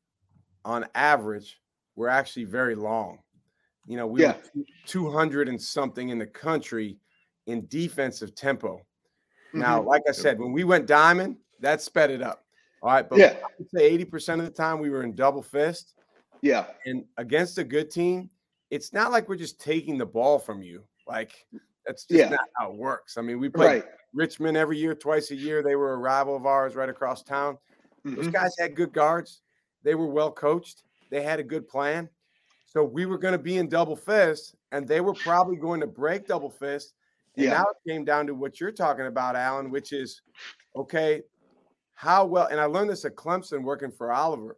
on 0.65 0.87
average 0.95 1.61
were 1.97 2.09
actually 2.09 2.45
very 2.45 2.75
long. 2.75 3.19
You 3.87 3.97
know, 3.97 4.07
we 4.07 4.23
yeah. 4.23 4.35
were 4.55 4.63
200 4.87 5.49
and 5.49 5.61
something 5.61 6.11
in 6.11 6.19
the 6.19 6.27
country 6.27 6.99
in 7.47 7.67
defensive 7.67 8.35
tempo. 8.35 8.77
Mm-hmm. 8.77 9.61
Now, 9.61 9.83
like 9.83 10.03
I 10.09 10.13
said, 10.13 10.39
when 10.39 10.53
we 10.53 10.65
went 10.65 10.87
diamond, 10.87 11.37
that 11.61 11.83
sped 11.83 12.11
it 12.11 12.23
up. 12.23 12.45
All 12.83 12.91
right. 12.91 13.09
But 13.09 13.19
yeah. 13.19 13.37
I 13.43 13.49
would 13.59 13.71
say 13.71 13.97
80% 13.99 14.39
of 14.39 14.45
the 14.45 14.51
time 14.51 14.79
we 14.79 14.91
were 14.91 15.03
in 15.03 15.15
double 15.15 15.43
fist. 15.43 15.95
Yeah. 16.43 16.67
And 16.85 17.05
against 17.17 17.59
a 17.59 17.65
good 17.65 17.91
team, 17.91 18.29
it's 18.71 18.93
not 18.93 19.13
like 19.13 19.29
we're 19.29 19.37
just 19.37 19.61
taking 19.61 19.97
the 19.97 20.07
ball 20.07 20.39
from 20.39 20.63
you. 20.63 20.83
Like 21.07 21.33
that's 21.87 22.05
just 22.05 22.19
yeah. 22.19 22.29
not 22.29 22.49
how 22.59 22.71
it 22.71 22.77
works. 22.77 23.17
I 23.17 23.23
mean, 23.23 23.39
we 23.39 23.49
play 23.49 23.67
right. 23.67 23.85
Richmond 24.13 24.57
every 24.57 24.79
year, 24.79 24.95
twice 24.95 25.31
a 25.31 25.37
year. 25.37 25.63
They 25.63 25.77
were 25.77 25.95
a 25.95 25.99
rival 25.99 26.37
of 26.37 26.47
ours 26.47 26.75
right 26.75 26.89
across 26.89 27.23
town. 27.23 27.59
Mm-hmm. 28.05 28.17
Those 28.17 28.29
guys 28.29 28.55
had 28.59 28.75
good 28.75 28.93
guards. 28.93 29.43
They 29.85 29.95
were 29.95 30.07
well 30.07 30.31
coached. 30.31 30.83
They 31.11 31.23
had 31.23 31.41
a 31.41 31.45
good 31.45 31.69
plan. 31.69 32.09
So 32.67 32.83
we 32.83 33.05
were 33.05 33.19
going 33.19 33.33
to 33.33 33.39
be 33.39 33.59
in 33.59 33.69
double 33.69 33.97
fist, 33.97 34.55
and 34.71 34.89
they 34.89 35.01
were 35.01 35.13
probably 35.13 35.57
going 35.57 35.81
to 35.81 35.87
break 35.87 36.27
double 36.27 36.51
fist. 36.51 36.95
And 37.37 37.45
yeah. 37.45 37.53
now 37.53 37.65
it 37.65 37.91
came 37.91 38.05
down 38.05 38.27
to 38.27 38.35
what 38.35 38.61
you're 38.61 38.73
talking 38.73 39.07
about, 39.07 39.37
Alan, 39.37 39.71
which 39.71 39.93
is 39.93 40.23
okay, 40.75 41.23
how 41.95 42.25
well, 42.25 42.47
and 42.47 42.59
I 42.59 42.65
learned 42.65 42.91
this 42.91 43.05
at 43.05 43.15
Clemson 43.15 43.63
working 43.63 43.91
for 43.91 44.13
Oliver. 44.13 44.57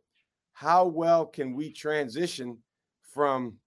How 0.55 0.87
well 0.87 1.27
can 1.27 1.55
we 1.55 1.71
transition 1.71 2.59
from 3.03 3.59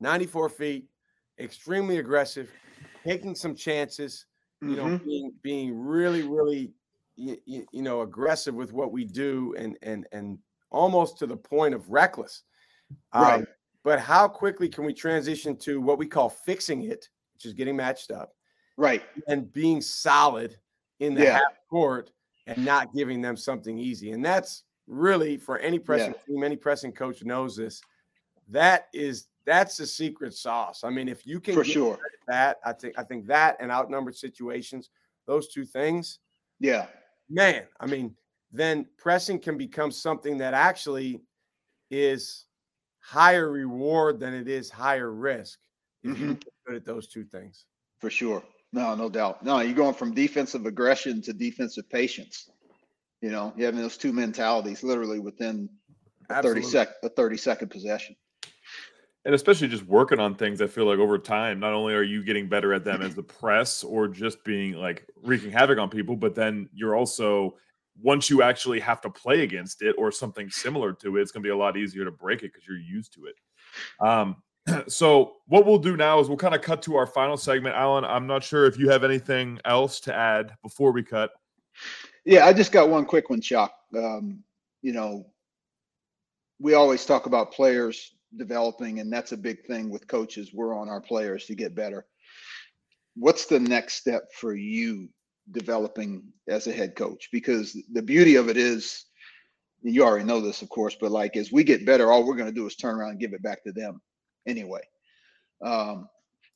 94 0.00 0.50
feet, 0.50 0.86
extremely 1.38 1.98
aggressive, 1.98 2.50
taking 3.04 3.34
some 3.34 3.54
chances, 3.54 4.26
you 4.60 4.68
mm-hmm. 4.68 4.76
know, 4.76 4.98
being 4.98 5.32
being 5.42 5.78
really, 5.78 6.22
really, 6.22 6.72
you, 7.16 7.38
you, 7.46 7.82
know, 7.82 8.02
aggressive 8.02 8.54
with 8.54 8.72
what 8.72 8.92
we 8.92 9.04
do, 9.04 9.54
and 9.58 9.78
and 9.82 10.06
and 10.12 10.38
almost 10.70 11.18
to 11.18 11.26
the 11.26 11.36
point 11.36 11.74
of 11.74 11.88
reckless. 11.88 12.42
Right. 13.14 13.40
Um, 13.40 13.46
but 13.82 13.98
how 13.98 14.28
quickly 14.28 14.68
can 14.68 14.84
we 14.84 14.94
transition 14.94 15.56
to 15.58 15.80
what 15.80 15.98
we 15.98 16.06
call 16.06 16.28
fixing 16.28 16.84
it, 16.84 17.08
which 17.34 17.46
is 17.46 17.52
getting 17.52 17.76
matched 17.76 18.10
up, 18.10 18.34
right, 18.76 19.02
and 19.28 19.52
being 19.52 19.80
solid 19.80 20.56
in 21.00 21.14
the 21.14 21.24
yeah. 21.24 21.32
half 21.34 21.58
court 21.70 22.10
and 22.46 22.64
not 22.64 22.94
giving 22.94 23.22
them 23.22 23.36
something 23.36 23.78
easy, 23.78 24.12
and 24.12 24.24
that's 24.24 24.64
really 24.86 25.36
for 25.36 25.58
any 25.58 25.78
pressing 25.78 26.12
yeah. 26.12 26.34
team, 26.34 26.44
any 26.44 26.56
pressing 26.56 26.92
coach 26.92 27.24
knows 27.24 27.56
this. 27.56 27.80
That 28.48 28.88
is 28.92 29.26
that's 29.46 29.76
the 29.76 29.86
secret 29.86 30.34
sauce. 30.34 30.84
I 30.84 30.90
mean, 30.90 31.08
if 31.08 31.26
you 31.26 31.40
can 31.40 31.54
for 31.54 31.64
sure 31.64 31.98
that, 32.28 32.58
I 32.64 32.72
think 32.72 32.98
I 32.98 33.02
think 33.02 33.26
that 33.26 33.56
and 33.60 33.70
outnumbered 33.70 34.16
situations, 34.16 34.90
those 35.26 35.48
two 35.48 35.64
things, 35.64 36.18
yeah, 36.60 36.86
man. 37.28 37.64
I 37.80 37.86
mean, 37.86 38.14
then 38.52 38.86
pressing 38.98 39.38
can 39.38 39.56
become 39.56 39.90
something 39.90 40.38
that 40.38 40.54
actually 40.54 41.20
is 41.90 42.46
higher 43.00 43.50
reward 43.50 44.18
than 44.18 44.32
it 44.34 44.48
is 44.48 44.70
higher 44.70 45.12
risk 45.12 45.58
if 46.02 46.16
mm-hmm. 46.16 46.34
good 46.66 46.76
at 46.76 46.84
those 46.84 47.06
two 47.06 47.24
things. 47.24 47.66
For 47.98 48.10
sure. 48.10 48.42
No, 48.72 48.94
no 48.94 49.08
doubt. 49.08 49.44
No, 49.44 49.60
you're 49.60 49.74
going 49.74 49.94
from 49.94 50.14
defensive 50.14 50.66
aggression 50.66 51.22
to 51.22 51.32
defensive 51.32 51.88
patience. 51.88 52.50
You 53.24 53.30
know, 53.30 53.54
you 53.56 53.64
having 53.64 53.80
those 53.80 53.96
two 53.96 54.12
mentalities 54.12 54.82
literally 54.82 55.18
within 55.18 55.70
a 56.28 56.42
30 56.42 56.60
sec 56.60 56.90
a 57.02 57.08
30 57.08 57.38
second 57.38 57.70
possession. 57.70 58.14
And 59.24 59.34
especially 59.34 59.68
just 59.68 59.84
working 59.84 60.20
on 60.20 60.34
things 60.34 60.60
i 60.60 60.66
feel 60.66 60.84
like 60.84 60.98
over 60.98 61.16
time 61.16 61.58
not 61.58 61.72
only 61.72 61.94
are 61.94 62.02
you 62.02 62.22
getting 62.22 62.50
better 62.50 62.74
at 62.74 62.84
them 62.84 63.00
as 63.00 63.14
the 63.14 63.22
press 63.22 63.82
or 63.82 64.08
just 64.08 64.44
being 64.44 64.74
like 64.74 65.06
wreaking 65.22 65.50
havoc 65.50 65.78
on 65.78 65.88
people 65.88 66.16
but 66.16 66.34
then 66.34 66.68
you're 66.74 66.94
also 66.94 67.56
once 68.02 68.28
you 68.28 68.42
actually 68.42 68.78
have 68.78 69.00
to 69.00 69.08
play 69.08 69.42
against 69.42 69.80
it 69.80 69.96
or 69.96 70.12
something 70.12 70.50
similar 70.50 70.92
to 70.92 71.16
it 71.16 71.22
it's 71.22 71.32
going 71.32 71.42
to 71.42 71.46
be 71.46 71.50
a 71.50 71.56
lot 71.56 71.78
easier 71.78 72.04
to 72.04 72.10
break 72.10 72.42
it 72.42 72.52
because 72.52 72.68
you're 72.68 72.76
used 72.76 73.14
to 73.14 73.24
it. 73.24 73.36
Um, 74.06 74.36
so 74.86 75.36
what 75.46 75.64
we'll 75.64 75.78
do 75.78 75.96
now 75.96 76.20
is 76.20 76.28
we'll 76.28 76.36
kind 76.36 76.54
of 76.54 76.60
cut 76.60 76.82
to 76.82 76.96
our 76.96 77.06
final 77.06 77.38
segment. 77.38 77.74
Alan 77.74 78.04
i'm 78.04 78.26
not 78.26 78.44
sure 78.44 78.66
if 78.66 78.78
you 78.78 78.90
have 78.90 79.02
anything 79.02 79.58
else 79.64 79.98
to 80.00 80.14
add 80.14 80.54
before 80.62 80.92
we 80.92 81.02
cut 81.02 81.30
yeah 82.24 82.46
i 82.46 82.52
just 82.52 82.72
got 82.72 82.88
one 82.88 83.04
quick 83.04 83.30
one 83.30 83.40
chuck 83.40 83.74
um, 83.96 84.42
you 84.82 84.92
know 84.92 85.26
we 86.58 86.74
always 86.74 87.04
talk 87.04 87.26
about 87.26 87.52
players 87.52 88.12
developing, 88.36 89.00
and 89.00 89.12
that's 89.12 89.32
a 89.32 89.36
big 89.36 89.64
thing 89.66 89.90
with 89.90 90.08
coaches. 90.08 90.52
We're 90.52 90.76
on 90.76 90.88
our 90.88 91.00
players 91.00 91.46
to 91.46 91.54
get 91.54 91.74
better. 91.74 92.06
What's 93.16 93.46
the 93.46 93.60
next 93.60 93.94
step 93.94 94.24
for 94.34 94.54
you 94.54 95.08
developing 95.50 96.24
as 96.48 96.66
a 96.66 96.72
head 96.72 96.96
coach? 96.96 97.28
Because 97.32 97.76
the 97.92 98.02
beauty 98.02 98.36
of 98.36 98.48
it 98.48 98.56
is, 98.56 99.04
you 99.82 100.02
already 100.02 100.24
know 100.24 100.40
this, 100.40 100.62
of 100.62 100.68
course, 100.68 100.96
but 101.00 101.10
like 101.12 101.36
as 101.36 101.52
we 101.52 101.64
get 101.64 101.86
better, 101.86 102.10
all 102.10 102.26
we're 102.26 102.36
going 102.36 102.48
to 102.48 102.54
do 102.54 102.66
is 102.66 102.76
turn 102.76 102.96
around 102.96 103.10
and 103.10 103.20
give 103.20 103.34
it 103.34 103.42
back 103.42 103.62
to 103.64 103.72
them 103.72 104.00
anyway. 104.46 104.80
Um, 105.64 106.08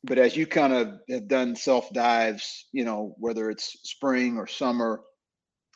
but 0.05 0.19
as 0.19 0.37
you 0.37 0.47
kind 0.47 0.73
of 0.73 1.01
have 1.11 1.29
done 1.29 1.55
self 1.55 1.93
dives, 1.93 2.67
you 2.73 2.85
know, 2.85 3.15
whether 3.19 3.51
it's 3.51 3.79
spring 3.83 4.39
or 4.39 4.47
summer, 4.47 5.03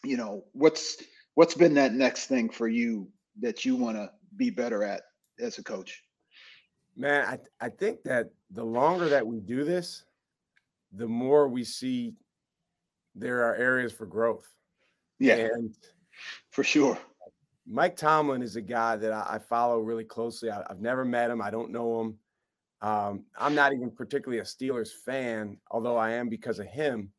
you 0.05 0.17
know, 0.17 0.45
what's 0.53 1.03
what's 1.35 1.55
been 1.55 1.75
that 1.75 1.93
next 1.93 2.27
thing 2.27 2.49
for 2.51 2.69
you 2.69 3.09
that 3.41 3.65
you 3.65 3.77
want 3.77 3.97
to 3.97 4.11
be 4.37 4.51
better 4.51 4.83
at 4.85 5.03
as 5.41 5.59
a 5.59 5.63
coach? 5.63 6.03
Man, 6.97 7.27
I, 7.27 7.67
I 7.67 7.69
think 7.71 8.03
that 8.03 8.31
the 8.51 8.65
longer 8.65 9.09
that 9.09 9.27
we 9.27 9.41
do 9.41 9.65
this, 9.65 10.05
the 10.93 11.09
more 11.09 11.49
we 11.49 11.65
see 11.65 12.15
there 13.15 13.45
are 13.45 13.55
areas 13.55 13.93
for 13.93 14.07
growth. 14.07 14.47
Yeah. 15.19 15.35
And 15.35 15.75
for 16.51 16.65
sure. 16.65 16.99
Mike 17.67 17.97
Tomlin 17.97 18.43
is 18.43 18.57
a 18.57 18.61
guy 18.61 18.97
that 18.97 19.13
I, 19.13 19.35
I 19.35 19.39
follow 19.39 19.79
really 19.79 20.05
closely. 20.05 20.51
I, 20.51 20.65
have 20.69 20.81
never 20.81 21.05
met 21.05 21.31
him. 21.31 21.41
I 21.41 21.51
don't 21.51 21.71
know 21.71 22.01
him. 22.01 22.19
Um, 22.83 23.25
I'm 23.39 23.55
not 23.55 23.73
even 23.73 23.91
particularly 23.91 24.41
a 24.41 24.45
Steelers 24.45 24.91
fan, 25.05 25.57
although 25.71 25.97
I 25.97 26.11
am 26.13 26.29
because 26.29 26.59
of 26.59 26.67
him. 26.67 27.11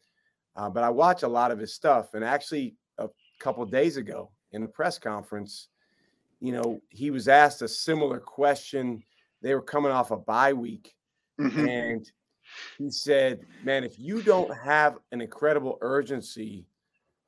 Uh, 0.56 0.70
but 0.70 0.84
I 0.84 0.90
watch 0.90 1.24
a 1.24 1.28
lot 1.28 1.52
of 1.52 1.60
his 1.60 1.74
stuff. 1.74 2.14
And 2.14 2.24
actually, 2.24 2.76
a 2.98 3.10
couple 3.40 3.66
days 3.66 3.98
ago 3.98 4.32
in 4.52 4.64
a 4.64 4.68
press 4.68 5.00
conference, 5.00 5.70
you 6.40 6.52
know, 6.52 6.82
he 6.90 7.10
was 7.10 7.28
asked 7.28 7.62
a 7.62 7.68
similar 7.68 8.20
question. 8.20 9.04
They 9.42 9.56
were 9.56 9.62
coming 9.62 9.92
off 9.92 10.12
a 10.12 10.18
bye 10.18 10.54
week, 10.54 10.94
mm-hmm. 11.40 11.68
and 11.68 12.12
he 12.78 12.90
said, 12.92 13.40
"Man, 13.64 13.84
if 13.84 13.98
you 13.98 14.22
don't 14.22 14.54
have 14.56 14.98
an 15.12 15.22
incredible 15.22 15.78
urgency 15.82 16.68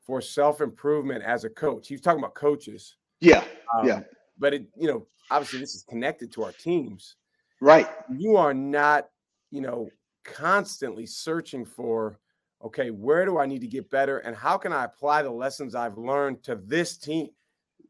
for 0.05 0.21
self 0.21 0.61
improvement 0.61 1.23
as 1.23 1.45
a 1.45 1.49
coach, 1.49 1.87
he 1.87 1.93
was 1.95 2.01
talking 2.01 2.19
about 2.19 2.35
coaches. 2.35 2.97
Yeah, 3.21 3.43
um, 3.73 3.87
yeah. 3.87 4.01
But 4.37 4.53
it, 4.53 4.65
you 4.75 4.87
know, 4.87 5.07
obviously 5.31 5.59
this 5.59 5.75
is 5.75 5.83
connected 5.83 6.31
to 6.33 6.43
our 6.43 6.51
teams, 6.51 7.15
right? 7.61 7.87
You 8.15 8.35
are 8.35 8.53
not, 8.53 9.09
you 9.49 9.61
know, 9.61 9.89
constantly 10.23 11.05
searching 11.05 11.65
for." 11.65 12.19
Okay, 12.65 12.89
where 12.89 13.25
do 13.25 13.37
I 13.37 13.45
need 13.45 13.61
to 13.61 13.67
get 13.67 13.89
better? 13.91 14.17
And 14.19 14.35
how 14.35 14.57
can 14.57 14.73
I 14.73 14.85
apply 14.85 15.21
the 15.21 15.29
lessons 15.29 15.75
I've 15.75 15.97
learned 15.97 16.43
to 16.43 16.55
this 16.55 16.97
team? 16.97 17.29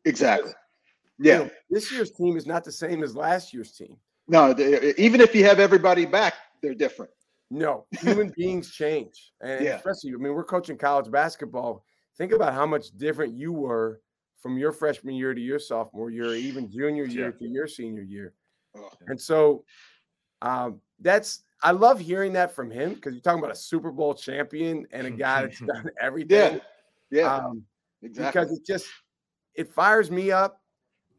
Exactly. 0.03 0.51
Yeah. 1.17 1.33
You 1.33 1.43
know, 1.45 1.49
this 1.69 1.91
year's 1.91 2.11
team 2.11 2.35
is 2.35 2.45
not 2.45 2.65
the 2.65 2.71
same 2.73 3.01
as 3.01 3.15
last 3.15 3.53
year's 3.53 3.71
team. 3.71 3.95
No, 4.27 4.53
they, 4.53 4.93
even 4.97 5.21
if 5.21 5.33
you 5.33 5.45
have 5.45 5.59
everybody 5.59 6.05
back, 6.05 6.33
they're 6.61 6.75
different. 6.75 7.11
No, 7.49 7.85
human 8.01 8.33
beings 8.35 8.71
change. 8.71 9.31
And 9.41 9.63
yeah. 9.63 9.75
especially, 9.75 10.11
I 10.13 10.17
mean, 10.17 10.33
we're 10.33 10.43
coaching 10.43 10.77
college 10.77 11.09
basketball. 11.09 11.85
Think 12.17 12.33
about 12.33 12.53
how 12.53 12.65
much 12.65 12.89
different 12.97 13.33
you 13.33 13.53
were 13.53 14.01
from 14.41 14.57
your 14.57 14.71
freshman 14.71 15.15
year 15.15 15.33
to 15.33 15.41
your 15.41 15.59
sophomore 15.59 16.09
year, 16.09 16.33
even 16.33 16.69
junior 16.69 17.05
year 17.05 17.33
yeah. 17.33 17.47
to 17.47 17.53
your 17.53 17.67
senior 17.67 18.03
year. 18.03 18.33
Oh. 18.75 18.89
And 19.07 19.19
so 19.19 19.63
um, 20.41 20.81
that's 20.99 21.43
I 21.61 21.71
love 21.71 21.99
hearing 21.99 22.33
that 22.33 22.53
from 22.53 22.69
him 22.69 22.93
because 22.93 23.13
you're 23.13 23.21
talking 23.21 23.39
about 23.39 23.51
a 23.51 23.59
Super 23.59 23.91
Bowl 23.91 24.13
champion 24.13 24.85
and 24.91 25.07
a 25.07 25.11
guy 25.11 25.43
that's 25.43 25.59
done 25.65 25.89
everything. 25.99 26.61
Yeah, 27.09 27.21
yeah, 27.21 27.35
um, 27.35 27.63
exactly. 28.01 28.41
Because 28.41 28.57
it 28.57 28.65
just 28.65 28.87
it 29.55 29.73
fires 29.73 30.11
me 30.11 30.31
up 30.31 30.61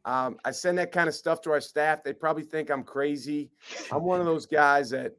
um, 0.06 0.38
I 0.44 0.52
send 0.52 0.78
that 0.78 0.92
kind 0.92 1.08
of 1.08 1.14
stuff 1.16 1.40
to 1.42 1.50
our 1.50 1.60
staff. 1.60 2.04
They 2.04 2.12
probably 2.12 2.44
think 2.44 2.70
I'm 2.70 2.84
crazy. 2.84 3.50
I'm 3.90 4.04
one 4.04 4.20
of 4.20 4.26
those 4.26 4.46
guys 4.46 4.88
that 4.90 5.16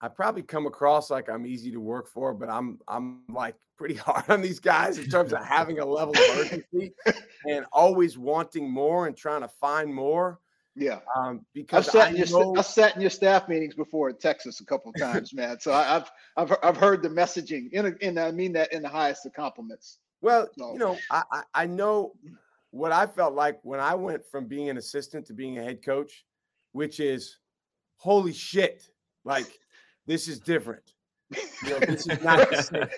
I 0.00 0.08
probably 0.08 0.42
come 0.42 0.66
across 0.66 1.10
like 1.10 1.28
I'm 1.28 1.44
easy 1.44 1.72
to 1.72 1.80
work 1.80 2.06
for, 2.06 2.32
but 2.32 2.48
I'm 2.48 2.78
I'm 2.86 3.22
like 3.28 3.56
pretty 3.76 3.94
hard 3.96 4.30
on 4.30 4.40
these 4.40 4.60
guys 4.60 4.98
in 4.98 5.10
terms 5.10 5.32
of 5.32 5.44
having 5.44 5.80
a 5.80 5.84
level 5.84 6.14
of 6.14 6.38
urgency 6.38 6.92
and 7.48 7.66
always 7.72 8.16
wanting 8.16 8.70
more 8.70 9.08
and 9.08 9.16
trying 9.16 9.40
to 9.40 9.48
find 9.48 9.92
more. 9.92 10.38
Yeah, 10.76 10.98
um, 11.16 11.44
because 11.54 11.88
I've 11.88 11.92
sat, 11.92 12.10
in 12.10 12.16
your, 12.16 12.58
I've 12.58 12.66
sat 12.66 12.96
in 12.96 13.00
your 13.00 13.10
staff 13.10 13.48
meetings 13.48 13.74
before 13.74 14.10
in 14.10 14.16
Texas 14.16 14.60
a 14.60 14.64
couple 14.64 14.90
of 14.90 15.00
times, 15.00 15.32
man. 15.34 15.60
So 15.60 15.72
I, 15.72 15.84
have 15.84 16.10
I've 16.36 16.56
I've 16.62 16.76
heard 16.76 17.02
the 17.02 17.08
messaging, 17.08 17.68
and 17.74 17.96
and 18.02 18.18
I 18.18 18.32
mean 18.32 18.52
that 18.54 18.72
in 18.72 18.82
the 18.82 18.88
highest 18.88 19.24
of 19.24 19.32
compliments. 19.34 19.98
Well, 20.20 20.48
so. 20.58 20.72
you 20.72 20.78
know, 20.78 20.98
I 21.10 21.42
I 21.54 21.66
know 21.66 22.14
what 22.70 22.90
I 22.90 23.06
felt 23.06 23.34
like 23.34 23.60
when 23.62 23.78
I 23.78 23.94
went 23.94 24.26
from 24.26 24.46
being 24.46 24.68
an 24.68 24.78
assistant 24.78 25.26
to 25.26 25.32
being 25.32 25.58
a 25.58 25.62
head 25.62 25.84
coach, 25.84 26.24
which 26.72 26.98
is 26.98 27.38
holy 27.98 28.32
shit, 28.32 28.88
like 29.24 29.46
this 30.06 30.26
is 30.26 30.40
different. 30.40 30.94
You 31.30 31.70
know, 31.70 31.78
this 31.80 32.06
is 32.06 32.20
not 32.20 32.50
the 32.50 32.56
same. 32.56 32.88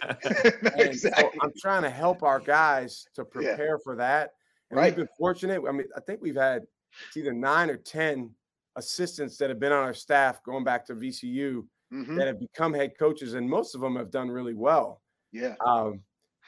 And 0.74 0.88
exactly. 0.88 1.24
so 1.24 1.30
I'm 1.42 1.52
trying 1.58 1.82
to 1.82 1.90
help 1.90 2.22
our 2.22 2.40
guys 2.40 3.06
to 3.14 3.24
prepare 3.24 3.78
for 3.78 3.96
that. 3.96 4.32
And 4.70 4.78
Right. 4.78 4.86
we've 4.86 4.96
been 4.96 5.16
fortunate. 5.16 5.62
I 5.66 5.72
mean, 5.72 5.86
I 5.96 6.00
think 6.00 6.20
we've 6.20 6.36
had 6.36 6.66
it's 7.08 7.16
either 7.16 7.32
nine 7.32 7.70
or 7.70 7.76
10 7.76 8.30
assistants 8.76 9.36
that 9.38 9.48
have 9.48 9.58
been 9.60 9.72
on 9.72 9.82
our 9.84 9.94
staff 9.94 10.42
going 10.42 10.64
back 10.64 10.84
to 10.86 10.94
VCU 10.94 11.66
Mhm. 11.92 12.16
that 12.16 12.26
have 12.26 12.40
become 12.40 12.74
head 12.74 12.98
coaches, 12.98 13.34
and 13.34 13.48
most 13.48 13.74
of 13.74 13.80
them 13.80 13.94
have 13.96 14.10
done 14.10 14.28
really 14.28 14.54
well. 14.54 15.02
Yeah. 15.32 15.54
Um, 15.64 16.02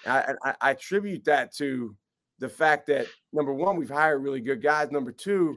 I, 0.04 0.34
I, 0.44 0.54
I 0.60 0.70
attribute 0.72 1.24
that 1.24 1.54
to 1.56 1.96
the 2.38 2.48
fact 2.48 2.86
that 2.88 3.06
number 3.32 3.52
one, 3.52 3.76
we've 3.76 3.88
hired 3.88 4.22
really 4.22 4.40
good 4.40 4.62
guys. 4.62 4.90
Number 4.90 5.12
two, 5.12 5.56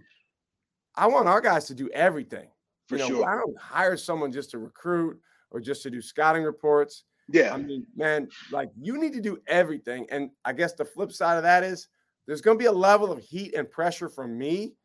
I 0.95 1.07
want 1.07 1.27
our 1.27 1.41
guys 1.41 1.65
to 1.67 1.75
do 1.75 1.89
everything. 1.89 2.49
For 2.87 2.95
you 2.97 3.01
know, 3.01 3.07
sure. 3.07 3.29
I 3.29 3.35
don't 3.35 3.57
hire 3.57 3.97
someone 3.97 4.31
just 4.31 4.51
to 4.51 4.59
recruit 4.59 5.19
or 5.51 5.59
just 5.59 5.81
to 5.83 5.89
do 5.89 6.01
scouting 6.01 6.43
reports. 6.43 7.03
Yeah. 7.29 7.53
I 7.53 7.57
mean, 7.57 7.85
man, 7.95 8.27
like 8.51 8.69
you 8.79 8.97
need 8.97 9.13
to 9.13 9.21
do 9.21 9.41
everything. 9.47 10.05
And 10.11 10.31
I 10.43 10.53
guess 10.53 10.73
the 10.73 10.85
flip 10.85 11.11
side 11.11 11.37
of 11.37 11.43
that 11.43 11.63
is 11.63 11.87
there's 12.27 12.41
going 12.41 12.57
to 12.57 12.61
be 12.61 12.65
a 12.67 12.71
level 12.71 13.11
of 13.11 13.19
heat 13.19 13.53
and 13.55 13.69
pressure 13.69 14.09
from 14.09 14.37
me 14.37 14.75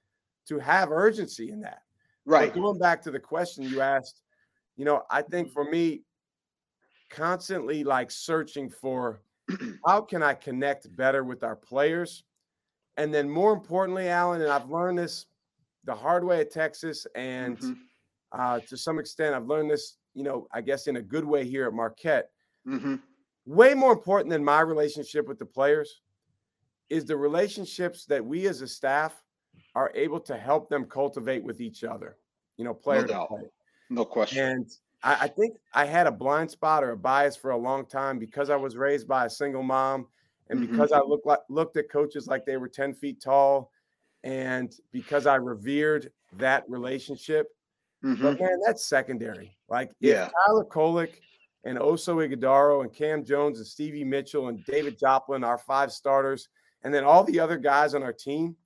to 0.49 0.59
have 0.59 0.91
urgency 0.91 1.51
in 1.51 1.61
that. 1.61 1.83
But 2.25 2.33
right. 2.33 2.55
going 2.55 2.79
back 2.79 3.03
to 3.03 3.11
the 3.11 3.21
question 3.21 3.65
you 3.65 3.81
asked, 3.81 4.23
you 4.77 4.85
know, 4.85 5.05
I 5.11 5.23
think 5.23 5.53
for 5.53 5.65
me, 5.65 6.03
constantly 7.11 7.85
like 7.85 8.11
searching 8.11 8.69
for 8.69 9.23
how 9.87 10.01
can 10.01 10.23
I 10.23 10.35
connect 10.35 10.95
better 10.97 11.25
with 11.25 11.45
our 11.45 11.57
players? 11.57 12.25
And 12.97 13.13
then 13.15 13.29
more 13.29 13.53
importantly, 13.53 14.09
Alan, 14.09 14.43
and 14.43 14.51
I've 14.51 14.71
learned 14.71 14.99
this 14.99 15.27
the 15.85 15.95
hard 15.95 16.25
way 16.25 16.41
at 16.41 16.51
Texas, 16.51 17.07
and 17.15 17.59
Mhm. 17.59 17.77
uh, 18.33 18.61
to 18.61 18.77
some 18.77 18.99
extent, 18.99 19.35
I've 19.35 19.47
learned 19.47 19.71
this, 19.71 19.99
you 20.15 20.25
know, 20.25 20.49
I 20.53 20.61
guess 20.63 20.89
in 20.89 20.97
a 20.97 21.03
good 21.03 21.25
way 21.25 21.45
here 21.45 21.67
at 21.67 21.73
Marquette. 21.73 22.33
Mhm. 22.67 23.01
Way 23.45 23.75
more 23.75 23.93
important 23.93 24.31
than 24.31 24.45
my 24.45 24.61
relationship 24.63 25.29
with 25.29 25.39
the 25.39 25.47
players 25.47 26.03
is 26.89 27.05
the 27.05 27.17
relationships 27.17 28.05
that 28.07 28.25
we 28.25 28.49
as 28.49 28.63
a 28.63 28.69
staff 28.69 29.23
are 29.75 29.93
able 29.95 30.21
to 30.21 30.37
help 30.37 30.69
them 30.69 30.85
cultivate 30.85 31.43
with 31.45 31.61
each 31.61 31.85
other, 31.85 32.17
you 32.57 32.65
know, 32.65 32.75
player 32.75 33.03
to 33.03 33.09
doubt. 33.09 33.29
player. 33.29 33.51
No 33.91 34.05
question. 34.05 34.39
And 34.47 34.71
I, 35.03 35.17
I 35.23 35.29
think 35.29 35.57
I 35.75 35.85
had 35.85 36.07
a 36.07 36.13
blind 36.13 36.51
spot 36.51 36.83
or 36.83 36.91
a 36.91 36.97
bias 36.97 37.37
for 37.37 37.51
a 37.51 37.57
long 37.57 37.87
time 37.87 38.19
because 38.19 38.51
I 38.51 38.57
was 38.57 38.77
raised 38.77 39.07
by 39.07 39.27
a 39.27 39.31
single 39.31 39.63
mom 39.63 40.07
and 40.49 40.61
Mhm. 40.61 40.71
because 40.71 40.93
I 40.93 41.01
looked 41.01 41.27
like 41.27 41.41
looked 41.49 41.77
at 41.77 41.91
coaches 41.91 42.27
like 42.27 42.45
they 42.47 42.57
were 42.57 42.69
10 42.69 42.95
feet 42.95 43.21
tall 43.21 43.71
and 44.25 44.75
because 44.93 45.27
I 45.27 45.37
revered 45.37 46.11
that 46.35 46.69
relationship. 46.69 47.49
Mhm. 48.03 48.23
But 48.23 48.41
man, 48.41 48.61
that's 48.65 48.87
secondary. 48.87 49.57
Like 49.69 49.91
if 50.01 50.11
Yeah. 50.11 50.31
Tyler 50.47 50.65
Kolek 50.65 51.21
and 51.65 51.79
Oso 51.79 52.17
Ighodaro 52.27 52.83
and 52.83 52.93
Cam 52.93 53.25
Jones 53.25 53.59
and 53.59 53.67
Stevie 53.67 54.05
Mitchell 54.05 54.49
and 54.49 54.65
David 54.67 54.99
Joplin, 54.99 55.45
our 55.45 55.59
five 55.59 55.93
starters, 55.93 56.49
and 56.83 56.93
then 56.95 57.05
all 57.05 57.25
the 57.25 57.41
other 57.41 57.57
guys 57.59 57.95
on 57.95 58.03
our 58.03 58.13
team 58.13 58.57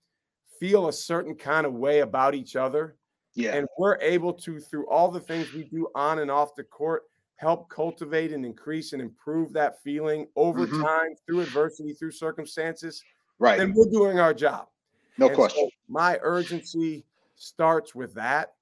feel 0.60 0.88
a 0.88 0.92
certain 0.92 1.34
kind 1.34 1.66
of 1.66 1.72
way 1.72 2.00
about 2.00 2.34
each 2.34 2.54
other 2.54 2.96
Yeah. 3.34 3.56
and 3.56 3.66
we're 3.78 3.96
able 4.00 4.32
to 4.34 4.60
through 4.60 4.86
all 4.88 5.10
the 5.10 5.18
things 5.20 5.52
we 5.52 5.64
do 5.64 5.88
on 5.94 6.18
and 6.20 6.30
off 6.30 6.54
the 6.54 6.62
court 6.64 7.04
help 7.36 7.70
cultivate 7.70 8.32
and 8.32 8.44
increase 8.44 8.92
and 8.92 9.00
improve 9.00 9.52
that 9.54 9.82
feeling 9.82 10.28
over 10.36 10.66
Mhm. 10.66 10.82
time 10.82 11.16
through 11.26 11.40
adversity 11.40 11.94
through 11.94 12.10
circumstances 12.10 13.02
right. 13.38 13.58
then 13.58 13.72
we're 13.74 13.90
doing 13.90 14.20
our 14.20 14.34
job 14.34 14.68
No 15.16 15.26
And 15.26 15.34
so 15.34 15.40
question. 15.42 15.70
my 15.88 16.18
urgency 16.22 17.04
starts 17.36 17.94
with 17.94 18.12
that 18.14 18.54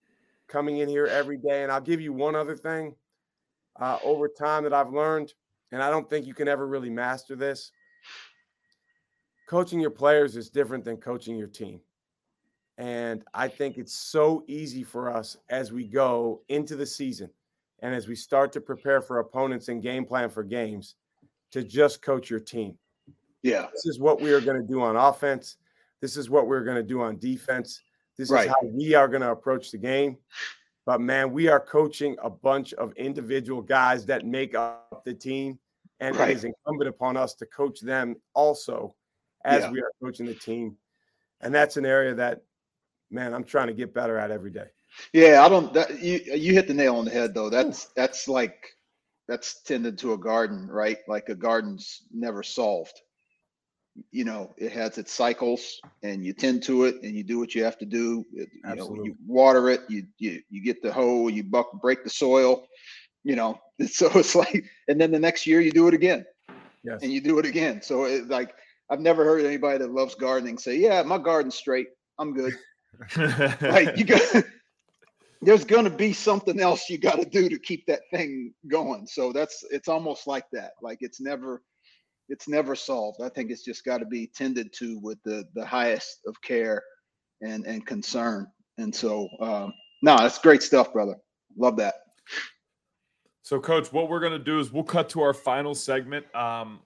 coming 0.47 0.79
in 0.79 0.89
here 0.89 1.07
every 1.07 1.37
day 1.37 1.65
and 1.65 1.73
i'll 1.73 1.81
give 1.81 2.01
you 2.01 2.13
one 2.13 2.37
other 2.37 2.57
thing 2.57 2.95
uh, 3.81 3.99
over 4.05 4.29
time 4.29 4.63
that 4.63 4.73
i've 4.73 4.93
learned 4.93 5.35
and 5.73 5.83
i 5.83 5.91
don't 5.91 6.09
think 6.09 6.25
you 6.27 6.33
can 6.35 6.47
ever 6.47 6.67
really 6.69 6.89
master 6.91 7.35
this 7.35 7.73
coaching 9.49 9.81
your 9.81 9.91
players 9.91 10.37
is 10.37 10.49
different 10.51 10.85
than 10.85 10.97
coaching 10.97 11.37
your 11.37 11.49
team 11.49 11.81
and 12.79 13.25
I 13.35 13.49
think 13.49 13.77
it's 13.77 13.93
so 13.93 14.45
easy 14.47 14.85
for 14.85 15.11
us 15.11 15.37
as 15.51 15.73
we 15.73 15.85
go 15.85 16.43
into 16.49 16.77
the 16.77 16.87
season 16.87 17.29
and 17.81 17.93
as 17.93 18.07
we 18.07 18.15
start 18.15 18.53
to 18.53 18.61
prepare 18.61 19.03
for 19.03 19.19
opponents 19.19 19.69
and 19.69 19.83
game 19.83 20.05
plan 20.05 20.31
for 20.31 20.45
games 20.45 20.95
to 21.51 21.65
just 21.65 22.03
coach 22.03 22.31
your 22.31 22.39
team. 22.41 22.79
Yeah. 23.43 23.67
This 23.73 23.87
is 23.87 23.99
what 23.99 24.21
we 24.21 24.33
are 24.33 24.41
going 24.41 24.61
to 24.61 24.67
do 24.67 24.81
on 24.81 24.97
offense. 24.97 25.57
This 26.01 26.17
is 26.17 26.31
what 26.31 26.47
we're 26.47 26.63
going 26.65 26.77
to 26.77 26.83
do 26.83 27.01
on 27.01 27.19
defense. 27.19 27.83
This 28.17 28.31
Right. 28.31 28.47
is 28.47 28.53
how 28.53 28.63
we 28.63 28.95
are 28.95 29.09
going 29.09 29.23
to 29.23 29.33
approach 29.33 29.73
the 29.73 29.79
game. 29.79 30.17
But 30.87 31.01
man, 31.01 31.33
we 31.33 31.49
are 31.49 31.61
coaching 31.61 32.17
a 32.23 32.31
bunch 32.31 32.75
of 32.75 32.93
individual 32.95 33.61
guys 33.61 34.07
that 34.07 34.25
make 34.25 34.55
up 34.55 35.03
the 35.05 35.15
team. 35.15 35.59
And 36.01 36.17
Right. 36.17 36.31
it 36.31 36.37
is 36.37 36.45
incumbent 36.45 36.89
upon 36.89 37.17
us 37.17 37.35
to 37.35 37.47
coach 37.47 37.81
them 37.81 38.17
also 38.35 38.95
as 39.45 39.65
Yeah. 39.65 39.71
we 39.73 39.81
are 39.81 39.91
coaching 40.01 40.27
the 40.27 40.35
team. 40.35 40.77
And 41.41 41.53
that's 41.55 41.77
an 41.77 41.85
area 41.87 42.15
that 42.15 42.43
man, 43.11 43.35
I'm 43.35 43.45
trying 43.45 43.69
to 43.69 43.75
get 43.75 43.95
better 43.95 44.19
at 44.19 44.31
every 44.31 44.51
day. 44.51 44.67
Yeah, 45.13 45.45
I 45.45 45.49
don't. 45.49 45.73
That, 45.75 46.01
you 46.03 46.21
you 46.35 46.53
hit 46.55 46.67
the 46.69 46.75
nail 46.75 46.97
on 46.97 47.05
the 47.05 47.11
head 47.11 47.35
though. 47.35 47.51
That's 47.51 47.87
that's 47.95 48.29
like 48.29 48.57
that's 49.29 49.63
tended 49.63 49.99
to 49.99 50.13
a 50.15 50.19
garden, 50.19 50.69
right? 50.69 50.99
Like 51.09 51.29
a 51.29 51.35
garden's 51.35 52.03
never 52.13 52.43
solved. 52.43 53.01
You 54.13 54.25
know, 54.25 54.55
it 54.59 54.73
has 54.73 54.99
its 54.99 55.13
cycles, 55.13 55.81
and 56.03 56.25
you 56.25 56.33
tend 56.33 56.63
to 56.65 56.85
it, 56.85 56.97
and 57.03 57.15
you 57.17 57.25
do 57.25 57.39
what 57.39 57.55
you 57.55 57.65
have 57.65 57.79
to 57.79 57.87
do. 57.87 58.25
It- 58.33 58.49
you 58.65 58.77
know, 58.77 58.95
you 58.95 59.17
water 59.27 59.69
it, 59.71 59.83
you 59.89 60.05
you 60.19 60.41
you 60.51 60.63
get 60.63 60.83
the 60.83 60.93
hoe, 60.93 61.29
you 61.29 61.43
buck 61.45 61.69
break 61.81 62.05
the 62.05 62.11
soil. 62.11 62.67
You 63.25 63.37
know, 63.37 63.59
so 63.87 64.11
it's 64.15 64.35
like, 64.35 64.65
and 64.89 65.01
then 65.01 65.11
the 65.11 65.19
next 65.19 65.47
year 65.47 65.61
you 65.61 65.73
do 65.73 65.89
it 65.89 65.95
again, 65.95 66.25
Yes. 66.85 67.03
and 67.03 67.13
you 67.13 67.21
do 67.21 67.39
it 67.39 67.47
again. 67.47 67.83
So 67.83 68.05
it 68.05 68.29
like 68.29 68.55
I've 68.91 69.01
never 69.01 69.25
heard 69.25 69.45
anybody 69.45 69.79
that 69.79 69.91
loves 69.93 70.15
gardening 70.15 70.59
say, 70.59 70.77
"Yeah, 70.79 71.03
my 71.03 71.19
garden's 71.19 71.57
straight. 71.57 71.89
I'm 72.19 72.35
good." 72.35 72.55
Like 73.61 73.97
you 73.97 74.05
got 74.05 74.21
there's 75.43 75.65
going 75.65 75.85
to 75.85 75.91
be 75.91 76.13
something 76.13 76.61
else 76.61 76.89
you 76.91 76.99
got 76.99 77.17
to 77.17 77.25
do 77.25 77.49
to 77.49 77.59
keep 77.59 77.87
that 77.87 78.01
thing 78.11 78.53
going. 78.67 79.07
So 79.07 79.33
that's 79.33 79.65
it's 79.71 79.89
almost 79.89 80.27
like 80.27 80.45
that. 80.53 80.73
Like 80.83 80.99
it's 81.01 81.21
never 81.21 81.63
it's 82.29 82.49
never 82.49 82.75
solved. 82.75 83.23
I 83.23 83.29
think 83.29 83.51
it's 83.51 83.65
just 83.65 83.85
got 83.85 83.99
to 83.99 84.07
be 84.07 84.31
tended 84.35 84.73
to 84.75 84.99
with 85.01 85.19
the 85.25 85.45
the 85.55 85.65
highest 85.65 86.21
of 86.27 86.41
care 86.43 86.83
and 87.41 87.67
and 87.67 87.87
concern. 87.87 88.47
And 88.79 88.95
so 88.95 89.29
um 89.41 89.73
no 90.03 90.17
that's 90.17 90.39
great 90.39 90.63
stuff 90.63 90.93
brother. 90.93 91.17
Love 91.57 91.77
that. 91.77 91.95
So, 93.43 93.59
coach, 93.59 93.91
what 93.95 94.11
we're 94.11 94.21
going 94.21 94.33
to 94.33 94.39
do 94.39 94.61
is 94.61 94.71
we'll 94.71 94.85
cut 94.85 95.09
to 95.11 95.23
our 95.23 95.33
final 95.33 95.75
segment. 95.75 96.27
Um, 96.37 96.81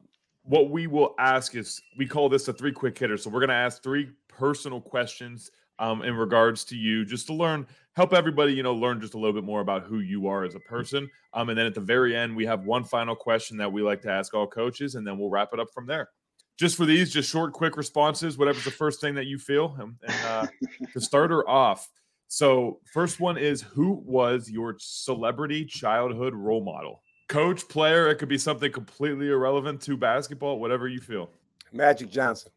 what 0.45 0.71
we 0.71 0.87
will 0.87 1.17
ask 1.19 1.57
is 1.57 1.83
we 1.99 2.07
call 2.07 2.29
this 2.29 2.47
a 2.47 2.53
three 2.53 2.71
quick 2.71 2.97
hitter. 2.97 3.17
So, 3.17 3.31
we're 3.31 3.41
going 3.41 3.49
to 3.49 3.57
ask 3.57 3.83
three 3.83 4.11
personal 4.29 4.81
questions 4.81 5.51
um, 5.79 6.03
in 6.03 6.15
regards 6.15 6.65
to 6.67 6.77
you, 6.77 7.05
just 7.05 7.27
to 7.27 7.35
learn, 7.35 7.67
help 7.95 8.13
everybody, 8.13 8.53
you 8.53 8.63
know, 8.63 8.75
learn 8.75 9.01
just 9.01 9.15
a 9.15 9.19
little 9.19 9.33
bit 9.33 9.45
more 9.45 9.61
about 9.61 9.85
who 9.85 10.01
you 10.01 10.27
are 10.27 10.45
as 10.45 10.55
a 10.55 10.61
person. 10.61 11.09
Um, 11.35 11.49
and 11.49 11.59
then 11.59 11.67
at 11.67 11.75
the 11.75 11.81
very 11.81 12.17
end, 12.17 12.35
we 12.35 12.47
have 12.47 12.65
one 12.65 12.85
final 12.85 13.15
question 13.15 13.57
that 13.59 13.73
we 13.73 13.83
like 13.83 14.03
to 14.03 14.11
ask 14.11 14.35
all 14.35 14.47
coaches, 14.47 14.95
and 14.95 15.07
then 15.07 15.19
we'll 15.19 15.31
wrap 15.31 15.51
it 15.53 15.61
up 15.61 15.69
from 15.73 15.87
there. 15.87 16.11
Just 16.59 16.77
for 16.77 16.85
these, 16.85 17.13
just 17.13 17.31
short, 17.31 17.53
quick 17.53 17.77
responses, 17.77 18.39
whatever's 18.39 18.65
the 18.65 18.71
first 18.71 19.01
thing 19.01 19.15
that 19.15 19.27
you 19.27 19.39
feel. 19.39 19.77
And, 19.81 19.95
and 20.07 20.27
uh, 20.27 20.47
to 20.93 21.01
start 21.01 21.31
her 21.31 21.49
off, 21.49 21.89
so, 22.33 22.81
first 22.91 23.21
one 23.21 23.37
is 23.37 23.61
who 23.61 24.03
was 24.07 24.51
your 24.51 24.77
celebrity 24.79 25.67
childhood 25.67 26.33
role 26.33 26.65
model? 26.65 27.03
Coach, 27.29 27.69
player, 27.69 28.09
it 28.09 28.15
could 28.15 28.31
be 28.31 28.39
something 28.39 28.73
completely 28.73 29.29
irrelevant 29.29 29.83
to 29.83 29.99
basketball, 29.99 30.59
whatever 30.59 30.89
you 30.89 30.99
feel. 30.99 31.29
Magic 31.75 32.11
Johnson. 32.11 32.51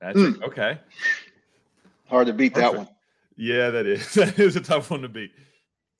Magic. 0.00 0.42
Okay. 0.42 0.80
Hard 2.08 2.26
to 2.26 2.32
beat 2.32 2.54
that 2.54 2.74
one 2.74 2.88
Yeah, 3.36 3.70
that 3.70 3.86
is. 3.86 4.14
That 4.14 4.38
is 4.38 4.56
a 4.56 4.60
tough 4.60 4.90
one 4.90 5.02
to 5.02 5.08
beat. 5.08 5.32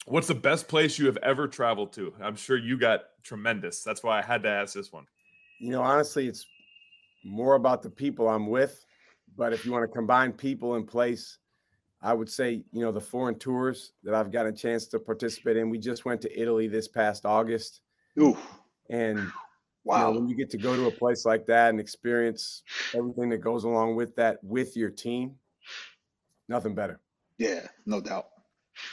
What's 0.07 0.29
the 0.29 0.35
best 0.35 0.69
place 0.69 0.99
you 0.99 1.07
have 1.07 1.19
ever 1.19 1.47
traveled 1.47 1.93
to? 1.95 2.13
I'm 2.21 2.37
sure 2.37 2.57
you 2.57 2.77
got 2.77 3.03
tremendous. 3.23 3.83
That's 3.83 4.03
why 4.03 4.19
I 4.19 4.23
had 4.23 4.43
to 4.43 4.49
ask 4.49 4.75
this 4.75 4.93
one. 4.93 5.07
You 5.61 5.71
know, 5.71 5.83
honestly, 5.83 6.27
it's 6.27 6.47
more 7.25 7.55
about 7.55 7.83
the 7.83 7.91
people 7.91 8.29
I'm 8.29 8.49
with. 8.49 8.85
But 9.37 9.53
if 9.53 9.65
you 9.65 9.73
want 9.73 9.85
to 9.85 9.95
combine 9.95 10.33
people 10.33 10.75
and 10.75 10.87
place, 10.87 11.39
I 12.03 12.13
would 12.13 12.29
say, 12.29 12.65
you 12.73 12.81
know, 12.81 12.93
the 12.93 13.01
foreign 13.01 13.39
tours 13.39 13.93
that 14.03 14.15
I've 14.15 14.33
got 14.33 14.47
a 14.47 14.53
chance 14.53 14.87
to 14.89 14.99
participate 14.99 15.57
in. 15.57 15.71
We 15.71 15.79
just 15.79 16.05
went 16.05 16.21
to 16.23 16.41
Italy 16.41 16.67
this 16.67 16.89
past 16.89 17.25
August. 17.25 17.81
Ooh, 18.21 18.37
And 18.91 19.19
you 19.19 19.25
know, 19.25 19.31
wow 19.85 20.11
when 20.11 20.29
you 20.29 20.37
get 20.37 20.51
to 20.51 20.59
go 20.59 20.77
to 20.77 20.87
a 20.87 20.91
place 20.91 21.25
like 21.25 21.47
that 21.47 21.71
and 21.71 21.81
experience 21.81 22.63
everything 22.95 23.29
that 23.31 23.39
goes 23.39 23.65
along 23.65 23.97
with 23.97 24.15
that 24.17 24.39
with 24.43 24.77
your 24.77 24.91
team, 24.91 25.35
nothing 26.53 26.75
better. 26.75 27.01
yeah 27.39 27.67
no 27.87 28.01
doubt 28.01 28.27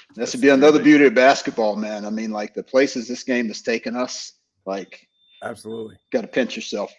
that 0.10 0.16
That's 0.16 0.32
should 0.32 0.42
be 0.42 0.50
another 0.50 0.82
beauty 0.82 1.06
of 1.06 1.14
basketball 1.14 1.76
man 1.76 2.06
i 2.06 2.10
mean 2.10 2.32
like 2.32 2.54
the 2.54 2.64
places 2.64 3.08
this 3.08 3.24
game 3.24 3.48
has 3.48 3.62
taken 3.62 3.96
us 3.96 4.34
like 4.66 5.08
Absolutely. 5.44 5.96
got 6.12 6.22
to 6.22 6.28
pinch 6.28 6.56
yourself 6.56 6.92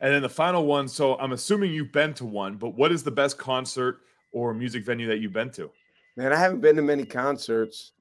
And 0.00 0.12
then 0.12 0.20
the 0.22 0.28
final 0.28 0.66
one. 0.66 0.88
So 0.88 1.16
I'm 1.18 1.32
assuming 1.32 1.72
you've 1.72 1.90
been 1.92 2.12
to 2.14 2.26
one, 2.26 2.56
but 2.56 2.76
what 2.76 2.92
is 2.92 3.02
the 3.02 3.10
best 3.10 3.38
concert 3.38 4.00
or 4.30 4.52
music 4.52 4.84
venue 4.84 5.06
that 5.08 5.20
you've 5.20 5.32
been 5.32 5.50
to? 5.52 5.70
Man, 6.18 6.32
I 6.34 6.36
haven't 6.36 6.60
been 6.60 6.76
to 6.76 6.82
many 6.82 7.04
concerts, 7.06 7.92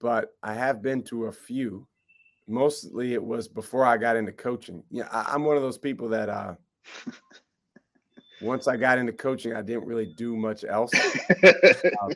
but 0.00 0.34
I 0.42 0.54
have 0.54 0.82
been 0.82 1.02
to 1.04 1.26
a 1.26 1.32
few. 1.32 1.86
mostly 2.48 3.14
it 3.14 3.22
was 3.22 3.46
before 3.48 3.84
I 3.84 3.96
got 3.96 4.16
into 4.16 4.32
coaching. 4.32 4.82
Yeah, 4.90 5.08
I, 5.12 5.34
am 5.36 5.44
one 5.44 5.56
of 5.56 5.62
those 5.62 5.78
people 5.78 6.08
that 6.08 6.28
uh, 6.28 6.54
once 8.40 8.68
I 8.68 8.76
got 8.76 8.98
into 8.98 9.12
coaching, 9.12 9.54
I 9.54 9.62
didn't 9.62 9.86
really 9.86 10.06
do 10.06 10.36
much 10.36 10.64
else. 10.64 10.92
um, 12.02 12.12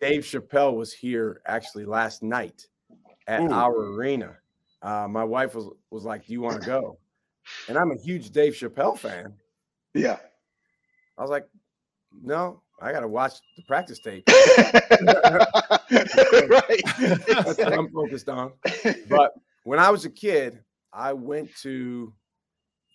Dave 0.00 0.22
Chappelle 0.22 0.76
was 0.76 0.92
here 0.92 1.40
actually 1.46 1.84
last 1.84 2.22
night 2.22 2.66
at 3.26 3.42
Ooh. 3.42 3.52
our 3.52 3.74
arena. 3.74 4.36
Uh, 4.82 5.08
my 5.08 5.24
wife 5.24 5.54
was 5.54 5.68
was 5.90 6.04
like, 6.04 6.26
"Do 6.26 6.32
you 6.32 6.40
want 6.40 6.60
to 6.60 6.66
go?" 6.66 6.98
And 7.68 7.78
I'm 7.78 7.90
a 7.90 7.96
huge 7.96 8.30
Dave 8.30 8.52
Chappelle 8.54 8.98
fan. 8.98 9.34
Yeah. 9.94 10.18
I 11.18 11.22
was 11.22 11.30
like, 11.30 11.48
"No, 12.22 12.62
I 12.80 12.92
got 12.92 13.00
to 13.00 13.08
watch 13.08 13.34
the 13.56 13.62
practice 13.62 13.98
tape." 13.98 14.24
right. 15.88 16.82
That's 17.26 17.58
what 17.58 17.72
I'm 17.72 17.90
focused 17.90 18.28
on. 18.28 18.52
But 19.08 19.32
when 19.64 19.78
I 19.78 19.90
was 19.90 20.04
a 20.04 20.10
kid, 20.10 20.62
I 20.92 21.12
went 21.12 21.54
to 21.62 22.12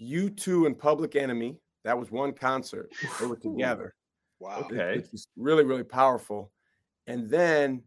U2 0.02 0.66
and 0.66 0.78
Public 0.78 1.16
Enemy. 1.16 1.58
That 1.84 1.98
was 1.98 2.12
one 2.12 2.34
concert. 2.34 2.92
They 3.20 3.26
were 3.26 3.36
together. 3.36 3.96
Wow. 4.40 4.66
Okay. 4.66 4.96
It, 4.98 5.10
was 5.12 5.28
really, 5.38 5.64
really 5.64 5.84
powerful. 5.84 6.52
And 7.08 7.30
then 7.30 7.82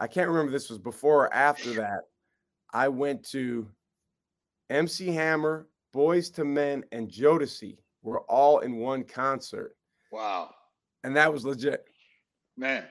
I 0.00 0.06
can't 0.06 0.28
remember 0.28 0.50
this 0.50 0.70
was 0.70 0.78
before 0.78 1.24
or 1.26 1.34
after 1.34 1.72
that. 1.74 2.02
I 2.72 2.88
went 2.88 3.24
to 3.30 3.68
MC 4.70 5.08
Hammer, 5.08 5.68
Boyz 5.94 6.36
II 6.38 6.46
Men, 6.46 6.84
and 6.92 7.08
Jodeci 7.08 7.78
were 8.02 8.20
all 8.22 8.60
in 8.60 8.76
one 8.76 9.04
concert. 9.04 9.76
Wow. 10.10 10.50
And 11.04 11.16
that 11.16 11.32
was 11.32 11.44
legit. 11.44 11.84
Man. 12.56 12.84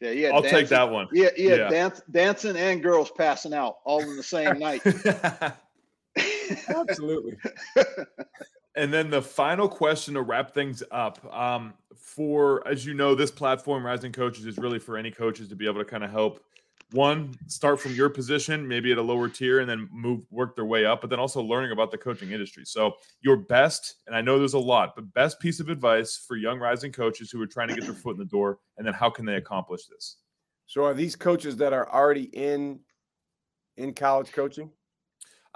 Yeah, 0.00 0.10
yeah. 0.10 0.28
I'll 0.28 0.42
dancing, 0.42 0.58
take 0.60 0.68
that 0.68 0.90
one. 0.90 1.08
Yeah, 1.12 1.28
yeah, 1.36 1.54
yeah. 1.54 1.68
Dance, 1.68 2.02
dancing 2.10 2.56
and 2.56 2.82
girls 2.82 3.10
passing 3.10 3.54
out 3.54 3.78
all 3.84 4.00
in 4.00 4.16
the 4.16 4.22
same 4.22 4.58
night. 4.58 4.82
Absolutely. 6.68 7.36
and 8.76 8.92
then 8.92 9.10
the 9.10 9.22
final 9.22 9.68
question 9.68 10.14
to 10.14 10.22
wrap 10.22 10.52
things 10.52 10.82
up. 10.90 11.24
Um, 11.34 11.74
for 11.94 12.66
as 12.66 12.84
you 12.84 12.94
know, 12.94 13.14
this 13.14 13.30
platform, 13.30 13.84
Rising 13.84 14.12
Coaches, 14.12 14.46
is 14.46 14.58
really 14.58 14.78
for 14.78 14.96
any 14.96 15.10
coaches 15.10 15.48
to 15.48 15.56
be 15.56 15.66
able 15.66 15.80
to 15.80 15.84
kind 15.84 16.04
of 16.04 16.10
help 16.10 16.40
one 16.92 17.34
start 17.48 17.80
from 17.80 17.94
your 17.94 18.08
position, 18.08 18.66
maybe 18.66 18.92
at 18.92 18.98
a 18.98 19.02
lower 19.02 19.28
tier, 19.28 19.60
and 19.60 19.68
then 19.68 19.88
move 19.92 20.20
work 20.30 20.54
their 20.54 20.64
way 20.64 20.86
up, 20.86 21.00
but 21.00 21.10
then 21.10 21.18
also 21.18 21.42
learning 21.42 21.72
about 21.72 21.90
the 21.90 21.98
coaching 21.98 22.30
industry. 22.30 22.64
So 22.64 22.92
your 23.22 23.36
best, 23.36 23.96
and 24.06 24.14
I 24.14 24.20
know 24.20 24.38
there's 24.38 24.54
a 24.54 24.58
lot, 24.58 24.94
but 24.94 25.12
best 25.12 25.40
piece 25.40 25.58
of 25.58 25.68
advice 25.68 26.24
for 26.26 26.36
young 26.36 26.60
rising 26.60 26.92
coaches 26.92 27.30
who 27.30 27.42
are 27.42 27.46
trying 27.46 27.68
to 27.68 27.74
get 27.74 27.84
their 27.84 27.94
foot 27.94 28.12
in 28.12 28.18
the 28.18 28.24
door, 28.24 28.58
and 28.78 28.86
then 28.86 28.94
how 28.94 29.10
can 29.10 29.24
they 29.24 29.34
accomplish 29.34 29.86
this? 29.86 30.18
So 30.66 30.84
are 30.84 30.94
these 30.94 31.16
coaches 31.16 31.56
that 31.56 31.72
are 31.72 31.92
already 31.92 32.24
in 32.24 32.80
in 33.76 33.92
college 33.92 34.32
coaching? 34.32 34.70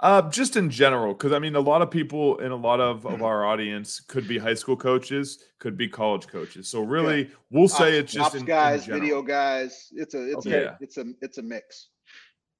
Uh, 0.01 0.27
just 0.29 0.55
in 0.55 0.67
general, 0.67 1.13
because 1.13 1.31
I 1.31 1.37
mean, 1.37 1.55
a 1.55 1.59
lot 1.59 1.83
of 1.83 1.91
people 1.91 2.39
in 2.39 2.51
a 2.51 2.55
lot 2.55 2.79
of, 2.79 3.05
of 3.05 3.21
our 3.21 3.45
audience 3.45 3.99
could 3.99 4.27
be 4.27 4.39
high 4.39 4.55
school 4.55 4.75
coaches, 4.75 5.45
could 5.59 5.77
be 5.77 5.87
college 5.87 6.27
coaches. 6.27 6.67
So 6.67 6.81
really, 6.81 7.23
yeah. 7.23 7.29
we'll 7.51 7.67
say 7.67 7.99
it's 7.99 8.11
just 8.11 8.33
in, 8.33 8.43
guys, 8.43 8.87
in 8.87 8.95
video 8.95 9.21
guys. 9.21 9.89
It's 9.93 10.15
a 10.15 10.31
it's 10.31 10.47
okay. 10.47 10.63
a 10.63 10.77
it's 10.81 10.97
a 10.97 11.05
it's 11.21 11.37
a 11.37 11.43
mix. 11.43 11.89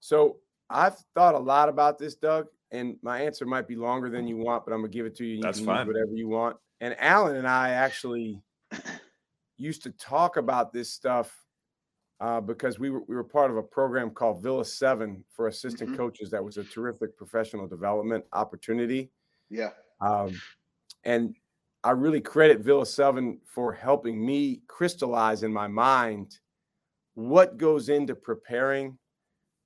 So 0.01 0.37
I've 0.69 0.95
thought 1.15 1.33
a 1.33 1.39
lot 1.39 1.67
about 1.67 1.97
this, 1.97 2.13
Doug, 2.13 2.45
and 2.71 2.97
my 3.01 3.21
answer 3.21 3.47
might 3.47 3.67
be 3.67 3.75
longer 3.75 4.11
than 4.11 4.27
you 4.27 4.37
want, 4.37 4.63
but 4.63 4.71
I'm 4.71 4.81
gonna 4.81 4.89
give 4.89 5.07
it 5.07 5.15
to 5.15 5.25
you. 5.25 5.37
you 5.37 5.41
That's 5.41 5.59
fine. 5.59 5.87
whatever 5.87 6.11
you 6.13 6.27
want. 6.27 6.57
And 6.79 6.95
Alan 6.99 7.37
and 7.37 7.47
I 7.47 7.71
actually 7.71 8.39
used 9.57 9.81
to 9.83 9.89
talk 9.89 10.37
about 10.37 10.73
this 10.73 10.93
stuff 10.93 11.35
uh, 12.21 12.39
because 12.39 12.77
we 12.77 12.91
were 12.91 13.01
we 13.07 13.15
were 13.15 13.23
part 13.23 13.49
of 13.49 13.57
a 13.57 13.63
program 13.63 14.11
called 14.11 14.43
Villa 14.43 14.63
Seven 14.63 15.23
for 15.35 15.47
assistant 15.47 15.89
mm-hmm. 15.89 15.97
coaches. 15.97 16.29
That 16.29 16.43
was 16.43 16.57
a 16.57 16.63
terrific 16.63 17.17
professional 17.17 17.67
development 17.67 18.23
opportunity. 18.31 19.09
Yeah. 19.49 19.71
Um, 19.99 20.39
and 21.03 21.35
I 21.83 21.91
really 21.91 22.21
credit 22.21 22.59
Villa 22.59 22.85
Seven 22.85 23.39
for 23.43 23.73
helping 23.73 24.23
me 24.23 24.61
crystallize 24.67 25.41
in 25.41 25.51
my 25.51 25.67
mind 25.67 26.37
what 27.15 27.57
goes 27.57 27.89
into 27.89 28.13
preparing 28.13 28.97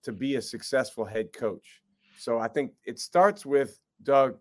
to 0.03 0.13
be 0.13 0.35
a 0.35 0.41
successful 0.41 1.03
head 1.03 1.33
coach. 1.33 1.81
So 2.17 2.39
I 2.39 2.47
think 2.47 2.71
it 2.85 2.99
starts 2.99 3.45
with 3.45 3.79
Doug, 4.03 4.37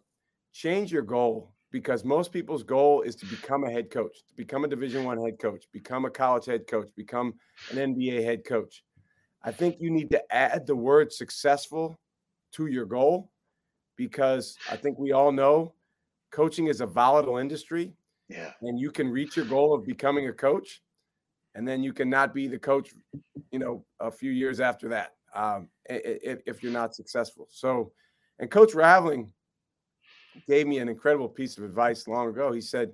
change 0.52 0.92
your 0.92 1.02
goal 1.02 1.53
because 1.74 2.04
most 2.04 2.32
people's 2.32 2.62
goal 2.62 3.02
is 3.02 3.16
to 3.16 3.26
become 3.26 3.64
a 3.64 3.68
head 3.68 3.90
coach, 3.90 4.18
to 4.28 4.34
become 4.36 4.62
a 4.62 4.68
Division 4.68 5.02
One 5.02 5.20
head 5.20 5.40
coach, 5.40 5.64
become 5.72 6.04
a 6.04 6.10
college 6.10 6.46
head 6.46 6.68
coach, 6.68 6.88
become 6.94 7.34
an 7.72 7.78
NBA 7.78 8.22
head 8.22 8.44
coach. 8.44 8.84
I 9.42 9.50
think 9.50 9.78
you 9.80 9.90
need 9.90 10.08
to 10.10 10.22
add 10.32 10.68
the 10.68 10.76
word 10.76 11.12
successful 11.12 11.98
to 12.52 12.66
your 12.66 12.84
goal 12.86 13.32
because 13.96 14.56
I 14.70 14.76
think 14.76 15.00
we 15.00 15.10
all 15.10 15.32
know 15.32 15.74
coaching 16.30 16.68
is 16.68 16.80
a 16.80 16.86
volatile 16.86 17.38
industry. 17.38 17.92
Yeah. 18.28 18.52
And 18.62 18.78
you 18.78 18.92
can 18.92 19.10
reach 19.10 19.36
your 19.36 19.46
goal 19.46 19.74
of 19.74 19.84
becoming 19.84 20.28
a 20.28 20.32
coach, 20.32 20.80
and 21.56 21.66
then 21.66 21.82
you 21.82 21.92
cannot 21.92 22.32
be 22.32 22.46
the 22.46 22.56
coach, 22.56 22.90
you 23.50 23.58
know, 23.58 23.84
a 23.98 24.12
few 24.12 24.30
years 24.30 24.60
after 24.60 24.88
that 24.90 25.14
um, 25.34 25.68
if, 25.86 26.38
if 26.46 26.62
you're 26.62 26.70
not 26.70 26.94
successful. 26.94 27.48
So, 27.50 27.90
and 28.38 28.48
Coach 28.48 28.74
Raveling 28.74 29.32
gave 30.46 30.66
me 30.66 30.78
an 30.78 30.88
incredible 30.88 31.28
piece 31.28 31.58
of 31.58 31.64
advice 31.64 32.06
long 32.08 32.28
ago. 32.28 32.52
He 32.52 32.60
said, 32.60 32.92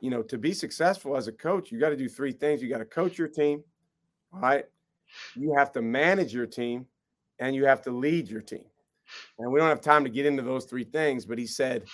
you 0.00 0.10
know, 0.10 0.22
to 0.22 0.38
be 0.38 0.52
successful 0.52 1.16
as 1.16 1.28
a 1.28 1.32
coach, 1.32 1.70
you 1.70 1.78
got 1.78 1.90
to 1.90 1.96
do 1.96 2.08
three 2.08 2.32
things. 2.32 2.62
You 2.62 2.68
got 2.68 2.78
to 2.78 2.84
coach 2.84 3.16
your 3.18 3.28
team, 3.28 3.62
right? 4.32 4.64
You 5.34 5.54
have 5.56 5.72
to 5.72 5.82
manage 5.82 6.34
your 6.34 6.46
team, 6.46 6.86
and 7.38 7.54
you 7.54 7.64
have 7.66 7.82
to 7.82 7.90
lead 7.90 8.28
your 8.28 8.40
team. 8.40 8.64
And 9.38 9.52
we 9.52 9.60
don't 9.60 9.68
have 9.68 9.80
time 9.80 10.04
to 10.04 10.10
get 10.10 10.26
into 10.26 10.42
those 10.42 10.64
three 10.64 10.84
things, 10.84 11.26
but 11.26 11.38
he 11.38 11.46
said 11.46 11.84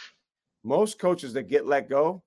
most 0.62 0.98
coaches 0.98 1.32
that 1.34 1.44
get 1.44 1.66
let 1.66 1.88
go, 1.88 2.22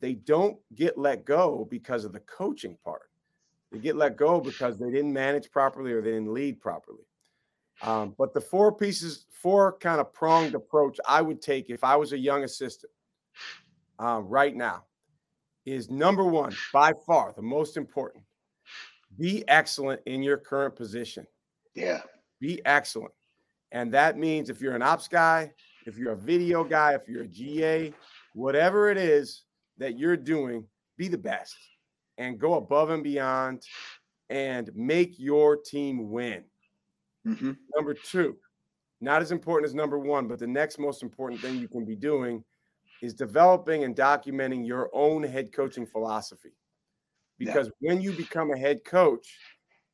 they 0.00 0.14
don't 0.14 0.58
get 0.74 0.98
let 0.98 1.24
go 1.24 1.66
because 1.70 2.04
of 2.04 2.12
the 2.12 2.20
coaching 2.20 2.76
part. 2.84 3.10
They 3.70 3.78
get 3.78 3.96
let 3.96 4.16
go 4.16 4.40
because 4.40 4.78
they 4.78 4.90
didn't 4.90 5.12
manage 5.12 5.50
properly 5.50 5.92
or 5.92 6.02
they 6.02 6.12
didn't 6.12 6.32
lead 6.32 6.60
properly. 6.60 7.04
Um, 7.82 8.14
but 8.16 8.32
the 8.32 8.40
four 8.40 8.72
pieces, 8.72 9.26
four 9.30 9.76
kind 9.78 10.00
of 10.00 10.12
pronged 10.12 10.54
approach 10.54 10.98
I 11.06 11.20
would 11.20 11.42
take 11.42 11.68
if 11.68 11.82
I 11.82 11.96
was 11.96 12.12
a 12.12 12.18
young 12.18 12.44
assistant 12.44 12.92
uh, 13.98 14.20
right 14.22 14.54
now 14.54 14.84
is 15.66 15.90
number 15.90 16.24
one, 16.24 16.54
by 16.72 16.92
far 17.06 17.32
the 17.34 17.42
most 17.42 17.76
important. 17.76 18.24
Be 19.18 19.44
excellent 19.48 20.00
in 20.06 20.22
your 20.22 20.38
current 20.38 20.74
position. 20.74 21.26
Yeah. 21.74 22.00
Be 22.40 22.60
excellent. 22.64 23.12
And 23.70 23.92
that 23.94 24.18
means 24.18 24.50
if 24.50 24.60
you're 24.60 24.74
an 24.74 24.82
ops 24.82 25.08
guy, 25.08 25.52
if 25.86 25.96
you're 25.96 26.12
a 26.12 26.16
video 26.16 26.64
guy, 26.64 26.94
if 26.94 27.08
you're 27.08 27.22
a 27.22 27.28
GA, 27.28 27.92
whatever 28.34 28.90
it 28.90 28.98
is 28.98 29.42
that 29.78 29.98
you're 29.98 30.16
doing, 30.16 30.64
be 30.96 31.08
the 31.08 31.18
best 31.18 31.56
and 32.18 32.38
go 32.38 32.54
above 32.54 32.90
and 32.90 33.02
beyond 33.02 33.62
and 34.30 34.70
make 34.74 35.18
your 35.18 35.56
team 35.56 36.10
win. 36.10 36.44
Mm-hmm. 37.26 37.52
Number 37.76 37.94
two, 37.94 38.36
not 39.00 39.22
as 39.22 39.32
important 39.32 39.68
as 39.68 39.74
number 39.74 39.98
one, 39.98 40.28
but 40.28 40.38
the 40.38 40.46
next 40.46 40.78
most 40.78 41.02
important 41.02 41.40
thing 41.40 41.58
you 41.58 41.68
can 41.68 41.84
be 41.84 41.96
doing 41.96 42.44
is 43.00 43.14
developing 43.14 43.84
and 43.84 43.96
documenting 43.96 44.66
your 44.66 44.90
own 44.92 45.22
head 45.22 45.52
coaching 45.52 45.86
philosophy. 45.86 46.52
Because 47.38 47.70
yeah. 47.80 47.90
when 47.90 48.00
you 48.00 48.12
become 48.12 48.52
a 48.52 48.58
head 48.58 48.84
coach, 48.84 49.36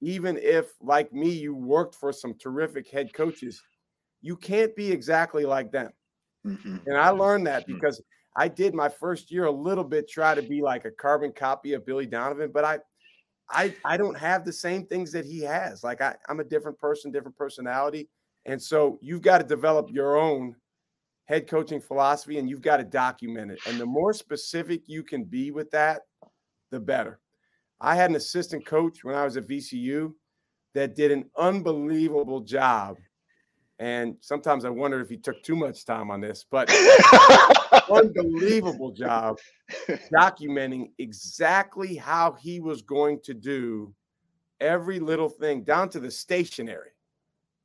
even 0.01 0.39
if, 0.39 0.67
like 0.81 1.13
me, 1.13 1.31
you 1.31 1.55
worked 1.55 1.95
for 1.95 2.13
some 2.13 2.35
terrific 2.35 2.91
head 2.91 3.13
coaches, 3.15 3.63
you 4.21 4.37
can't 4.37 4.75
be 4.77 4.93
exactly 4.93 5.45
like 5.45 5.73
them. 5.73 5.91
Mm-hmm. 6.47 6.77
And 6.87 6.97
I 6.97 7.11
learned 7.11 7.47
that 7.47 7.63
mm-hmm. 7.63 7.75
because 7.75 8.03
I 8.37 8.49
did 8.49 8.75
my 8.75 8.89
first 8.89 9.31
year 9.31 9.47
a 9.47 9.51
little 9.51 9.85
bit 9.85 10.09
try 10.09 10.35
to 10.35 10.43
be 10.43 10.61
like 10.63 10.85
a 10.85 10.91
carbon 10.91 11.33
copy 11.33 11.73
of 11.73 11.87
Billy 11.87 12.07
Donovan, 12.07 12.51
but 12.53 12.65
I 12.65 12.79
I 13.51 13.75
I 13.85 13.97
don't 13.97 14.17
have 14.17 14.45
the 14.45 14.53
same 14.53 14.87
things 14.87 15.13
that 15.13 15.25
he 15.25 15.41
has. 15.41 15.83
Like 15.83 16.01
I, 16.01 16.15
I'm 16.29 16.41
a 16.41 16.45
different 16.45 16.79
person, 16.79 17.11
different 17.11 17.37
personality. 17.37 18.09
And 18.47 18.61
so 18.61 18.99
you've 19.03 19.23
got 19.23 19.39
to 19.39 19.45
develop 19.45 19.89
your 19.91 20.17
own 20.17 20.55
head 21.27 21.47
coaching 21.47 21.81
philosophy 21.81 22.39
and 22.39 22.49
you've 22.49 22.63
got 22.63 22.79
to 22.79 22.85
document 22.85 23.51
it. 23.51 23.59
And 23.67 23.79
the 23.79 23.87
more 23.87 24.13
specific 24.13 24.83
you 24.87 25.03
can 25.03 25.25
be 25.25 25.51
with 25.51 25.71
that, 25.73 26.03
the 26.71 26.81
better. 26.81 27.21
I 27.81 27.95
had 27.95 28.11
an 28.11 28.17
assistant 28.17 28.65
coach 28.65 29.05
when 29.05 29.15
I 29.15 29.25
was 29.25 29.37
at 29.37 29.47
VCU 29.47 30.13
that 30.75 30.97
did 30.97 31.13
an 31.13 31.31
unbelievable 31.37 32.41
job 32.41 32.97
and 33.79 34.17
sometimes 34.21 34.65
I 34.65 34.71
wonder 34.71 35.01
if 35.01 35.09
he 35.09 35.17
took 35.17 35.43
too 35.43 35.55
much 35.55 35.85
time 35.85 36.11
on 36.11 36.21
this, 36.21 36.45
but 36.51 36.69
unbelievable 37.91 38.91
job 38.93 39.39
documenting 40.13 40.91
exactly 40.99 41.95
how 41.97 42.33
he 42.33 42.61
was 42.61 42.83
going 42.83 43.21
to 43.25 43.35
do 43.35 43.95
every 44.61 44.99
little 44.99 45.29
thing 45.29 45.63
down 45.63 45.89
to 45.91 46.01
the 46.01 46.11
stationery. 46.11 46.91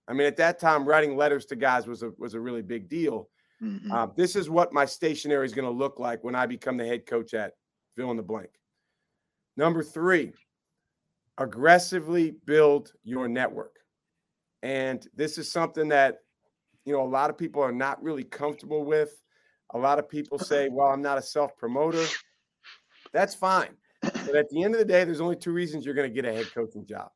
I 0.07 0.13
mean, 0.13 0.27
at 0.27 0.37
that 0.37 0.59
time, 0.59 0.85
writing 0.85 1.15
letters 1.15 1.45
to 1.47 1.55
guys 1.55 1.87
was 1.87 2.03
a 2.03 2.11
was 2.17 2.33
a 2.33 2.39
really 2.39 2.61
big 2.61 2.89
deal. 2.89 3.29
Mm-hmm. 3.61 3.91
Uh, 3.91 4.07
this 4.17 4.35
is 4.35 4.49
what 4.49 4.73
my 4.73 4.85
stationery 4.85 5.45
is 5.45 5.53
going 5.53 5.65
to 5.65 5.71
look 5.71 5.99
like 5.99 6.23
when 6.23 6.35
I 6.35 6.45
become 6.45 6.75
the 6.75 6.85
head 6.85 7.05
coach 7.05 7.33
at 7.33 7.53
fill 7.95 8.11
in 8.11 8.17
the 8.17 8.23
blank. 8.23 8.49
Number 9.55 9.83
three, 9.83 10.33
aggressively 11.37 12.35
build 12.45 12.91
your 13.03 13.27
network. 13.27 13.77
And 14.61 15.07
this 15.15 15.37
is 15.37 15.51
something 15.51 15.87
that, 15.89 16.19
you 16.85 16.93
know, 16.93 17.03
a 17.03 17.07
lot 17.07 17.29
of 17.29 17.37
people 17.37 17.61
are 17.61 17.71
not 17.71 18.01
really 18.03 18.23
comfortable 18.23 18.83
with. 18.83 19.22
A 19.73 19.77
lot 19.77 19.99
of 19.99 20.07
people 20.07 20.37
say, 20.37 20.69
well, 20.69 20.87
I'm 20.87 21.01
not 21.01 21.17
a 21.17 21.21
self 21.21 21.55
promoter. 21.57 22.05
That's 23.11 23.35
fine. 23.35 23.75
But 24.01 24.35
at 24.35 24.49
the 24.49 24.63
end 24.63 24.73
of 24.75 24.79
the 24.79 24.85
day, 24.85 25.03
there's 25.03 25.21
only 25.21 25.35
two 25.35 25.51
reasons 25.51 25.85
you're 25.85 25.95
going 25.95 26.09
to 26.09 26.13
get 26.13 26.25
a 26.25 26.33
head 26.33 26.53
coaching 26.53 26.85
job. 26.85 27.09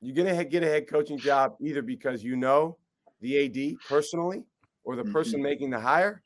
You're 0.00 0.14
going 0.14 0.36
to 0.36 0.44
get 0.44 0.62
a 0.62 0.66
head 0.66 0.88
coaching 0.88 1.18
job 1.18 1.54
either 1.60 1.82
because 1.82 2.22
you 2.22 2.36
know 2.36 2.76
the 3.20 3.44
AD 3.44 3.78
personally 3.88 4.44
or 4.84 4.96
the 4.96 5.04
person 5.04 5.34
mm-hmm. 5.34 5.44
making 5.44 5.70
the 5.70 5.80
hire, 5.80 6.22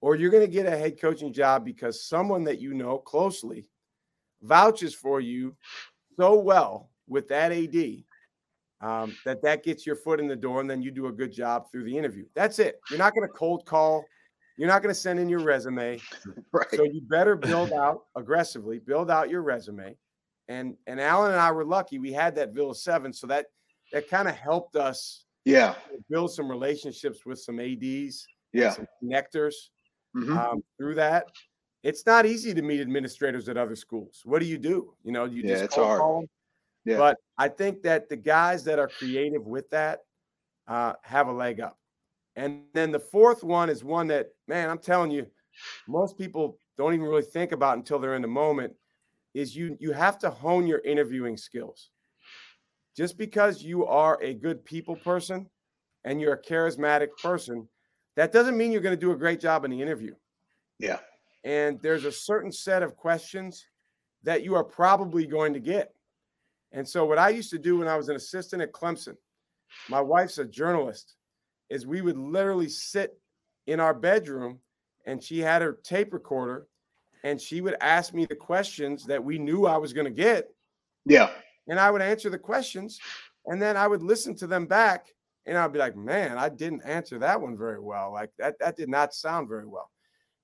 or 0.00 0.16
you're 0.16 0.30
going 0.30 0.44
to 0.44 0.50
get 0.50 0.66
a 0.66 0.76
head 0.76 1.00
coaching 1.00 1.32
job 1.32 1.64
because 1.64 2.06
someone 2.06 2.44
that 2.44 2.60
you 2.60 2.74
know 2.74 2.98
closely 2.98 3.68
vouches 4.42 4.94
for 4.94 5.20
you 5.20 5.54
so 6.18 6.38
well 6.38 6.90
with 7.06 7.28
that 7.28 7.52
AD 7.52 8.04
um, 8.80 9.16
that 9.24 9.42
that 9.42 9.64
gets 9.64 9.86
your 9.86 9.96
foot 9.96 10.20
in 10.20 10.28
the 10.28 10.36
door 10.36 10.60
and 10.60 10.68
then 10.68 10.82
you 10.82 10.90
do 10.90 11.06
a 11.06 11.12
good 11.12 11.32
job 11.32 11.70
through 11.70 11.84
the 11.84 11.96
interview. 11.96 12.26
That's 12.34 12.58
it. 12.58 12.80
You're 12.90 12.98
not 12.98 13.14
going 13.14 13.26
to 13.26 13.32
cold 13.32 13.64
call. 13.64 14.04
You're 14.56 14.68
not 14.68 14.82
going 14.82 14.94
to 14.94 15.00
send 15.00 15.18
in 15.18 15.28
your 15.28 15.40
resume. 15.40 16.00
Right. 16.52 16.66
So 16.72 16.84
you 16.84 17.00
better 17.02 17.34
build 17.34 17.72
out 17.72 18.04
aggressively, 18.16 18.78
build 18.78 19.10
out 19.10 19.28
your 19.28 19.42
resume. 19.42 19.96
And 20.48 20.76
and 20.86 21.00
Alan 21.00 21.32
and 21.32 21.40
I 21.40 21.50
were 21.50 21.64
lucky. 21.64 21.98
We 21.98 22.12
had 22.12 22.36
that 22.36 22.52
Villa 22.52 22.74
Seven, 22.74 23.12
so 23.12 23.26
that 23.26 23.46
that 23.92 24.08
kind 24.08 24.28
of 24.28 24.36
helped 24.36 24.76
us. 24.76 25.24
Yeah. 25.44 25.74
Build 26.08 26.32
some 26.32 26.48
relationships 26.48 27.26
with 27.26 27.40
some 27.40 27.58
ads. 27.58 28.26
Yeah. 28.52 28.70
Some 28.70 28.86
connectors 29.02 29.54
mm-hmm. 30.16 30.36
um, 30.36 30.62
through 30.78 30.94
that. 30.96 31.26
It's 31.82 32.06
not 32.06 32.24
easy 32.24 32.54
to 32.54 32.62
meet 32.62 32.80
administrators 32.80 33.48
at 33.48 33.56
other 33.56 33.76
schools. 33.76 34.22
What 34.24 34.40
do 34.40 34.46
you 34.46 34.58
do? 34.58 34.94
You 35.02 35.12
know, 35.12 35.24
you 35.24 35.42
yeah, 35.42 35.48
just 35.50 35.64
it's 35.64 35.74
hard. 35.74 36.00
Call. 36.00 36.24
Yeah. 36.84 36.98
But 36.98 37.16
I 37.36 37.48
think 37.48 37.82
that 37.82 38.08
the 38.08 38.16
guys 38.16 38.64
that 38.64 38.78
are 38.78 38.88
creative 38.88 39.46
with 39.46 39.68
that 39.70 40.00
uh, 40.68 40.94
have 41.02 41.28
a 41.28 41.32
leg 41.32 41.60
up. 41.60 41.78
And 42.36 42.62
then 42.72 42.90
the 42.90 42.98
fourth 42.98 43.44
one 43.44 43.70
is 43.70 43.84
one 43.84 44.08
that, 44.08 44.30
man, 44.48 44.70
I'm 44.70 44.78
telling 44.78 45.10
you, 45.10 45.26
most 45.86 46.18
people 46.18 46.58
don't 46.76 46.94
even 46.94 47.06
really 47.06 47.22
think 47.22 47.52
about 47.52 47.76
until 47.76 47.98
they're 47.98 48.16
in 48.16 48.22
the 48.22 48.28
moment. 48.28 48.74
Is 49.34 49.56
you 49.56 49.76
you 49.80 49.92
have 49.92 50.18
to 50.20 50.30
hone 50.30 50.66
your 50.66 50.78
interviewing 50.80 51.36
skills. 51.36 51.90
Just 52.96 53.18
because 53.18 53.62
you 53.62 53.84
are 53.86 54.18
a 54.22 54.34
good 54.34 54.64
people 54.64 54.94
person 54.94 55.48
and 56.04 56.20
you're 56.20 56.34
a 56.34 56.42
charismatic 56.42 57.08
person, 57.20 57.68
that 58.14 58.32
doesn't 58.32 58.56
mean 58.56 58.70
you're 58.70 58.80
going 58.80 58.94
to 58.94 59.00
do 59.00 59.10
a 59.10 59.16
great 59.16 59.40
job 59.40 59.64
in 59.64 59.72
the 59.72 59.82
interview. 59.82 60.14
Yeah. 60.78 60.98
And 61.42 61.80
there's 61.82 62.04
a 62.04 62.12
certain 62.12 62.52
set 62.52 62.82
of 62.82 62.96
questions 62.96 63.66
that 64.22 64.44
you 64.44 64.54
are 64.54 64.64
probably 64.64 65.26
going 65.26 65.52
to 65.54 65.60
get. 65.60 65.94
And 66.72 66.88
so, 66.88 67.04
what 67.04 67.18
I 67.18 67.28
used 67.28 67.50
to 67.50 67.58
do 67.58 67.78
when 67.78 67.88
I 67.88 67.96
was 67.96 68.08
an 68.08 68.16
assistant 68.16 68.62
at 68.62 68.72
Clemson, 68.72 69.16
my 69.88 70.00
wife's 70.00 70.38
a 70.38 70.44
journalist, 70.44 71.14
is 71.70 71.86
we 71.86 72.00
would 72.00 72.16
literally 72.16 72.68
sit 72.68 73.18
in 73.66 73.80
our 73.80 73.94
bedroom 73.94 74.58
and 75.06 75.22
she 75.22 75.38
had 75.38 75.62
her 75.62 75.78
tape 75.82 76.12
recorder 76.12 76.66
and 77.22 77.40
she 77.40 77.60
would 77.60 77.76
ask 77.80 78.12
me 78.12 78.26
the 78.26 78.36
questions 78.36 79.04
that 79.06 79.22
we 79.22 79.38
knew 79.38 79.66
I 79.66 79.76
was 79.76 79.92
going 79.92 80.06
to 80.06 80.10
get. 80.10 80.48
Yeah. 81.06 81.30
And 81.68 81.80
I 81.80 81.90
would 81.90 82.02
answer 82.02 82.30
the 82.30 82.38
questions 82.38 83.00
and 83.46 83.60
then 83.60 83.76
I 83.76 83.86
would 83.86 84.02
listen 84.02 84.34
to 84.36 84.46
them 84.46 84.66
back 84.66 85.08
and 85.46 85.58
I'd 85.58 85.72
be 85.72 85.78
like, 85.78 85.96
man, 85.96 86.38
I 86.38 86.48
didn't 86.48 86.82
answer 86.84 87.18
that 87.18 87.40
one 87.40 87.56
very 87.56 87.80
well. 87.80 88.12
Like 88.12 88.30
that, 88.38 88.58
that 88.60 88.76
did 88.76 88.88
not 88.88 89.14
sound 89.14 89.48
very 89.48 89.66
well. 89.66 89.90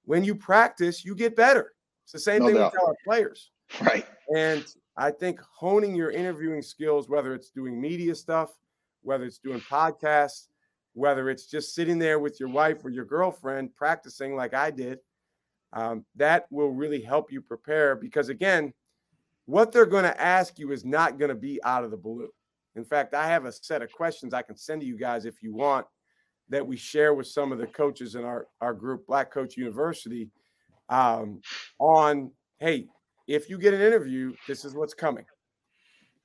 When 0.04 0.24
you 0.24 0.34
practice, 0.34 1.04
you 1.04 1.14
get 1.14 1.36
better. 1.36 1.72
It's 2.04 2.12
the 2.12 2.18
same 2.18 2.40
no 2.40 2.46
thing 2.46 2.56
doubt. 2.56 2.72
with 2.72 2.82
our 2.82 2.96
players. 3.04 3.50
Right. 3.80 4.06
And 4.34 4.64
I 4.96 5.10
think 5.10 5.40
honing 5.40 5.94
your 5.94 6.10
interviewing 6.10 6.62
skills, 6.62 7.08
whether 7.08 7.34
it's 7.34 7.50
doing 7.50 7.80
media 7.80 8.14
stuff, 8.14 8.50
whether 9.02 9.24
it's 9.24 9.38
doing 9.38 9.60
podcasts, 9.60 10.48
whether 10.94 11.30
it's 11.30 11.46
just 11.46 11.74
sitting 11.74 11.98
there 11.98 12.18
with 12.18 12.40
your 12.40 12.48
wife 12.48 12.84
or 12.84 12.90
your 12.90 13.04
girlfriend 13.04 13.74
practicing 13.76 14.34
like 14.34 14.54
I 14.54 14.70
did, 14.70 14.98
um, 15.72 16.04
that 16.16 16.46
will 16.50 16.70
really 16.70 17.00
help 17.00 17.30
you 17.30 17.40
prepare 17.40 17.94
because, 17.94 18.28
again, 18.28 18.72
what 19.46 19.72
they're 19.72 19.86
going 19.86 20.04
to 20.04 20.20
ask 20.20 20.58
you 20.58 20.72
is 20.72 20.84
not 20.84 21.18
going 21.18 21.28
to 21.28 21.34
be 21.34 21.62
out 21.64 21.84
of 21.84 21.90
the 21.90 21.96
blue. 21.96 22.30
In 22.76 22.84
fact, 22.84 23.14
I 23.14 23.26
have 23.26 23.44
a 23.44 23.52
set 23.52 23.82
of 23.82 23.92
questions 23.92 24.34
I 24.34 24.42
can 24.42 24.56
send 24.56 24.80
to 24.80 24.86
you 24.86 24.96
guys 24.96 25.24
if 25.24 25.42
you 25.42 25.54
want 25.54 25.86
that 26.48 26.66
we 26.66 26.76
share 26.76 27.14
with 27.14 27.26
some 27.26 27.52
of 27.52 27.58
the 27.58 27.66
coaches 27.66 28.16
in 28.16 28.24
our, 28.24 28.48
our 28.60 28.74
group, 28.74 29.06
Black 29.06 29.30
Coach 29.30 29.56
University, 29.56 30.28
um, 30.88 31.40
on 31.78 32.32
hey, 32.58 32.88
if 33.26 33.48
you 33.48 33.56
get 33.58 33.72
an 33.72 33.80
interview, 33.80 34.34
this 34.46 34.64
is 34.64 34.74
what's 34.74 34.92
coming. 34.92 35.24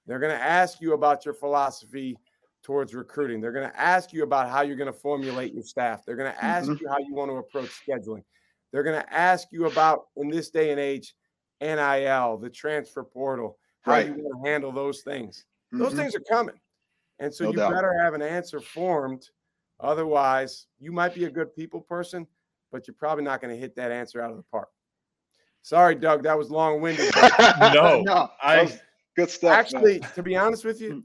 They're 0.06 0.20
going 0.20 0.36
to 0.36 0.44
ask 0.44 0.82
you 0.82 0.94
about 0.94 1.24
your 1.24 1.34
philosophy 1.34 2.18
towards 2.66 2.96
recruiting. 2.96 3.40
They're 3.40 3.52
going 3.52 3.70
to 3.70 3.80
ask 3.80 4.12
you 4.12 4.24
about 4.24 4.50
how 4.50 4.64
you're 4.64 4.76
going 4.76 4.92
to 4.92 5.00
formulate 5.00 5.54
your 5.54 5.62
staff. 5.62 6.04
They're 6.04 6.16
going 6.16 6.32
to 6.32 6.44
ask 6.44 6.68
mm-hmm. 6.68 6.82
you 6.82 6.90
how 6.90 6.98
you 6.98 7.14
want 7.14 7.30
to 7.30 7.36
approach 7.36 7.70
scheduling. 7.88 8.24
They're 8.72 8.82
going 8.82 9.00
to 9.00 9.14
ask 9.14 9.50
you 9.52 9.68
about, 9.68 10.06
in 10.18 10.30
this 10.30 10.50
day 10.50 10.72
and 10.72 10.80
age, 10.80 11.14
NIL, 11.62 12.38
the 12.38 12.50
transfer 12.50 13.04
portal, 13.04 13.60
how 13.82 13.92
right. 13.92 14.08
you 14.08 14.14
want 14.14 14.44
to 14.44 14.50
handle 14.50 14.72
those 14.72 15.04
things. 15.04 15.46
Mm-hmm. 15.72 15.84
Those 15.84 15.94
things 15.94 16.16
are 16.16 16.24
coming. 16.28 16.56
And 17.20 17.32
so 17.32 17.44
no 17.44 17.52
you 17.52 17.58
doubt. 17.58 17.72
better 17.72 17.94
have 18.04 18.16
an 18.16 18.24
answer 18.24 18.60
formed. 18.60 19.30
Otherwise, 19.80 20.66
you 20.80 20.92
might 20.92 21.14
be 21.14 21.26
a 21.26 21.30
good 21.30 21.56
people 21.56 21.82
person, 21.82 22.26
but 22.72 22.88
you're 22.88 22.96
probably 22.96 23.24
not 23.24 23.42
going 23.42 23.54
to 23.54 23.60
hit 23.60 23.76
that 23.76 23.92
answer 23.92 24.22
out 24.22 24.32
of 24.32 24.38
the 24.38 24.44
park. 24.52 24.70
Sorry, 25.62 25.94
Doug, 25.94 26.24
that 26.24 26.36
was 26.36 26.50
long 26.50 26.82
winded. 26.82 27.14
no, 27.60 28.02
no, 28.02 28.30
I 28.42 28.72
good 29.16 29.30
stuff. 29.30 29.52
Actually, 29.52 30.00
man. 30.00 30.10
to 30.16 30.24
be 30.24 30.36
honest 30.36 30.66
with 30.66 30.82
you, 30.82 31.04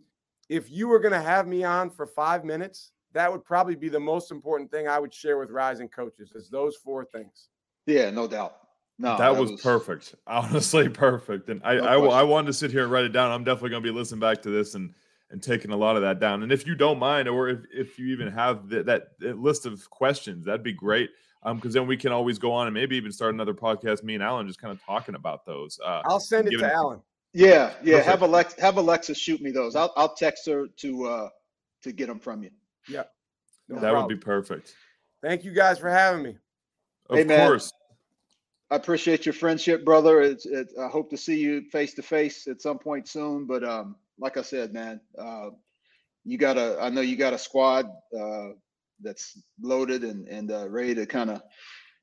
if 0.50 0.68
you 0.68 0.88
were 0.88 0.98
going 0.98 1.12
to 1.12 1.22
have 1.22 1.46
me 1.46 1.62
on 1.62 1.88
for 1.88 2.06
five 2.06 2.44
minutes, 2.44 2.90
that 3.12 3.30
would 3.30 3.44
probably 3.44 3.76
be 3.76 3.88
the 3.88 4.00
most 4.00 4.32
important 4.32 4.70
thing 4.70 4.88
I 4.88 4.98
would 4.98 5.14
share 5.14 5.38
with 5.38 5.50
rising 5.50 5.88
coaches 5.88 6.32
is 6.34 6.50
those 6.50 6.76
four 6.76 7.04
things. 7.04 7.48
Yeah, 7.86 8.10
no 8.10 8.26
doubt. 8.26 8.56
No, 8.98 9.10
that, 9.10 9.18
that 9.18 9.40
was, 9.40 9.52
was, 9.52 9.60
perfect. 9.62 10.16
Honestly, 10.26 10.88
perfect. 10.88 11.48
And 11.48 11.62
I, 11.64 11.76
no 11.76 12.10
I, 12.10 12.20
I, 12.20 12.22
wanted 12.24 12.48
to 12.48 12.52
sit 12.52 12.72
here 12.72 12.82
and 12.82 12.92
write 12.92 13.04
it 13.04 13.12
down. 13.12 13.30
I'm 13.30 13.44
definitely 13.44 13.70
going 13.70 13.82
to 13.82 13.92
be 13.92 13.96
listening 13.96 14.20
back 14.20 14.42
to 14.42 14.50
this 14.50 14.74
and 14.74 14.92
and 15.30 15.40
taking 15.40 15.70
a 15.70 15.76
lot 15.76 15.94
of 15.94 16.02
that 16.02 16.18
down. 16.18 16.42
And 16.42 16.50
if 16.50 16.66
you 16.66 16.74
don't 16.74 16.98
mind, 16.98 17.28
or 17.28 17.48
if, 17.48 17.60
if 17.72 17.98
you 18.00 18.08
even 18.08 18.26
have 18.32 18.68
the, 18.68 18.82
that, 18.82 19.18
that 19.20 19.38
list 19.38 19.64
of 19.64 19.88
questions, 19.88 20.44
that'd 20.44 20.64
be 20.64 20.72
great 20.72 21.10
um, 21.44 21.56
because 21.56 21.72
then 21.72 21.86
we 21.86 21.96
can 21.96 22.10
always 22.10 22.36
go 22.36 22.50
on 22.50 22.66
and 22.66 22.74
maybe 22.74 22.96
even 22.96 23.12
start 23.12 23.32
another 23.32 23.54
podcast. 23.54 24.02
Me 24.02 24.14
and 24.14 24.24
Alan 24.24 24.48
just 24.48 24.60
kind 24.60 24.72
of 24.72 24.84
talking 24.84 25.14
about 25.14 25.46
those. 25.46 25.78
Uh, 25.84 26.02
I'll 26.04 26.18
send 26.18 26.48
it 26.48 26.58
to 26.58 26.72
Alan. 26.72 27.00
Yeah, 27.32 27.72
yeah. 27.82 27.98
Perfect. 27.98 28.10
Have 28.10 28.22
Alexa 28.22 28.60
have 28.60 28.76
Alexa 28.76 29.14
shoot 29.14 29.40
me 29.40 29.50
those. 29.50 29.76
I'll 29.76 29.92
I'll 29.96 30.14
text 30.14 30.46
her 30.46 30.66
to 30.78 31.06
uh 31.06 31.28
to 31.82 31.92
get 31.92 32.08
them 32.08 32.18
from 32.18 32.42
you. 32.42 32.50
Yeah, 32.88 33.04
no 33.68 33.76
that 33.76 33.82
problem. 33.82 34.06
would 34.06 34.08
be 34.08 34.20
perfect. 34.20 34.74
Thank 35.22 35.44
you 35.44 35.52
guys 35.52 35.78
for 35.78 35.90
having 35.90 36.22
me. 36.22 36.36
Of 37.08 37.18
hey, 37.18 37.46
course. 37.46 37.72
I 38.70 38.76
appreciate 38.76 39.26
your 39.26 39.32
friendship, 39.32 39.84
brother. 39.84 40.20
It's, 40.20 40.46
it, 40.46 40.72
I 40.80 40.86
hope 40.86 41.10
to 41.10 41.16
see 41.16 41.38
you 41.38 41.62
face 41.70 41.94
to 41.94 42.02
face 42.02 42.46
at 42.46 42.62
some 42.62 42.78
point 42.78 43.08
soon. 43.08 43.46
But 43.46 43.64
um, 43.64 43.96
like 44.18 44.36
I 44.36 44.42
said, 44.42 44.72
man, 44.72 45.00
uh, 45.18 45.50
you 46.24 46.38
got 46.38 46.56
a. 46.56 46.78
I 46.80 46.90
know 46.90 47.00
you 47.00 47.16
got 47.16 47.32
a 47.32 47.38
squad 47.38 47.86
uh, 48.18 48.48
that's 49.00 49.40
loaded 49.60 50.04
and 50.04 50.26
and 50.28 50.50
uh, 50.50 50.68
ready 50.68 50.94
to 50.96 51.06
kind 51.06 51.30
of 51.30 51.42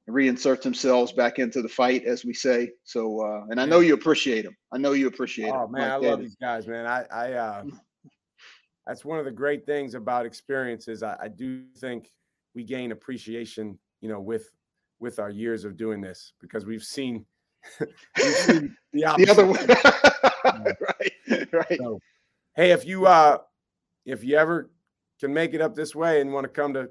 reinsert 0.10 0.62
themselves 0.62 1.12
back 1.12 1.40
into 1.40 1.62
the 1.62 1.70
fight, 1.70 2.06
as 2.06 2.24
we 2.24 2.34
say. 2.34 2.72
So, 2.84 3.22
uh, 3.22 3.46
and 3.50 3.60
I 3.60 3.66
know 3.66 3.80
you 3.80 3.94
appreciate 3.94 4.44
them. 4.44 4.56
I 4.72 4.78
know 4.78 4.94
you 4.94 5.08
appreciate 5.08 5.48
them. 5.48 5.56
oh, 5.56 5.68
man, 5.68 5.92
I 5.92 5.96
love 5.98 6.20
these 6.20 6.36
guys, 6.36 6.68
man. 6.68 6.86
I, 6.86 7.06
I, 7.12 7.34
uh, 7.34 7.64
that's 8.86 9.04
one 9.04 9.20
of 9.20 9.26
the 9.26 9.32
great 9.32 9.66
things 9.66 9.96
about 9.96 10.26
experiences. 10.26 11.04
I, 11.04 11.18
I 11.24 11.28
do 11.28 11.64
think 11.78 12.10
we 12.56 12.64
gain 12.64 12.92
appreciation, 12.92 13.78
you 14.02 14.10
know, 14.10 14.22
with 14.22 14.50
with 15.00 15.20
our 15.20 15.30
years 15.30 15.64
of 15.64 15.78
doing 15.78 16.02
this 16.02 16.34
because 16.42 16.66
we've 16.66 16.84
seen, 16.84 17.24
we've 17.80 18.36
seen 18.36 18.76
the, 18.94 19.16
the, 19.18 19.30
other 19.30 19.46
way. 19.46 19.60
right, 20.82 21.54
right. 21.54 21.78
So, 21.78 22.00
hey, 22.56 22.72
if 22.72 22.86
you 22.86 23.06
uh, 23.06 23.40
if 24.06 24.24
you 24.24 24.38
ever 24.38 24.72
can 25.20 25.34
make 25.34 25.54
it 25.54 25.62
up 25.62 25.76
this 25.76 25.94
way 25.94 26.22
and 26.22 26.32
want 26.32 26.46
to 26.46 26.50
come 26.50 26.74
to 26.74 26.90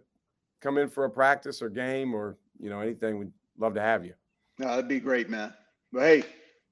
come 0.61 0.77
in 0.79 0.89
for 0.89 1.05
a 1.05 1.11
practice 1.11 1.63
or 1.63 1.71
game 1.71 2.15
or 2.15 2.37
you 2.61 2.71
know 2.71 2.81
anything, 2.81 3.19
we'd 3.19 3.33
love 3.59 3.75
to 3.75 3.81
have 3.81 4.05
you. 4.05 4.15
No, 4.59 4.69
that'd 4.69 4.89
be 4.89 5.01
great, 5.01 5.29
man. 5.29 5.53
But 5.93 6.03
hey, 6.03 6.25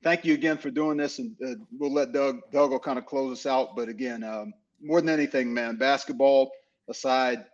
thank 0.02 0.24
you 0.24 0.34
again 0.34 0.58
for 0.58 0.70
doing 0.70 0.96
this, 0.96 1.18
and 1.18 1.34
uh, 1.44 1.54
we'll 1.78 1.92
let 1.92 2.12
Doug 2.12 2.40
Doug 2.52 2.70
will 2.70 2.78
kind 2.78 2.98
of 2.98 3.06
close 3.06 3.38
us 3.38 3.46
out. 3.46 3.76
But 3.76 3.88
again, 3.88 4.22
um, 4.22 4.52
more 4.82 5.00
than 5.00 5.10
anything, 5.10 5.52
man, 5.52 5.76
basketball 5.76 6.50
aside, 6.88 7.44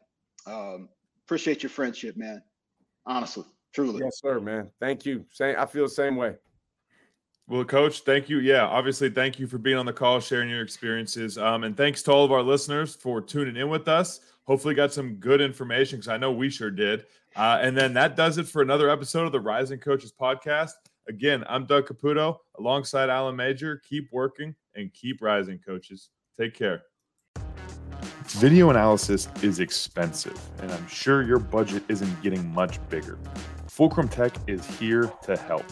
um, 0.46 0.88
appreciate 1.24 1.62
your 1.62 1.70
friendship, 1.70 2.16
man. 2.16 2.42
Honestly, 3.06 3.44
truly. 3.72 4.00
Yes, 4.02 4.20
sir, 4.20 4.40
man. 4.40 4.70
Thank 4.80 5.06
you. 5.06 5.24
Same. 5.32 5.56
I 5.58 5.66
feel 5.66 5.84
the 5.84 5.90
same 5.90 6.16
way. 6.16 6.36
Well, 7.50 7.64
coach, 7.64 8.02
thank 8.02 8.28
you. 8.28 8.38
Yeah, 8.38 8.64
obviously, 8.64 9.10
thank 9.10 9.40
you 9.40 9.48
for 9.48 9.58
being 9.58 9.76
on 9.76 9.84
the 9.84 9.92
call, 9.92 10.20
sharing 10.20 10.48
your 10.48 10.62
experiences. 10.62 11.36
Um, 11.36 11.64
and 11.64 11.76
thanks 11.76 12.00
to 12.04 12.12
all 12.12 12.24
of 12.24 12.30
our 12.30 12.42
listeners 12.42 12.94
for 12.94 13.20
tuning 13.20 13.56
in 13.56 13.68
with 13.68 13.88
us. 13.88 14.20
Hopefully, 14.50 14.74
got 14.74 14.92
some 14.92 15.14
good 15.14 15.40
information 15.40 16.00
because 16.00 16.08
I 16.08 16.16
know 16.16 16.32
we 16.32 16.50
sure 16.50 16.72
did. 16.72 17.06
Uh, 17.36 17.60
and 17.62 17.76
then 17.76 17.94
that 17.94 18.16
does 18.16 18.36
it 18.36 18.48
for 18.48 18.62
another 18.62 18.90
episode 18.90 19.24
of 19.24 19.30
the 19.30 19.38
Rising 19.38 19.78
Coaches 19.78 20.12
Podcast. 20.20 20.72
Again, 21.08 21.44
I'm 21.48 21.66
Doug 21.66 21.86
Caputo 21.86 22.38
alongside 22.58 23.10
Alan 23.10 23.36
Major. 23.36 23.80
Keep 23.88 24.08
working 24.10 24.56
and 24.74 24.92
keep 24.92 25.22
rising, 25.22 25.60
coaches. 25.64 26.08
Take 26.36 26.54
care. 26.54 26.82
Video 28.24 28.70
analysis 28.70 29.28
is 29.40 29.60
expensive, 29.60 30.36
and 30.60 30.72
I'm 30.72 30.88
sure 30.88 31.22
your 31.22 31.38
budget 31.38 31.84
isn't 31.86 32.20
getting 32.20 32.52
much 32.52 32.80
bigger. 32.88 33.20
Fulcrum 33.68 34.08
Tech 34.08 34.34
is 34.48 34.66
here 34.80 35.12
to 35.22 35.36
help. 35.36 35.64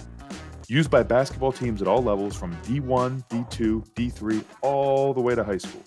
Used 0.69 0.89
by 0.89 1.03
basketball 1.03 1.51
teams 1.51 1.83
at 1.83 1.89
all 1.89 2.05
levels 2.05 2.37
from 2.37 2.55
D1, 2.59 3.29
D2, 3.29 3.85
D3, 3.95 4.45
all 4.63 5.13
the 5.13 5.21
way 5.21 5.35
to 5.35 5.43
high 5.43 5.59
school. 5.59 5.83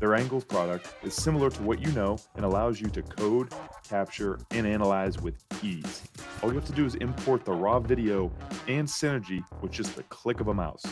Their 0.00 0.14
Angles 0.14 0.44
product 0.44 0.92
is 1.04 1.14
similar 1.14 1.48
to 1.50 1.62
what 1.62 1.80
you 1.80 1.92
know 1.92 2.18
and 2.34 2.44
allows 2.44 2.80
you 2.80 2.88
to 2.88 3.02
code, 3.02 3.54
capture, 3.88 4.38
and 4.50 4.66
analyze 4.66 5.20
with 5.20 5.36
ease. 5.62 6.02
All 6.42 6.48
you 6.48 6.56
have 6.56 6.66
to 6.66 6.72
do 6.72 6.84
is 6.84 6.96
import 6.96 7.44
the 7.44 7.52
raw 7.52 7.78
video 7.78 8.32
and 8.66 8.88
Synergy 8.88 9.44
with 9.60 9.70
just 9.70 9.94
the 9.94 10.02
click 10.04 10.40
of 10.40 10.48
a 10.48 10.54
mouse. 10.54 10.84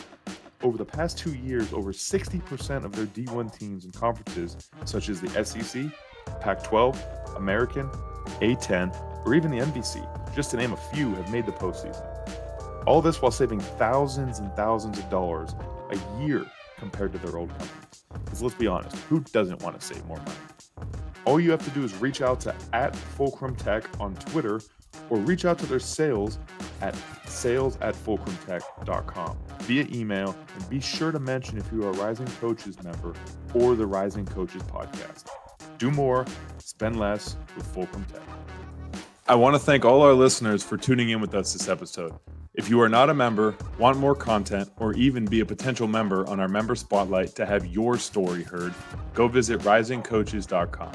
Over 0.63 0.77
the 0.77 0.85
past 0.85 1.17
two 1.17 1.33
years, 1.33 1.73
over 1.73 1.91
60% 1.91 2.85
of 2.85 2.93
their 2.93 3.07
D1 3.07 3.57
teams 3.57 3.83
and 3.83 3.93
conferences, 3.93 4.69
such 4.85 5.09
as 5.09 5.19
the 5.19 5.43
SEC, 5.43 5.85
Pac 6.39 6.63
12, 6.63 7.03
American, 7.35 7.89
A10, 8.39 8.95
or 9.25 9.33
even 9.33 9.51
the 9.51 9.57
NBC, 9.57 10.07
just 10.33 10.51
to 10.51 10.57
name 10.57 10.71
a 10.71 10.77
few, 10.77 11.13
have 11.15 11.31
made 11.31 11.45
the 11.45 11.51
postseason. 11.51 12.05
All 12.87 13.01
this 13.01 13.21
while 13.21 13.31
saving 13.31 13.59
thousands 13.59 14.39
and 14.39 14.51
thousands 14.53 14.99
of 14.99 15.09
dollars 15.09 15.53
a 15.89 16.23
year 16.23 16.45
compared 16.81 17.13
to 17.13 17.19
their 17.19 17.37
old 17.37 17.49
companies. 17.49 18.03
Because 18.25 18.41
let's 18.41 18.55
be 18.55 18.67
honest, 18.67 18.97
who 19.07 19.21
doesn't 19.31 19.61
want 19.61 19.79
to 19.79 19.85
save 19.85 20.03
more 20.07 20.17
money? 20.17 20.89
All 21.25 21.39
you 21.39 21.51
have 21.51 21.63
to 21.63 21.69
do 21.69 21.83
is 21.83 21.95
reach 21.97 22.21
out 22.21 22.41
to 22.41 22.55
at 22.73 22.95
Fulcrum 22.95 23.55
Tech 23.55 23.85
on 23.99 24.15
Twitter 24.15 24.59
or 25.11 25.19
reach 25.19 25.45
out 25.45 25.59
to 25.59 25.67
their 25.67 25.79
sales 25.79 26.39
at 26.81 26.95
sales 27.27 27.77
at 27.81 27.93
fulcrumtech.com 27.93 29.37
via 29.59 29.85
email 29.91 30.35
and 30.55 30.69
be 30.69 30.79
sure 30.79 31.11
to 31.11 31.19
mention 31.19 31.59
if 31.59 31.71
you 31.71 31.83
are 31.83 31.91
a 31.91 31.93
Rising 31.93 32.27
Coaches 32.41 32.81
member 32.83 33.13
or 33.53 33.75
the 33.75 33.85
Rising 33.85 34.25
Coaches 34.25 34.63
podcast. 34.63 35.27
Do 35.77 35.91
more, 35.91 36.25
spend 36.57 36.99
less 36.99 37.37
with 37.55 37.67
Fulcrum 37.67 38.05
Tech. 38.05 38.40
I 39.31 39.35
want 39.35 39.55
to 39.55 39.59
thank 39.59 39.85
all 39.85 40.01
our 40.01 40.13
listeners 40.13 40.61
for 40.61 40.75
tuning 40.75 41.11
in 41.11 41.21
with 41.21 41.33
us 41.35 41.53
this 41.53 41.69
episode. 41.69 42.13
If 42.53 42.69
you 42.69 42.81
are 42.81 42.89
not 42.89 43.09
a 43.09 43.13
member, 43.13 43.55
want 43.79 43.97
more 43.97 44.13
content, 44.13 44.69
or 44.75 44.91
even 44.95 45.23
be 45.23 45.39
a 45.39 45.45
potential 45.45 45.87
member 45.87 46.27
on 46.27 46.41
our 46.41 46.49
member 46.49 46.75
spotlight 46.75 47.33
to 47.35 47.45
have 47.45 47.65
your 47.65 47.97
story 47.97 48.43
heard, 48.43 48.73
go 49.13 49.29
visit 49.29 49.61
risingcoaches.com. 49.61 50.91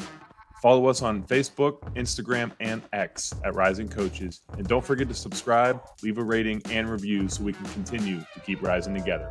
Follow 0.61 0.87
us 0.87 1.01
on 1.01 1.23
Facebook, 1.23 1.81
Instagram, 1.95 2.53
and 2.61 2.83
X 2.93 3.33
at 3.43 3.55
Rising 3.55 3.89
Coaches. 3.89 4.43
And 4.59 4.69
don't 4.69 4.85
forget 4.85 5.09
to 5.09 5.15
subscribe, 5.15 5.81
leave 6.03 6.19
a 6.19 6.23
rating, 6.23 6.61
and 6.69 6.91
review 6.91 7.31
so 7.31 7.43
we 7.43 7.55
can 7.55 7.65
continue 7.69 8.21
to 8.21 8.41
keep 8.41 8.61
rising 8.61 8.93
together. 8.93 9.31